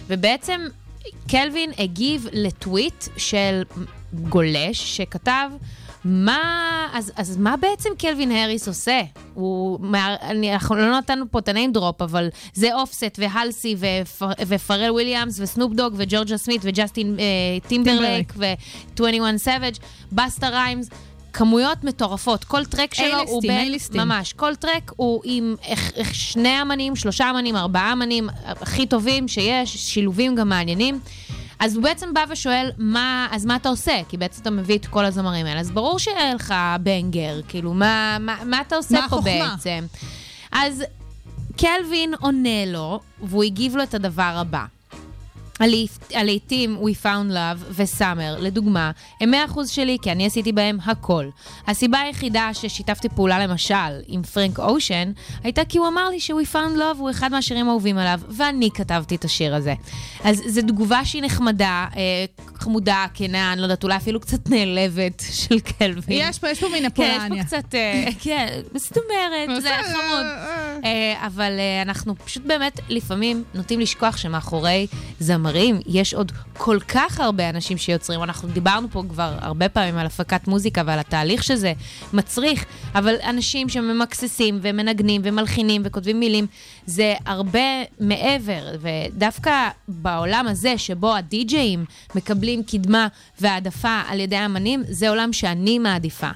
ובעצם 0.08 0.60
קלווין 1.28 1.70
הגיב 1.78 2.26
לטוויט 2.32 3.04
של 3.16 3.62
גולש 4.12 4.96
שכתב, 4.96 5.50
מה, 6.08 6.86
אז, 6.92 7.12
אז 7.16 7.36
מה 7.36 7.56
בעצם 7.56 7.90
קלווין 7.98 8.32
האריס 8.32 8.68
עושה? 8.68 9.00
הוא, 9.34 9.78
אני, 10.22 10.52
אנחנו 10.52 10.76
לא 10.76 10.98
נתנו 10.98 11.24
פה 11.30 11.38
את 11.38 11.48
ה 11.48 11.53
name 11.53 11.72
drop, 11.72 12.02
אבל 12.02 12.28
זה 12.54 12.74
אופסט 12.74 13.18
והלסי 13.18 13.76
ופר, 13.78 14.30
ופרל 14.46 14.90
וויליאמס 14.90 15.40
וסנופ 15.40 15.72
דוג 15.72 15.94
וג'ורג'ה 15.96 16.36
סמית 16.36 16.60
וג'סטין 16.64 17.16
אה, 17.18 17.68
טימברלייק 17.68 18.32
ו-21 18.36 19.36
סאביג', 19.36 19.74
בסטה 20.12 20.48
ריימס. 20.48 20.88
כמויות 21.32 21.84
מטורפות, 21.84 22.44
כל 22.44 22.64
track 22.64 22.94
שלו 22.94 23.18
הוא 23.26 23.42
A-ליסטים, 23.42 23.46
בין, 23.46 23.72
A-ליסטים. 23.72 23.96
ממש, 23.96 24.32
כל 24.32 24.54
track 24.54 24.92
הוא 24.96 25.22
עם 25.24 25.54
איך, 25.66 25.92
איך 25.94 26.14
שני 26.14 26.62
אמנים, 26.62 26.96
שלושה 26.96 27.30
אמנים, 27.30 27.56
ארבעה 27.56 27.92
אמנים, 27.92 28.28
הכי 28.46 28.86
טובים 28.86 29.28
שיש, 29.28 29.76
שילובים 29.76 30.34
גם 30.34 30.48
מעניינים. 30.48 31.00
אז 31.58 31.74
הוא 31.76 31.82
בעצם 31.82 32.14
בא 32.14 32.24
ושואל, 32.30 32.70
מה, 32.78 33.28
אז 33.30 33.46
מה 33.46 33.56
אתה 33.56 33.68
עושה? 33.68 34.00
כי 34.08 34.16
בעצם 34.16 34.42
אתה 34.42 34.50
מביא 34.50 34.78
את 34.78 34.86
כל 34.86 35.04
הזמרים 35.04 35.46
האלה. 35.46 35.60
אז 35.60 35.70
ברור 35.70 35.98
שיהיה 35.98 36.34
לך 36.34 36.54
בנגר, 36.80 37.40
כאילו, 37.48 37.74
מה, 37.74 38.16
מה, 38.20 38.36
מה 38.44 38.60
אתה 38.60 38.76
עושה 38.76 38.94
מה 39.00 39.08
פה 39.08 39.16
החוכמה? 39.16 39.50
בעצם? 39.50 39.84
אז 40.52 40.84
קלווין 41.56 42.14
עונה 42.20 42.66
לו, 42.66 43.00
והוא 43.22 43.42
הגיב 43.44 43.76
לו 43.76 43.82
את 43.82 43.94
הדבר 43.94 44.32
הבא. 44.36 44.64
הלהיטים 46.14 46.78
We 46.82 47.04
Found 47.04 47.32
Love 47.32 47.64
וסאמר, 47.70 48.36
לדוגמה, 48.40 48.90
הם 49.20 49.34
100% 49.48 49.66
שלי 49.66 49.98
כי 50.02 50.12
אני 50.12 50.26
עשיתי 50.26 50.52
בהם 50.52 50.78
הכל. 50.84 51.28
הסיבה 51.66 52.00
היחידה 52.00 52.50
ששיתפתי 52.52 53.08
פעולה 53.08 53.46
למשל 53.46 53.74
עם 54.06 54.22
פרנק 54.22 54.58
אושן, 54.58 55.12
הייתה 55.44 55.64
כי 55.64 55.78
הוא 55.78 55.88
אמר 55.88 56.08
לי 56.08 56.20
ש-We 56.20 56.54
Found 56.54 56.78
Love 56.78 56.98
הוא 56.98 57.10
אחד 57.10 57.30
מהשירים 57.30 57.68
האהובים 57.68 57.98
עליו, 57.98 58.20
ואני 58.28 58.70
כתבתי 58.74 59.14
את 59.14 59.24
השיר 59.24 59.54
הזה. 59.54 59.74
אז 60.24 60.42
זו 60.46 60.62
תגובה 60.62 61.04
שהיא 61.04 61.22
נחמדה, 61.22 61.86
אה, 61.96 62.24
חמודה, 62.54 63.06
כנה, 63.14 63.52
אני 63.52 63.60
לא 63.60 63.64
יודעת, 63.64 63.84
אולי 63.84 63.96
אפילו 63.96 64.20
קצת 64.20 64.50
נעלבת 64.50 65.22
של 65.46 65.60
קלווין. 65.60 66.18
יש 66.22 66.38
פה, 66.38 66.50
יש 66.50 66.60
פה 66.60 66.66
כן, 66.66 66.82
מנפולניה. 66.82 67.42
יש 67.42 67.50
פה 67.50 67.56
קצת, 67.62 67.74
אה, 67.74 68.08
כן, 68.24 68.60
זאת 68.74 68.96
אומרת, 68.96 69.62
זה 69.62 69.70
חמוד. 69.82 70.26
אה. 70.84 71.26
אבל 71.26 71.52
אנחנו 71.82 72.14
פשוט 72.24 72.42
באמת 72.46 72.80
לפעמים 72.88 73.44
נוטים 73.54 73.80
לשכוח 73.80 74.16
שמאחורי 74.16 74.86
זמרים 75.46 75.80
יש 75.86 76.14
עוד 76.14 76.32
כל 76.52 76.78
כך 76.88 77.20
הרבה 77.20 77.50
אנשים 77.50 77.78
שיוצרים. 77.78 78.22
אנחנו 78.22 78.48
דיברנו 78.48 78.88
פה 78.90 79.02
כבר 79.08 79.34
הרבה 79.40 79.68
פעמים 79.68 79.98
על 79.98 80.06
הפקת 80.06 80.48
מוזיקה 80.48 80.82
ועל 80.86 80.98
התהליך 80.98 81.44
שזה 81.44 81.72
מצריך, 82.12 82.64
אבל 82.94 83.14
אנשים 83.28 83.68
שממקססים 83.68 84.58
ומנגנים 84.62 85.20
ומלחינים 85.24 85.82
וכותבים 85.84 86.20
מילים, 86.20 86.46
זה 86.86 87.14
הרבה 87.26 87.60
מעבר. 88.00 88.62
ודווקא 88.80 89.68
בעולם 89.88 90.46
הזה, 90.48 90.78
שבו 90.78 91.14
הדי-ג'אים 91.16 91.84
מקבלים 92.14 92.62
קדמה 92.62 93.08
והעדפה 93.40 94.00
על 94.08 94.20
ידי 94.20 94.36
האמנים, 94.36 94.82
זה 94.88 95.08
עולם 95.08 95.32
שאני 95.32 95.78
מעדיפה. 95.78 96.30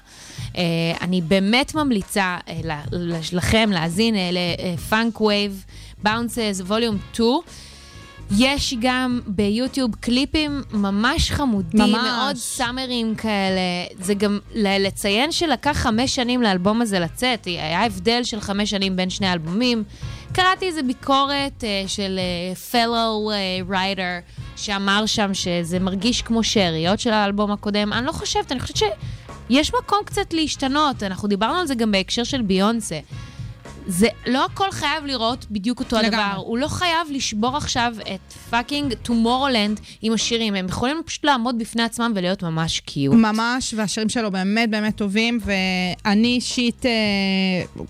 אה, 0.53 0.57
אני 1.01 1.21
באמת 1.21 1.75
ממליצה 1.75 2.37
ל- 2.65 3.17
לכם 3.33 3.71
להאזין 3.73 4.15
ל 4.33 4.50
Funk 4.50 5.21
Wav 5.21 5.65
Bounces, 6.03 6.61
Volume 6.67 6.99
2. 7.13 7.31
יש 8.39 8.75
גם 8.81 9.21
ביוטיוב 9.27 9.95
קליפים 9.95 10.63
ממש 10.73 11.31
חמודים, 11.31 11.81
ממש. 11.81 11.93
מאוד 11.93 12.37
summery 12.37 13.15
כאלה. 13.15 13.61
זה 14.01 14.15
גם 14.15 14.39
לציין 14.55 15.33
שלקח 15.33 15.73
חמש 15.77 16.15
שנים 16.15 16.43
לאלבום 16.43 16.83
הזה 16.83 16.99
לצאת, 16.99 17.45
היה 17.45 17.85
הבדל 17.85 18.25
של 18.25 18.41
חמש 18.41 18.71
שנים 18.71 18.97
בין 18.97 19.11
שני 19.11 19.27
האלבומים. 19.27 19.85
קראתי 20.33 20.67
איזה 20.67 20.83
ביקורת 20.83 21.65
אה, 21.65 21.89
של 21.89 22.19
אה, 22.19 22.75
fellow 22.75 23.31
uh, 23.31 23.73
writer 23.73 24.41
שאמר 24.57 25.07
שם 25.07 25.35
שזה 25.35 25.79
מרגיש 25.79 26.23
כמו 26.23 26.45
שאריות 26.45 27.01
של 27.01 27.13
האלבום 27.13 27.53
הקודם. 27.53 27.93
אני 27.93 28.07
לא 28.07 28.13
חושבת, 28.13 28.53
אני 28.53 28.61
חושבת 28.61 28.77
שיש 28.77 29.73
מקום 29.75 29.99
קצת 30.05 30.33
להשתנות. 30.33 31.03
אנחנו 31.03 31.29
דיברנו 31.29 31.59
על 31.59 31.67
זה 31.67 31.75
גם 31.75 31.93
בהקשר 31.93 32.25
של 32.25 32.43
ביונסה. 32.43 32.99
זה 33.91 34.07
לא 34.27 34.45
הכל 34.45 34.71
חייב 34.71 35.05
לראות 35.07 35.47
בדיוק 35.51 35.81
אותו 35.81 35.97
לגמרי. 35.97 36.09
הדבר. 36.09 36.37
הוא 36.37 36.59
לא 36.59 36.69
חייב 36.69 37.09
לשבור 37.11 37.57
עכשיו 37.57 37.95
את 38.15 38.33
fucking 38.51 38.95
טומורלנד 38.95 39.81
עם 40.03 40.13
השירים. 40.13 40.55
הם 40.55 40.67
יכולים 40.67 41.03
פשוט 41.07 41.25
לעמוד 41.25 41.59
בפני 41.59 41.83
עצמם 41.83 42.13
ולהיות 42.15 42.43
ממש 42.43 42.81
cute. 42.81 43.17
ממש, 43.17 43.75
והשירים 43.77 44.09
שלו 44.09 44.31
באמת 44.31 44.71
באמת 44.71 44.97
טובים, 44.97 45.39
ואני 45.45 46.29
אישית 46.29 46.87
אה, 46.87 46.91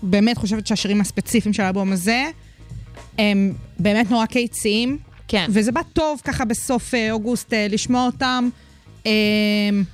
באמת 0.02 0.38
חושבת 0.38 0.66
שהשירים 0.66 1.00
הספציפיים 1.00 1.52
של 1.52 1.62
האלבום 1.62 1.92
הזה, 1.92 2.24
הם 3.18 3.52
באמת 3.78 4.10
נורא 4.10 4.26
קיציים. 4.26 4.98
כן. 5.28 5.46
וזה 5.48 5.72
בא 5.72 5.80
טוב 5.92 6.20
ככה 6.24 6.44
בסוף 6.44 6.94
אה, 6.94 7.12
אוגוסט 7.12 7.52
אה, 7.52 7.66
לשמוע 7.70 8.06
אותם. 8.06 8.48
אה, 9.06 9.12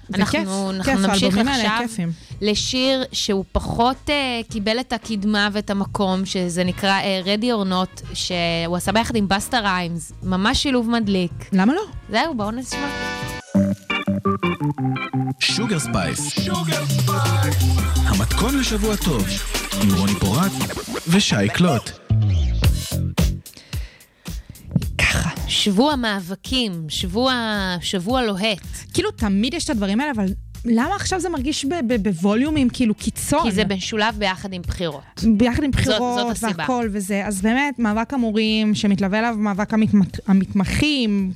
זה 0.09 0.17
אנחנו, 0.17 0.39
כיף, 0.39 0.49
אנחנו 0.49 0.83
כיף, 0.85 0.99
נמשיך 0.99 1.23
האלבומים 1.23 1.49
האלה 1.49 1.63
עכשיו 1.63 1.89
כיפים. 1.89 2.13
לשיר 2.41 3.05
שהוא 3.13 3.45
פחות 3.53 3.97
uh, 4.07 4.53
קיבל 4.53 4.81
את 4.81 4.93
הקדמה 4.93 5.49
ואת 5.53 5.71
המקום, 5.71 6.27
שזה 6.27 6.65
נקרא 6.65 7.01
uh, 7.01 7.27
Ready 7.27 7.45
or 7.45 7.71
Not, 7.71 8.15
שהוא 8.15 8.77
עשה 8.77 8.93
ביחד 8.93 9.17
עם 9.17 9.29
בסטה 9.29 9.61
ריימס. 9.61 10.13
ממש 10.23 10.63
שילוב 10.63 10.91
מדליק. 10.91 11.33
למה 11.53 11.75
לא? 11.75 11.83
זהו, 12.11 12.35
בואו 12.35 12.51
נשמע. 12.51 12.89
שוגר 15.41 15.79
ספייס. 15.79 16.49
המתכון 17.97 18.59
לשבוע 18.59 18.97
טוב, 18.97 19.27
עם 19.83 19.95
רוני 19.99 20.15
פורט 20.15 20.53
ושי 21.09 21.49
קלוט. 21.55 21.91
ככה. 24.99 25.31
שבוע 25.49 25.97
מאבקים, 25.97 26.85
שבוע, 26.89 27.33
שבוע 27.81 28.23
לוהט. 28.23 28.67
כאילו, 28.95 29.11
תמיד 29.11 29.55
יש 29.55 29.65
את 29.65 29.71
הדברים 29.71 30.01
האלה, 30.01 30.13
אבל 30.13 30.27
למה 30.69 30.95
עכשיו 30.97 31.21
זה 31.21 31.29
מרגיש 31.29 31.65
בווליומים 32.03 32.69
כאילו 32.69 32.95
קיצון? 32.95 33.43
כי 33.43 33.53
זה 33.53 33.63
משולב 33.65 34.15
ביחד 34.19 34.53
עם 34.53 34.63
בחירות. 34.63 35.03
ביחד 35.37 35.63
עם 35.63 35.71
בחירות 35.71 36.31
הסיבה. 36.31 36.53
והכל 36.59 36.89
וזה. 36.93 37.27
אז 37.27 37.43
באמת, 37.43 37.79
מאבק 37.79 38.15
המורים, 38.15 38.75
שמתלווה 38.75 39.19
אליו 39.19 39.35
מאבק 39.39 39.75
המתמח- 39.75 40.21
המתמחים. 40.27 41.33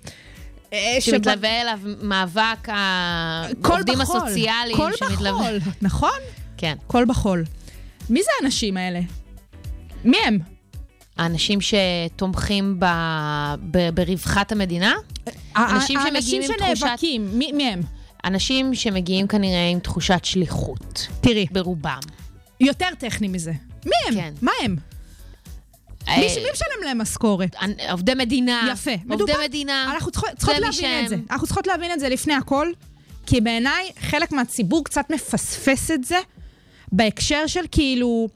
אה, 0.72 0.78
שבא- 1.00 1.16
שמתלווה 1.16 1.60
אליו 1.62 1.78
מאבק 2.02 2.68
העובדים 2.68 3.98
בחול. 3.98 4.16
הסוציאליים. 4.20 4.76
קול 4.76 4.92
שמתלווה- 4.96 5.32
בחול, 5.32 5.58
נכון? 5.82 6.18
כן. 6.56 6.74
קול 6.86 7.04
בחול. 7.04 7.44
מי 8.10 8.20
זה 8.22 8.30
האנשים 8.40 8.76
האלה? 8.76 9.00
מי 10.04 10.16
הם? 10.26 10.38
האנשים 11.18 11.58
שתומכים 11.60 12.76
ב, 12.80 12.84
ב, 13.70 13.90
ברווחת 13.94 14.52
המדינה, 14.52 14.94
אנשים 15.56 15.98
ה- 15.98 16.02
שמגיעים 16.06 16.06
עם 16.06 16.14
האנשים 16.14 16.42
תחושת- 16.58 16.76
שנאבקים, 16.80 17.38
מי 17.38 17.52
מי 17.52 17.64
הם? 17.68 17.80
אנשים 18.24 18.74
שמגיעים 18.74 19.26
כנראה 19.26 19.68
עם 19.68 19.78
תחושת 19.78 20.24
שליחות, 20.24 21.08
תראי, 21.20 21.46
ברובם. 21.52 22.00
יותר 22.60 22.88
טכני 22.98 23.28
מזה. 23.28 23.52
מי 23.86 23.92
הם? 24.08 24.14
כן. 24.14 24.32
מה 24.42 24.52
הם? 24.62 24.76
מי 26.06 26.12
אה, 26.12 26.16
מי 26.16 26.50
משלם 26.52 26.84
להם 26.84 26.98
משכורת? 26.98 27.56
עובדי 27.90 28.12
מדינה. 28.14 28.68
יפה. 28.72 28.90
עובדי 29.10 29.32
מדינה. 29.44 29.92
אנחנו 29.92 30.10
צריכות, 30.10 30.58
להבין. 30.58 31.04
את 31.04 31.08
זה. 31.08 31.16
אנחנו 31.30 31.46
צריכות 31.46 31.66
להבין 31.66 31.92
את 31.92 32.00
זה 32.00 32.08
לפני 32.08 32.34
הכל, 32.34 32.72
כי 33.26 33.40
בעיניי 33.40 33.90
חלק 34.00 34.32
מהציבור 34.32 34.84
קצת 34.84 35.10
מפספס 35.10 35.90
את 35.90 36.04
זה 36.04 36.18
בהקשר 36.92 37.46
של 37.46 37.64
כאילו, 37.70 38.28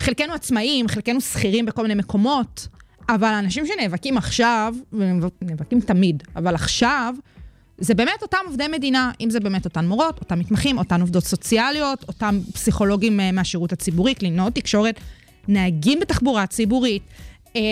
חלקנו 0.00 0.34
עצמאים, 0.34 0.88
חלקנו 0.88 1.20
שכירים 1.20 1.66
בכל 1.66 1.82
מיני 1.82 1.94
מקומות, 1.94 2.68
אבל 3.08 3.28
האנשים 3.28 3.66
שנאבקים 3.66 4.18
עכשיו, 4.18 4.74
ונאבקים 4.92 5.80
תמיד, 5.80 6.22
אבל 6.36 6.54
עכשיו, 6.54 7.14
זה 7.78 7.94
באמת 7.94 8.22
אותם 8.22 8.38
עובדי 8.46 8.68
מדינה, 8.68 9.10
אם 9.20 9.30
זה 9.30 9.40
באמת 9.40 9.64
אותן 9.64 9.86
מורות, 9.86 10.18
אותם 10.20 10.38
מתמחים, 10.38 10.78
אותן 10.78 11.00
עובדות 11.00 11.24
סוציאליות, 11.24 12.04
אותם 12.08 12.40
פסיכולוגים 12.52 13.20
אה, 13.20 13.32
מהשירות 13.32 13.72
הציבורי, 13.72 14.14
קלינאות 14.14 14.54
תקשורת, 14.54 15.00
נהגים 15.48 16.00
בתחבורה 16.00 16.46
ציבורית. 16.46 17.02
אה, 17.56 17.62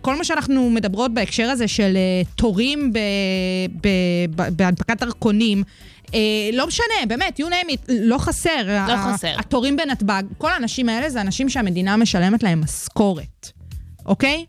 כל 0.00 0.16
מה 0.16 0.24
שאנחנו 0.24 0.70
מדברות 0.70 1.14
בהקשר 1.14 1.50
הזה 1.50 1.68
של 1.68 1.96
אה, 1.96 2.22
תורים 2.34 2.92
בהנפקת 4.56 5.00
דרכונים, 5.00 5.62
לא 6.52 6.66
משנה, 6.66 7.06
באמת, 7.08 7.40
you 7.40 7.44
name 7.44 7.70
it, 7.70 7.84
לא 7.88 8.18
חסר. 8.18 8.86
לא 8.88 8.96
חסר. 8.96 9.34
התורים 9.38 9.76
בנתב"ג, 9.76 10.22
כל 10.38 10.50
האנשים 10.52 10.88
האלה 10.88 11.10
זה 11.10 11.20
אנשים 11.20 11.48
שהמדינה 11.48 11.96
משלמת 11.96 12.42
להם 12.42 12.60
משכורת, 12.60 13.50
אוקיי? 14.06 14.44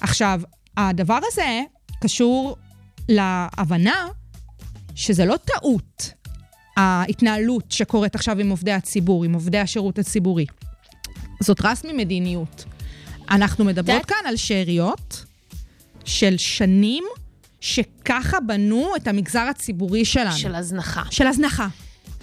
עכשיו, 0.00 0.40
הדבר 0.76 1.18
הזה 1.32 1.60
קשור 2.02 2.56
להבנה 3.08 4.08
שזה 4.98 5.24
לא 5.24 5.36
טעות, 5.36 6.10
ההתנהלות 6.76 7.72
שקורית 7.72 8.14
עכשיו 8.14 8.38
עם 8.38 8.50
עובדי 8.50 8.72
הציבור, 8.72 9.24
עם 9.24 9.32
עובדי 9.32 9.58
השירות 9.58 9.98
הציבורי. 9.98 10.46
זאת 11.40 11.60
רסמי 11.64 11.92
מדיניות. 11.92 12.64
אנחנו 13.30 13.64
מדברות 13.64 14.04
כאן 14.04 14.16
על 14.28 14.36
שאריות 14.36 15.24
של 16.04 16.36
שנים 16.36 17.04
שככה 17.60 18.40
בנו 18.40 18.96
את 18.96 19.08
המגזר 19.08 19.40
הציבורי 19.50 20.04
שלנו. 20.04 20.36
של 20.36 20.54
הזנחה. 20.54 21.02
של 21.10 21.26
הזנחה. 21.26 21.68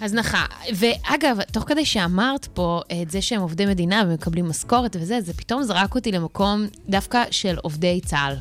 הזנחה. 0.00 0.44
ואגב, 0.74 1.42
תוך 1.52 1.64
כדי 1.66 1.84
שאמרת 1.84 2.46
פה 2.54 2.80
את 3.02 3.10
זה 3.10 3.22
שהם 3.22 3.40
עובדי 3.40 3.66
מדינה 3.66 4.02
ומקבלים 4.06 4.48
משכורת 4.48 4.96
וזה, 5.00 5.20
זה 5.20 5.32
פתאום 5.32 5.62
זרק 5.62 5.94
אותי 5.94 6.12
למקום 6.12 6.66
דווקא 6.88 7.24
של 7.30 7.56
עובדי 7.62 8.00
צה"ל. 8.04 8.36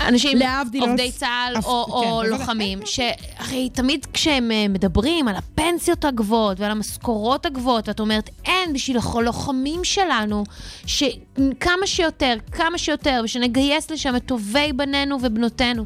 אנשים, 0.00 0.38
להבדיל, 0.38 0.82
עובדי 0.82 1.06
לא- 1.06 1.10
צה"ל 1.10 1.58
אף- 1.58 1.64
או, 1.64 1.84
כן, 2.02 2.08
או. 2.08 2.22
לוחמים, 2.22 2.78
שהרי 2.84 3.68
תמיד 3.72 4.06
כשהם 4.12 4.50
אה, 4.50 4.68
מדברים 4.68 5.28
על 5.28 5.36
הפנסיות 5.36 6.04
הגבוהות 6.04 6.60
ועל 6.60 6.70
המשכורות 6.70 7.46
הגבוהות, 7.46 7.88
ואת 7.88 8.00
אומרת, 8.00 8.30
אין, 8.44 8.72
בשביל 8.72 8.98
הלוחמים 9.14 9.84
שלנו, 9.84 10.44
שכמה 10.86 11.86
שיותר, 11.86 12.34
כמה 12.52 12.78
שיותר, 12.78 13.20
ושנגייס 13.24 13.90
לשם 13.90 14.16
את 14.16 14.22
טובי 14.26 14.72
בנינו 14.76 15.18
ובנותינו. 15.22 15.84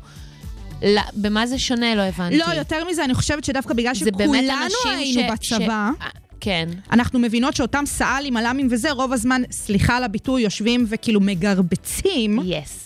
לא, 0.82 1.00
במה 1.14 1.46
זה 1.46 1.58
שונה? 1.58 1.94
לא 1.94 2.02
הבנתי. 2.02 2.36
לא, 2.38 2.44
יותר 2.44 2.84
מזה, 2.90 3.04
אני 3.04 3.14
חושבת 3.14 3.44
שדווקא 3.44 3.74
בגלל 3.74 3.94
שכולנו 3.94 4.32
היינו 4.34 5.20
ש- 5.20 5.30
בצבא, 5.32 5.90
ש... 5.98 6.02
אה, 6.02 6.08
כן. 6.40 6.68
אנחנו 6.92 7.18
מבינות 7.18 7.56
שאותם 7.56 7.84
סא"לים, 7.86 8.34
מל"מים 8.34 8.68
וזה, 8.70 8.90
רוב 8.92 9.12
הזמן, 9.12 9.42
סליחה 9.50 9.96
על 9.96 10.04
הביטוי, 10.04 10.42
יושבים 10.42 10.86
וכאילו 10.88 11.20
מגרבצים, 11.20 12.38
יס. 12.44 12.85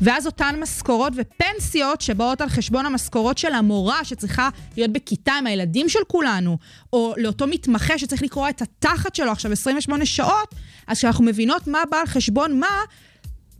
ואז 0.00 0.26
אותן 0.26 0.54
משכורות 0.60 1.12
ופנסיות 1.16 2.00
שבאות 2.00 2.40
על 2.40 2.48
חשבון 2.48 2.86
המשכורות 2.86 3.38
של 3.38 3.52
המורה 3.52 4.04
שצריכה 4.04 4.48
להיות 4.76 4.92
בכיתה 4.92 5.32
עם 5.32 5.46
הילדים 5.46 5.88
של 5.88 5.98
כולנו, 6.06 6.58
או 6.92 7.14
לאותו 7.16 7.46
מתמחה 7.46 7.98
שצריך 7.98 8.22
לקרוא 8.22 8.48
את 8.48 8.62
התחת 8.62 9.14
שלו 9.14 9.32
עכשיו 9.32 9.52
28 9.52 10.06
שעות, 10.06 10.54
אז 10.86 10.98
כשאנחנו 10.98 11.24
מבינות 11.24 11.66
מה 11.66 11.78
בא 11.90 11.96
על 11.96 12.06
חשבון 12.06 12.60
מה, 12.60 12.76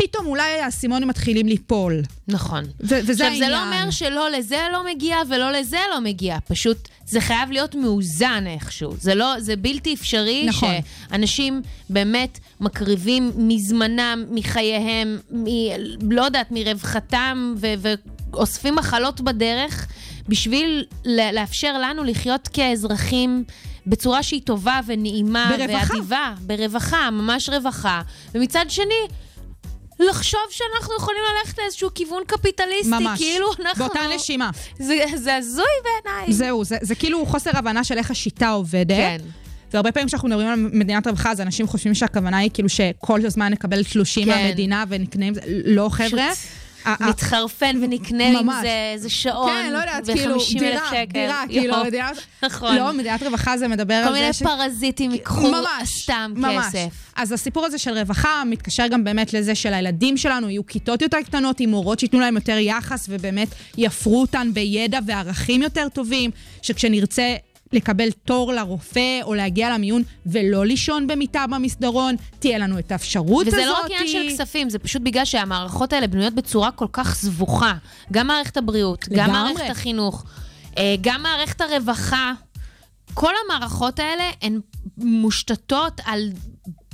פתאום 0.02 0.26
אולי 0.26 0.60
האסימונים 0.60 1.08
מתחילים 1.08 1.46
ליפול. 1.46 2.02
נכון. 2.28 2.64
ו- 2.64 2.84
וזה 2.88 3.12
עכשיו, 3.12 3.26
העניין. 3.26 3.44
זה 3.44 3.48
לא 3.48 3.62
אומר 3.62 3.90
שלא 3.90 4.30
לזה 4.30 4.58
לא 4.72 4.84
מגיע 4.86 5.16
ולא 5.28 5.50
לזה 5.50 5.78
לא 5.90 6.00
מגיע. 6.00 6.38
פשוט 6.48 6.88
זה 7.06 7.20
חייב 7.20 7.50
להיות 7.50 7.74
מאוזן 7.74 8.44
איכשהו. 8.46 8.94
זה 9.00 9.14
לא, 9.14 9.40
זה 9.40 9.56
בלתי 9.56 9.94
אפשרי 9.94 10.46
נכון. 10.46 10.68
שאנשים 11.10 11.62
באמת 11.90 12.38
מקריבים 12.60 13.32
מזמנם, 13.36 14.24
מחייהם, 14.30 15.18
מ, 15.32 15.44
לא 16.10 16.22
יודעת, 16.22 16.46
מרווחתם, 16.50 17.54
ו, 17.56 17.74
ואוספים 18.32 18.74
מחלות 18.74 19.20
בדרך, 19.20 19.86
בשביל 20.28 20.84
לאפשר 21.32 21.78
לנו 21.78 22.04
לחיות 22.04 22.48
כאזרחים. 22.48 23.44
בצורה 23.86 24.22
שהיא 24.22 24.40
טובה 24.44 24.80
ונעימה 24.86 25.56
ברווחה. 25.58 25.94
ואדיבה, 25.94 26.34
ברווחה, 26.40 27.10
ממש 27.10 27.48
רווחה. 27.48 28.02
ומצד 28.34 28.64
שני, 28.68 28.94
לחשוב 30.00 30.40
שאנחנו 30.50 30.94
יכולים 30.96 31.20
ללכת 31.38 31.58
לאיזשהו 31.58 31.90
כיוון 31.94 32.22
קפיטליסטי, 32.26 32.88
ממש. 32.90 33.18
כאילו 33.18 33.46
אנחנו... 33.60 33.84
באותה 33.84 34.00
נשימה. 34.14 34.50
זה, 34.78 34.98
זה 35.16 35.36
הזוי 35.36 35.64
בעיניי. 36.04 36.32
זהו, 36.32 36.64
זה, 36.64 36.76
זה 36.80 36.94
כאילו 36.94 37.26
חוסר 37.26 37.50
הבנה 37.54 37.84
של 37.84 37.98
איך 37.98 38.10
השיטה 38.10 38.48
עובדת. 38.48 38.96
כן. 38.96 39.18
והרבה 39.72 39.92
פעמים 39.92 40.08
כשאנחנו 40.08 40.28
מדברים 40.28 40.48
על 40.48 40.68
מדינת 40.72 41.06
רווחה, 41.06 41.30
אז 41.30 41.40
אנשים 41.40 41.66
חושבים 41.66 41.94
שהכוונה 41.94 42.38
היא 42.38 42.50
כאילו 42.54 42.68
שכל 42.68 43.26
הזמן 43.26 43.52
נקבל 43.52 43.84
תלושים 43.84 44.24
כן. 44.24 44.30
מהמדינה 44.44 44.84
ונקנה 44.88 45.26
עם 45.26 45.34
זה. 45.34 45.40
לא, 45.64 45.88
חבר'ה. 45.92 46.22
ה- 46.30 46.32
מתחרפן 47.00 47.80
ונקנה 47.82 48.38
עם. 48.38 48.48
זה 48.62 48.90
איזה 48.94 49.10
שעון. 49.10 49.50
כן, 49.50 49.72
לא 49.72 49.78
יודעת, 49.78 50.10
כאילו, 50.10 50.34
ו-50,000 50.34 50.58
דירה, 50.58 50.86
שקל. 50.90 51.12
דירה. 51.12 51.42
כאילו, 51.48 51.84
מדינת... 51.84 52.16
נכון. 52.42 52.76
לא, 52.76 52.92
מדינת 52.92 53.22
רווחה 53.22 53.58
זה 53.58 53.68
מדבר 53.68 54.00
כל 54.02 54.08
על 54.08 54.12
מיני 54.12 54.32
זה 54.32 54.38
ש... 54.38 54.42
פרזיטים 54.42 55.10
ייקחו 55.10 55.52
סתם. 55.84 56.34
כסף. 56.58 57.08
אז 57.16 57.32
הסיפור 57.32 57.64
הזה 57.64 57.78
של 57.78 57.98
רווחה 57.98 58.42
מתקשר 58.46 58.86
גם 58.86 59.04
באמת 59.04 59.34
לזה 59.34 59.54
שלילדים 59.54 60.16
שלנו 60.16 60.50
יהיו 60.50 60.66
כיתות 60.66 61.02
יותר 61.02 61.22
קטנות 61.22 61.60
עם 61.60 61.70
מורות 61.70 61.98
שייתנו 61.98 62.20
להם 62.20 62.34
יותר 62.34 62.58
יחס 62.58 63.06
ובאמת 63.08 63.48
יפרו 63.78 64.20
אותן 64.20 64.50
בידע 64.54 64.98
וערכים 65.06 65.62
יותר 65.62 65.88
טובים, 65.88 66.30
שכשנרצה 66.62 67.36
לקבל 67.72 68.10
תור 68.10 68.52
לרופא 68.52 69.20
או 69.22 69.34
להגיע 69.34 69.74
למיון 69.74 70.02
ולא 70.26 70.66
לישון 70.66 71.06
במיטה 71.06 71.44
במסדרון, 71.46 72.16
תהיה 72.38 72.58
לנו 72.58 72.78
את 72.78 72.92
האפשרות 72.92 73.46
הזאת. 73.46 73.58
וזה 73.58 73.66
לא 73.66 73.78
רק 73.78 73.84
עניין 73.84 74.08
של 74.08 74.26
כספים, 74.30 74.70
זה 74.70 74.78
פשוט 74.78 75.02
בגלל 75.02 75.24
שהמערכות 75.24 75.92
האלה 75.92 76.06
בנויות 76.06 76.34
בצורה 76.34 76.70
כל 76.70 76.86
כך 76.92 77.16
זבוכה. 77.20 77.72
גם 78.12 78.26
מערכת 78.26 78.56
הבריאות, 78.56 79.08
גם 79.08 79.30
לגמרי. 79.30 79.42
מערכת 79.42 79.70
החינוך, 79.70 80.24
אה, 80.78 80.94
גם 81.00 81.22
מערכת 81.22 81.60
הרווחה. 81.60 82.32
כל 83.14 83.32
המערכות 83.44 83.98
האלה 83.98 84.30
הן 84.42 84.60
מושתתות 84.98 86.00
על 86.04 86.30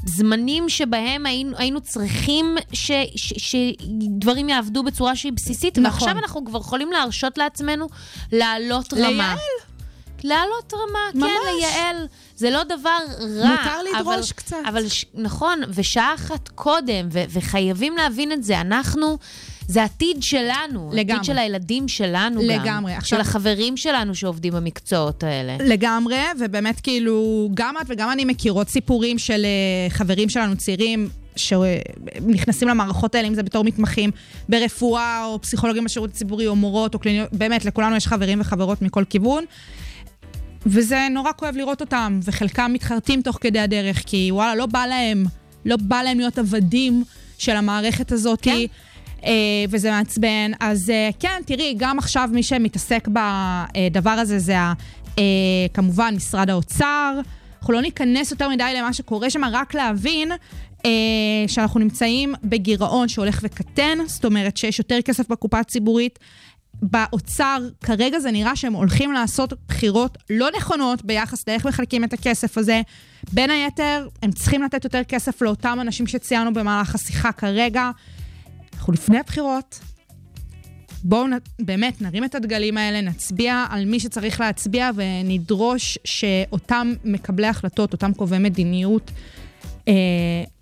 זמנים 0.06 0.68
שבהם 0.68 1.26
היינו, 1.26 1.56
היינו 1.56 1.80
צריכים 1.80 2.56
ש, 2.72 2.90
ש, 3.16 3.32
שדברים 3.36 4.48
יעבדו 4.48 4.82
בצורה 4.82 5.16
שהיא 5.16 5.32
בסיסית, 5.32 5.78
נכון. 5.78 5.92
ועכשיו 5.92 6.18
אנחנו 6.22 6.44
כבר 6.44 6.58
יכולים 6.58 6.92
להרשות 6.92 7.38
לעצמנו 7.38 7.86
לעלות 8.32 8.94
רמה. 8.94 9.08
לייעל. 9.08 9.38
לעלות 10.22 10.74
רמה, 10.74 10.98
ממש. 11.14 11.30
כן, 11.30 11.54
לייעל. 11.56 12.06
זה 12.36 12.50
לא 12.50 12.62
דבר 12.64 12.98
רע. 13.20 13.48
מותר 13.48 13.82
לדרוש 13.82 14.14
אבל, 14.16 14.22
קצת. 14.36 14.56
אבל 14.68 14.88
ש, 14.88 15.04
נכון, 15.14 15.60
ושעה 15.74 16.14
אחת 16.14 16.48
קודם, 16.48 17.08
ו, 17.12 17.22
וחייבים 17.30 17.96
להבין 17.96 18.32
את 18.32 18.44
זה, 18.44 18.60
אנחנו, 18.60 19.18
זה 19.68 19.82
העתיד 19.82 20.22
שלנו. 20.22 20.90
לגמרי. 20.92 21.12
העתיד 21.12 21.24
של 21.24 21.38
הילדים 21.38 21.88
שלנו 21.88 22.40
גם. 22.40 22.46
לגמרי. 22.48 22.92
של 22.92 22.98
עכשיו- 22.98 23.20
החברים 23.20 23.76
שלנו 23.76 24.14
שעובדים 24.14 24.52
במקצועות 24.52 25.22
האלה. 25.22 25.56
לגמרי, 25.60 26.18
ובאמת 26.40 26.80
כאילו, 26.80 27.48
גם 27.54 27.74
את 27.80 27.86
וגם 27.88 28.10
אני 28.10 28.24
מכירות 28.24 28.68
סיפורים 28.68 29.18
של 29.18 29.44
אה, 29.44 29.90
חברים 29.90 30.28
שלנו 30.28 30.56
צעירים. 30.56 31.08
שנכנסים 31.36 32.68
למערכות 32.68 33.14
האלה, 33.14 33.28
אם 33.28 33.34
זה 33.34 33.42
בתור 33.42 33.64
מתמחים 33.64 34.10
ברפואה, 34.48 35.24
או 35.24 35.40
פסיכולוגים 35.42 35.84
בשירות 35.84 36.10
הציבורי, 36.10 36.46
או 36.46 36.56
מורות, 36.56 36.94
או 36.94 36.98
קליניות, 36.98 37.28
באמת, 37.32 37.64
לכולנו 37.64 37.96
יש 37.96 38.06
חברים 38.06 38.40
וחברות 38.40 38.82
מכל 38.82 39.04
כיוון. 39.10 39.44
וזה 40.66 41.06
נורא 41.10 41.30
כואב 41.36 41.56
לראות 41.56 41.80
אותם, 41.80 42.20
וחלקם 42.24 42.70
מתחרטים 42.74 43.22
תוך 43.22 43.38
כדי 43.40 43.58
הדרך, 43.60 44.02
כי 44.06 44.28
וואלה, 44.32 44.54
לא 44.54 44.66
בא 44.66 44.86
להם, 44.86 45.24
לא 45.64 45.76
בא 45.76 46.02
להם 46.02 46.18
להיות 46.18 46.38
עבדים 46.38 47.04
של 47.38 47.56
המערכת 47.56 48.12
הזאת. 48.12 48.38
כן. 48.42 48.56
אה, 49.24 49.30
וזה 49.70 49.90
מעצבן. 49.90 50.50
אז 50.60 50.90
אה, 50.90 51.10
כן, 51.20 51.42
תראי, 51.46 51.74
גם 51.76 51.98
עכשיו 51.98 52.28
מי 52.32 52.42
שמתעסק 52.42 53.08
בדבר 53.08 54.10
הזה 54.10 54.38
זה 54.38 54.58
ה- 54.58 54.72
אה, 55.18 55.22
כמובן 55.74 56.14
משרד 56.16 56.50
האוצר. 56.50 57.20
אנחנו 57.58 57.74
לא 57.74 57.82
ניכנס 57.82 58.30
יותר 58.30 58.48
מדי 58.48 58.72
למה 58.76 58.92
שקורה 58.92 59.30
שם, 59.30 59.42
רק 59.52 59.74
להבין 59.74 60.32
אה, 60.86 60.90
שאנחנו 61.46 61.80
נמצאים 61.80 62.34
בגירעון 62.44 63.08
שהולך 63.08 63.40
וקטן, 63.42 63.98
זאת 64.06 64.24
אומרת 64.24 64.56
שיש 64.56 64.78
יותר 64.78 65.00
כסף 65.04 65.28
בקופה 65.28 65.58
הציבורית. 65.58 66.18
באוצר, 66.90 67.58
כרגע 67.84 68.18
זה 68.18 68.30
נראה 68.30 68.56
שהם 68.56 68.72
הולכים 68.72 69.12
לעשות 69.12 69.52
בחירות 69.68 70.18
לא 70.30 70.48
נכונות 70.56 71.04
ביחס 71.04 71.48
לאיך 71.48 71.66
מחלקים 71.66 72.04
את 72.04 72.12
הכסף 72.12 72.58
הזה. 72.58 72.80
בין 73.32 73.50
היתר, 73.50 74.08
הם 74.22 74.32
צריכים 74.32 74.62
לתת 74.62 74.84
יותר 74.84 75.04
כסף 75.04 75.42
לאותם 75.42 75.78
אנשים 75.80 76.06
שציינו 76.06 76.52
במהלך 76.52 76.94
השיחה 76.94 77.32
כרגע. 77.32 77.90
אנחנו 78.74 78.92
לפני 78.92 79.18
הבחירות. 79.18 79.80
בואו 81.04 81.26
נ... 81.26 81.32
באמת 81.58 82.02
נרים 82.02 82.24
את 82.24 82.34
הדגלים 82.34 82.78
האלה, 82.78 83.00
נצביע 83.00 83.66
על 83.70 83.84
מי 83.84 84.00
שצריך 84.00 84.40
להצביע 84.40 84.90
ונדרוש 84.94 85.98
שאותם 86.04 86.92
מקבלי 87.04 87.46
החלטות, 87.46 87.92
אותם 87.92 88.12
קובעי 88.12 88.38
מדיניות, 88.38 89.10
אה, 89.88 89.94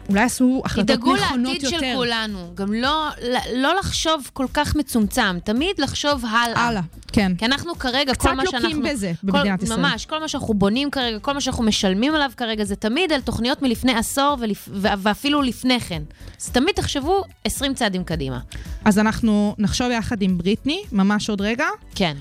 אולי 0.08 0.20
יעשו 0.20 0.62
החלטות 0.64 0.98
נכונות 0.98 1.52
לעתיד 1.52 1.62
יותר. 1.62 1.78
של 1.78 1.94
כולנו. 1.96 2.50
גם 2.54 2.72
לא, 2.72 3.08
לא 3.54 3.74
לחשוב 3.78 4.30
כל 4.32 4.46
כך 4.54 4.76
מצומצם, 4.76 5.38
תמיד 5.44 5.78
לחשוב 5.78 6.24
הלאה. 6.24 6.60
הלאה, 6.60 6.80
כן. 7.12 7.32
כי 7.38 7.44
אנחנו 7.44 7.74
כרגע, 7.74 8.14
קצת 8.14 8.22
כל 8.22 8.34
מה 8.34 8.42
שאנחנו... 8.50 8.68
לוקים 8.68 8.82
בזה 8.82 9.12
כל, 9.20 9.26
במדינת 9.26 9.62
ישראל. 9.62 9.80
ממש, 9.80 10.06
כל 10.06 10.18
מה 10.18 10.28
שאנחנו 10.28 10.54
בונים 10.54 10.90
כרגע, 10.90 11.18
כל 11.18 11.32
מה 11.32 11.40
שאנחנו 11.40 11.64
משלמים 11.64 12.14
עליו 12.14 12.30
כרגע, 12.36 12.64
זה 12.64 12.76
תמיד 12.76 13.12
על 13.12 13.20
תוכניות 13.20 13.62
מלפני 13.62 13.92
עשור 13.94 14.36
ולפ... 14.40 14.68
ואפילו 14.72 15.42
לפני 15.42 15.80
כן. 15.80 16.02
אז 16.40 16.50
תמיד 16.50 16.74
תחשבו 16.74 17.22
20 17.44 17.74
צעדים 17.74 18.04
קדימה. 18.04 18.40
אז 18.84 18.98
אנחנו 18.98 19.54
נחשוב 19.58 19.90
יחד 19.90 20.22
עם 20.22 20.38
בריטני, 20.38 20.82
ממש 20.92 21.30
עוד 21.30 21.40
רגע. 21.40 21.66
כן. 21.94 22.16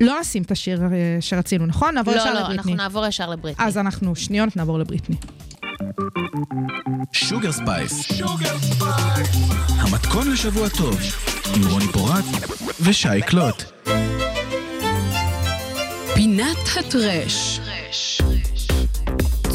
לא 0.00 0.20
נשים 0.20 0.42
את 0.42 0.50
השיר 0.50 0.82
אה, 0.82 0.88
שרצינו, 1.20 1.66
נכון? 1.66 1.94
נעבור 1.94 2.14
לא, 2.14 2.18
ישר 2.18 2.34
לא, 2.34 2.40
לבריטני. 2.40 2.56
אנחנו 2.56 2.74
נעבור 2.74 3.06
ישר 3.06 3.30
לבריטני. 3.30 3.66
אז 3.66 3.78
אנחנו 3.78 4.16
שניונת 4.16 4.56
נעבור 4.56 4.78
לבריטני. 4.78 5.16
שוגר 7.12 7.52
ספייס. 7.52 8.22
המתכון 9.78 10.32
לשבוע 10.32 10.68
טוב, 10.68 11.00
עם 11.54 11.62
רוני 11.70 11.86
פורט 11.92 12.24
ושי 12.80 13.22
קלוט. 13.26 13.62
פינת 16.14 16.58
הטרש. 16.78 17.60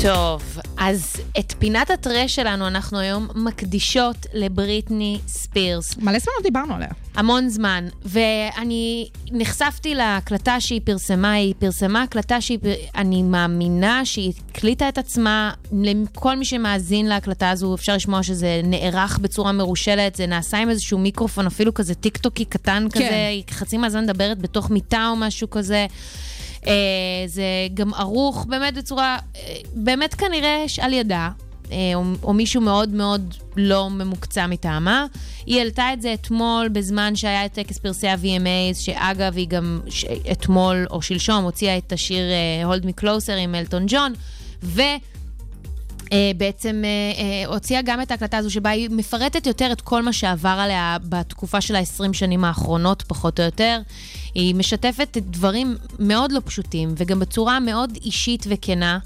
טוב, 0.02 0.60
אז 0.78 1.16
את 1.40 1.54
פינת 1.60 1.90
הטרש 1.90 2.36
שלנו 2.36 2.68
אנחנו 2.68 3.00
היום 3.00 3.28
מקדישות 3.36 4.16
לבריטני 4.34 5.20
ספירס. 5.28 5.98
מלא 5.98 6.20
זמן 6.20 6.34
לא 6.38 6.44
דיברנו 6.44 6.76
עליה. 6.76 6.88
המון 7.16 7.50
זמן, 7.50 7.88
ואני 8.06 9.10
נחשפתי 9.32 9.96
להקלטה 9.96 10.62
שהיא 10.62 10.82
פרסמה, 10.84 11.32
היא 11.32 11.54
פרסמה 11.60 12.04
הקלטה 12.04 12.42
שהיא, 12.42 12.60
אני 12.96 13.24
מאמינה 13.24 14.06
שהיא 14.06 14.34
הקליטה 14.50 14.90
את 14.90 14.98
עצמה, 14.98 15.52
לכל 15.72 16.36
מי 16.36 16.46
שמאזין 16.46 17.06
להקלטה 17.06 17.50
הזו 17.50 17.76
אפשר 17.76 17.96
לשמוע 17.96 18.24
שזה 18.24 18.62
נערך 18.64 19.20
בצורה 19.20 19.52
מרושלת, 19.52 20.16
זה 20.16 20.26
נעשה 20.26 20.58
עם 20.58 20.70
איזשהו 20.70 21.00
מיקרופון, 21.00 21.46
אפילו 21.46 21.74
כזה 21.74 21.96
טיק 21.96 22.18
טוקי 22.18 22.46
קטן 22.46 22.88
כן. 22.92 23.00
כזה, 23.00 23.28
היא 23.28 23.44
חצי 23.50 23.78
מהזמן 23.78 24.04
מדברת 24.04 24.40
בתוך 24.40 24.70
מיטה 24.70 25.08
או 25.10 25.16
משהו 25.16 25.50
כזה. 25.50 25.86
אה, 26.68 26.74
זה 27.28 27.44
גם 27.74 27.94
ערוך 27.94 28.46
באמת 28.50 28.74
בצורה, 28.74 29.18
אה, 29.36 29.42
באמת 29.74 30.14
כנראה 30.14 30.66
על 30.82 30.94
ידה, 30.94 31.30
אה, 31.72 31.78
או, 31.96 32.04
או 32.24 32.34
מישהו 32.34 32.62
מאוד 32.62 32.90
מאוד 32.90 33.34
לא 33.58 33.90
ממוקצע 33.90 34.48
מטעמה. 34.48 35.06
היא 35.46 35.60
העלתה 35.60 35.94
את 35.94 36.02
זה 36.02 36.14
אתמול 36.14 36.68
בזמן 36.70 37.16
שהיה 37.16 37.46
את 37.46 37.54
טקס 37.54 37.78
פרסי 37.78 38.08
ה-VMAs, 38.08 38.76
שאגב, 38.80 39.38
היא 39.38 39.48
גם 39.48 39.80
ש- 39.90 40.06
אתמול 40.32 40.86
או 40.92 41.02
שלשום 41.02 41.44
הוציאה 41.44 41.78
את 41.78 41.92
השיר 41.92 42.24
אה, 42.32 42.74
Hold 42.76 42.84
Me 42.84 43.02
Closer 43.04 43.34
עם 43.40 43.56
אלטון 43.56 43.86
ג'ון, 43.88 44.14
ו... 44.64 44.82
Uh, 46.08 46.10
בעצם 46.38 46.84
uh, 46.84 47.18
uh, 47.18 47.54
הוציאה 47.54 47.82
גם 47.82 48.02
את 48.02 48.12
ההקלטה 48.12 48.38
הזו 48.38 48.52
שבה 48.52 48.70
היא 48.70 48.90
מפרטת 48.92 49.48
יותר 49.48 49.72
את 49.72 49.82
כל 49.82 50.04
מה 50.04 50.14
שעבר 50.14 50.58
עליה 50.60 50.98
בתקופה 51.10 51.62
של 51.62 51.76
ה-20 51.76 52.14
שנים 52.14 52.44
האחרונות, 52.44 53.04
פחות 53.08 53.40
או 53.40 53.46
יותר. 53.46 53.80
היא 54.36 54.56
משתפת 54.56 55.18
דברים 55.22 55.76
מאוד 56.00 56.32
לא 56.32 56.42
פשוטים, 56.46 56.94
וגם 56.98 57.20
בצורה 57.20 57.60
מאוד 57.60 57.98
אישית 58.06 58.46
וכנה. 58.50 59.00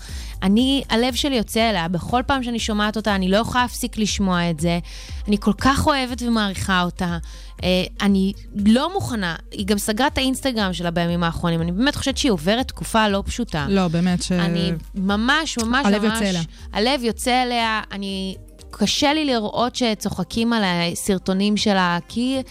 אני, 0.43 0.84
הלב 0.89 1.14
שלי 1.14 1.36
יוצא 1.36 1.70
אליה, 1.70 1.88
בכל 1.88 2.22
פעם 2.26 2.43
שאני 2.43 2.60
שומעת 2.60 2.97
אותה, 2.97 3.16
אני 3.16 3.30
לא 3.30 3.38
יכולה 3.38 3.64
להפסיק 3.64 3.97
לשמוע 3.97 4.49
את 4.49 4.60
זה. 4.60 4.80
אני 5.28 5.38
כל 5.39 5.54
כך 5.54 5.88
אוהבת 5.88 6.22
ומעריכה 6.22 6.84
אותה. 6.84 7.18
Uh, 7.62 7.64
אני 8.01 8.34
לא 8.66 8.93
מוכנה, 8.93 9.36
היא 9.51 9.66
גם 9.66 9.78
סגרה 9.78 10.07
את 10.07 10.18
האינסטגרם 10.18 10.74
שלה 10.74 10.91
בימים 10.91 11.24
האחרונים. 11.24 11.62
אני 11.62 11.72
באמת 11.72 11.95
חושבת 11.95 12.18
שהיא 12.18 12.32
עוברת 12.32 12.68
תקופה 12.68 13.07
לא 13.07 13.24
פשוטה. 13.26 13.66
לא, 13.70 13.88
באמת 13.88 14.24
ש... 14.24 14.32
אני 14.32 14.72
ממש, 14.95 15.57
ממש, 15.57 15.86
הלב 15.86 16.05
ממש... 16.05 16.14
יוצא 16.14 16.30
אליה. 16.30 16.41
הלב 16.74 17.03
יוצא 17.03 17.43
אליה. 17.43 17.82
אני... 17.91 18.36
קשה 18.72 19.14
לי 19.14 19.26
לראות 19.26 19.76
שצוחקים 19.76 20.53
על 20.53 20.64
הסרטונים 20.64 21.57
שלה, 21.57 21.97
כי... 22.07 22.41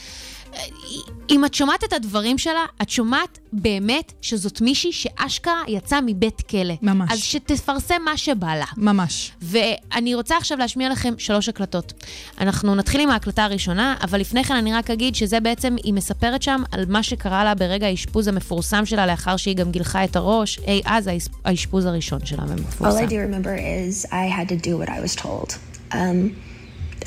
אם 1.31 1.45
את 1.45 1.55
שומעת 1.55 1.85
את 1.85 1.93
הדברים 1.93 2.39
שלה, 2.39 2.65
את 2.83 2.91
שומעת 2.91 3.39
באמת 3.53 4.13
שזאת 4.23 4.61
מישהי 4.61 4.93
שאשכרה 4.93 5.63
יצאה 5.69 6.01
מבית 6.07 6.41
כלא. 6.41 6.75
ממש. 6.83 7.11
אז 7.13 7.19
שתפרסם 7.19 8.03
מה 8.05 8.17
שבא 8.17 8.55
לה. 8.55 8.65
ממש. 8.77 9.33
ואני 9.43 10.15
רוצה 10.15 10.37
עכשיו 10.37 10.59
להשמיע 10.59 10.89
לכם 10.89 11.15
שלוש 11.19 11.49
הקלטות. 11.49 11.93
אנחנו 12.41 12.75
נתחיל 12.75 13.01
עם 13.01 13.11
ההקלטה 13.11 13.45
הראשונה, 13.45 13.95
אבל 14.03 14.21
לפני 14.21 14.45
כן 14.45 14.55
אני 14.55 14.73
רק 14.73 14.91
אגיד 14.91 15.15
שזה 15.15 15.41
בעצם, 15.41 15.77
היא 15.85 15.95
מספרת 15.95 16.43
שם 16.43 16.63
על 16.73 16.85
מה 16.89 17.03
שקרה 17.03 17.45
לה 17.45 17.55
ברגע 17.55 17.87
האשפוז 17.87 18.29
המפורסם 18.29 18.87
שלה, 18.87 19.07
לאחר 19.07 19.37
שהיא 19.37 19.57
גם 19.57 19.71
גילחה 19.71 20.05
את 20.05 20.17
הראש, 20.17 20.59
אי 20.67 20.83
אז 20.85 21.07
האש- 21.07 21.29
האשפוז 21.45 21.85
הראשון 21.85 22.27
שלה 22.27 22.43
All 22.43 22.51
המפורסם. 22.51 22.99
I 22.99 23.09
do 23.09 23.13
remember 23.13 23.57
is 23.59 24.07
I 24.07 24.29
had 24.39 24.49
to 24.49 24.67
do 24.67 24.77
what 24.85 24.89
I 24.89 25.01
was 25.07 25.23
told. 25.23 25.55
Um, 25.93 25.97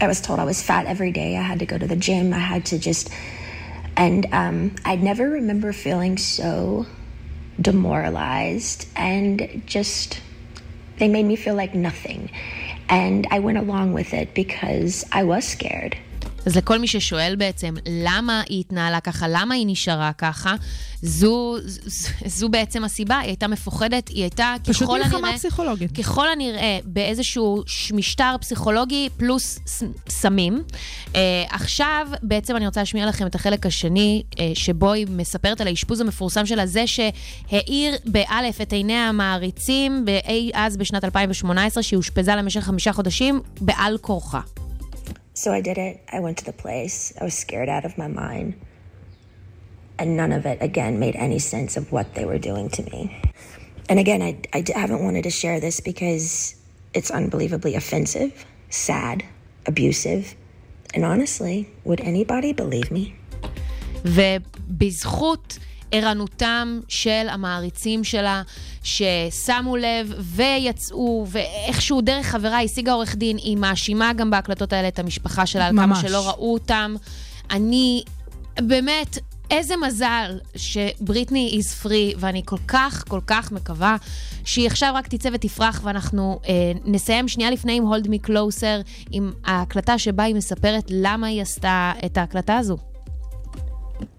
I 0.02 0.08
was 0.08 0.22
told 0.22 0.40
I 0.40 0.46
was 0.46 0.62
fat 0.62 0.86
every 0.86 1.12
day. 1.12 1.38
I 1.38 1.42
had 1.42 1.60
to 1.60 1.66
go 1.66 1.78
to 1.78 1.88
the 1.88 1.96
gym. 1.96 2.34
I 2.34 2.40
had 2.40 2.66
to 2.68 2.80
just, 2.80 3.10
and 3.96 4.26
um, 4.32 4.76
I 4.86 4.96
never 4.96 5.30
remember 5.30 5.74
feeling 5.74 6.18
so 6.18 6.86
demoralized 7.60 8.88
and 8.96 9.64
just, 9.66 10.22
they 10.98 11.08
made 11.08 11.26
me 11.26 11.36
feel 11.36 11.56
like 11.56 11.76
nothing. 11.76 12.32
And 12.90 13.28
I 13.32 13.40
went 13.40 13.58
along 13.58 13.94
with 13.94 14.14
it 14.14 14.34
because 14.34 15.06
I 15.12 15.24
was 15.24 15.46
scared. 15.46 15.98
אז 16.46 16.56
לכל 16.58 16.80
מי 16.80 16.88
ששואל 16.88 17.36
בעצם 17.38 17.74
למה 17.90 18.42
היא 18.50 18.60
התנהלה 18.60 19.00
ככה, 19.00 19.26
למה 19.30 19.56
היא 19.56 19.66
נשארה 19.68 20.12
ככה, 20.14 20.56
זו, 21.02 21.56
זו, 21.66 22.10
זו 22.26 22.50
בעצם 22.50 22.84
הסיבה, 22.84 23.18
היא 23.20 23.28
הייתה 23.28 23.48
מפוחדת, 23.48 24.08
היא 24.08 24.22
הייתה 24.22 24.56
פשוט 24.64 24.84
ככל 24.84 24.98
מלחמה 24.98 25.18
הנראה... 25.18 25.38
פסיכולוגית. 25.38 25.98
ככל 25.98 26.30
הנראה 26.30 26.80
באיזשהו 26.86 27.64
משטר 27.94 28.36
פסיכולוגי 28.42 29.10
פלוס 29.18 29.60
סמים. 30.10 30.64
Uh, 31.06 31.16
עכשיו, 31.50 32.08
בעצם 32.24 32.56
אני 32.56 32.66
רוצה 32.66 32.82
להשמיע 32.82 33.06
לכם 33.06 33.28
את 33.28 33.36
החלק 33.36 33.66
השני, 33.66 34.24
uh, 34.32 34.38
שבו 34.54 34.92
היא 34.92 35.08
מספרת 35.10 35.62
על 35.62 35.68
האשפוז 35.68 36.02
המפורסם 36.02 36.46
שלה, 36.46 36.66
זה 36.66 36.84
שהאיר 36.88 37.96
באלף 38.06 38.62
את 38.62 38.74
עיני 38.74 38.94
המעריצים, 38.94 40.06
אז 40.54 40.78
בשנת 40.78 41.04
2018, 41.04 41.84
שהיא 41.84 41.98
אושפזה 41.98 42.36
למשך 42.36 42.62
חמישה 42.62 42.94
חודשים, 42.94 43.42
בעל 43.62 43.98
כורחה. 43.98 44.40
So 45.43 45.53
I 45.53 45.61
did 45.61 45.79
it. 45.79 46.01
I 46.13 46.21
went 46.21 46.39
to 46.39 46.45
the 46.45 46.53
place. 46.53 47.13
I 47.21 47.25
was 47.25 47.35
scared 47.35 47.69
out 47.69 47.85
of 47.85 47.97
my 47.97 48.09
mind. 48.09 48.61
And 49.99 50.17
none 50.17 50.33
of 50.33 50.47
it, 50.47 50.59
again, 50.61 50.99
made 50.99 51.17
any 51.17 51.39
sense 51.39 51.77
of 51.77 51.93
what 51.93 52.15
they 52.15 52.25
were 52.25 52.39
doing 52.39 52.69
to 52.71 52.83
me. 52.85 53.21
And 53.89 53.99
again, 53.99 54.23
I, 54.23 54.39
I 54.53 54.61
d- 54.61 54.73
haven't 54.75 55.03
wanted 55.03 55.23
to 55.25 55.31
share 55.31 55.61
this 55.61 55.81
because 55.81 56.55
it's 56.95 57.11
unbelievably 57.11 57.75
offensive, 57.75 58.45
sad, 58.71 59.25
abusive. 59.67 60.35
And 60.95 61.05
honestly, 61.05 61.71
would 61.85 62.01
anybody 62.01 62.53
believe 62.53 62.91
me? 62.91 63.15
ובזכות 64.05 65.59
ערנותם 65.94 66.80
של 66.88 67.28
המעריצים 67.30 68.04
שלה, 68.04 68.42
ששמו 68.84 69.78
לב 69.78 70.14
ויצאו, 70.20 71.26
ואיכשהו 71.28 72.02
דרך 72.02 72.26
חברה 72.26 72.62
השיגה 72.62 72.94
עורך 72.94 73.16
דין, 73.16 73.38
היא 73.38 73.58
מאשימה 73.58 74.14
גם 74.14 74.32
בהקלטות 74.32 74.74
האלה 74.74 74.88
את 74.88 75.00
המשפחה 75.00 75.46
שלה 75.46 75.66
על 75.68 75.72
כמה 75.72 75.86
ממש. 75.86 76.02
שלא 76.02 76.30
ראו 76.30 76.54
אותם. 76.54 76.96
אני, 77.52 78.04
באמת, 78.62 79.18
איזה 79.52 79.76
מזל 79.78 80.40
שבריטני 80.56 81.54
איז 81.58 81.74
פרי, 81.74 82.14
ואני 82.18 82.42
כל 82.46 82.58
כך, 82.68 83.04
כל 83.08 83.20
כך 83.28 83.52
מקווה 83.52 83.96
שהיא 84.46 84.68
עכשיו 84.68 84.94
רק 84.96 85.08
תצא 85.08 85.30
ותפרח, 85.34 85.82
ואנחנו 85.84 86.40
אה, 86.48 86.72
נסיים 86.86 87.28
שנייה 87.28 87.52
לפני 87.52 87.78
עם 87.78 87.84
הולד 87.84 88.08
מי 88.08 88.20
קלוסר, 88.20 88.82
עם 89.12 89.32
ההקלטה 89.46 89.98
שבה 89.98 90.24
היא 90.24 90.36
מספרת 90.36 90.84
למה 90.90 91.28
היא 91.28 91.42
עשתה 91.42 91.92
את 92.06 92.18
ההקלטה 92.18 92.58
הזו. 92.58 92.78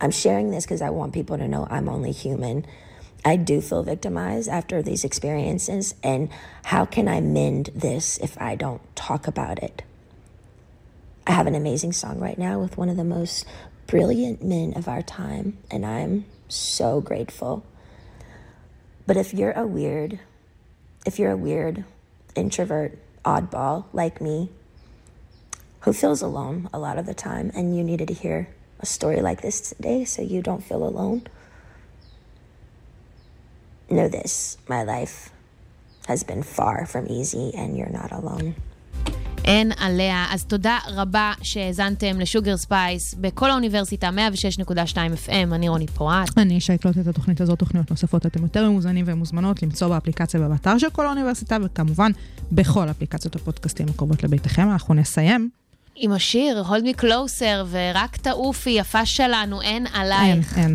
I'm 0.01 0.11
sharing 0.11 0.51
this 0.51 0.65
because 0.65 0.83
I 0.83 0.91
want 0.91 1.13
people 1.13 1.39
to 1.39 1.49
know 1.49 1.67
I'm 1.71 1.89
only 1.89 2.13
human. 2.13 2.67
I 3.25 3.37
do 3.37 3.61
feel 3.61 3.83
victimized 3.83 4.49
after 4.49 4.83
these 4.83 5.05
experiences, 5.05 5.95
and 6.03 6.29
how 6.65 6.85
can 6.85 7.09
I 7.09 7.21
mend 7.21 7.71
this 7.75 8.19
if 8.19 8.41
I 8.41 8.55
don't 8.55 8.83
talk 8.95 9.27
about 9.27 9.63
it? 9.63 9.83
I 11.27 11.33
have 11.33 11.47
an 11.47 11.55
amazing 11.55 11.93
song 11.93 12.21
right 12.21 12.37
now 12.37 12.61
with 12.61 12.77
one 12.77 12.91
of 12.91 12.99
the 12.99 13.05
most 13.05 13.47
brilliant 13.87 14.45
men 14.45 14.75
of 14.77 14.89
our 14.89 15.01
time, 15.01 15.57
and 15.71 15.87
I'm 15.87 16.27
so 16.49 17.01
grateful. 17.01 17.65
But 19.07 19.17
if 19.17 19.33
you're 19.33 19.53
a 19.53 19.67
weird, 19.67 20.21
if 21.07 21.19
you're 21.19 21.31
a 21.31 21.37
weird 21.37 21.85
introvert, 22.35 22.99
oddball 23.25 23.87
like 23.95 24.21
me, 24.21 24.51
who 25.81 25.93
feels 25.95 26.21
alone 26.21 26.69
a 26.73 26.79
lot 26.79 26.99
of 26.99 27.07
the 27.07 27.15
time, 27.15 27.51
and 27.55 27.75
you 27.75 27.83
needed 27.83 28.09
to 28.09 28.15
hear 28.15 28.49
a 28.85 28.89
story 28.99 29.21
like 29.29 29.41
this 29.47 29.57
today 29.71 30.01
so 30.13 30.19
you 30.33 30.41
don't 30.49 30.65
feel 30.69 30.83
alone, 30.93 31.21
know 33.97 34.09
this 34.19 34.33
my 34.75 34.83
life 34.95 35.17
has 36.13 36.21
been 36.31 36.43
far 36.59 36.77
from 36.93 37.03
easy, 37.19 37.47
and 37.61 37.69
you're 37.79 37.95
not 38.01 38.11
alone. 38.21 38.53
אין 39.45 39.73
עליה. 39.79 40.27
אז 40.31 40.45
תודה 40.45 40.79
רבה 40.89 41.33
שהאזנתם 41.43 42.21
לשוגר 42.21 42.57
ספייס 42.57 43.15
בכל 43.15 43.51
האוניברסיטה, 43.51 44.11
106.2 44.65 44.97
FM, 45.27 45.55
אני 45.55 45.69
רוני 45.69 45.87
פורט. 45.87 46.39
אני 46.39 46.61
שי 46.61 46.77
קלוט 46.77 46.99
את 46.99 47.07
התוכנית 47.07 47.41
הזאת, 47.41 47.59
תוכניות 47.59 47.91
נוספות, 47.91 48.27
אתם 48.27 48.43
יותר 48.43 48.71
מוזמנים 48.71 49.05
ומוזמנות 49.09 49.63
למצוא 49.63 49.89
באפליקציה 49.89 50.41
ובאתר 50.41 50.79
של 50.79 50.91
כל 50.91 51.07
האוניברסיטה, 51.07 51.57
וכמובן 51.65 52.13
בכל 52.53 52.91
אפליקציות 52.91 53.37
הפודקאסטים 53.37 53.87
הקרובות 53.89 54.23
לביתכם. 54.23 54.71
אנחנו 54.71 54.95
נסיים. 54.95 55.51
עם 55.97 56.13
השיר, 56.13 56.63
hold 56.69 56.99
me 56.99 57.01
closer, 57.01 57.65
ורק 57.71 58.17
תעופי, 58.17 58.71
יפה 58.71 59.07
שלנו, 59.07 59.63
אין 59.63 59.87
אין, 59.87 59.95
עלייך. 59.95 60.59
אין. 60.59 60.73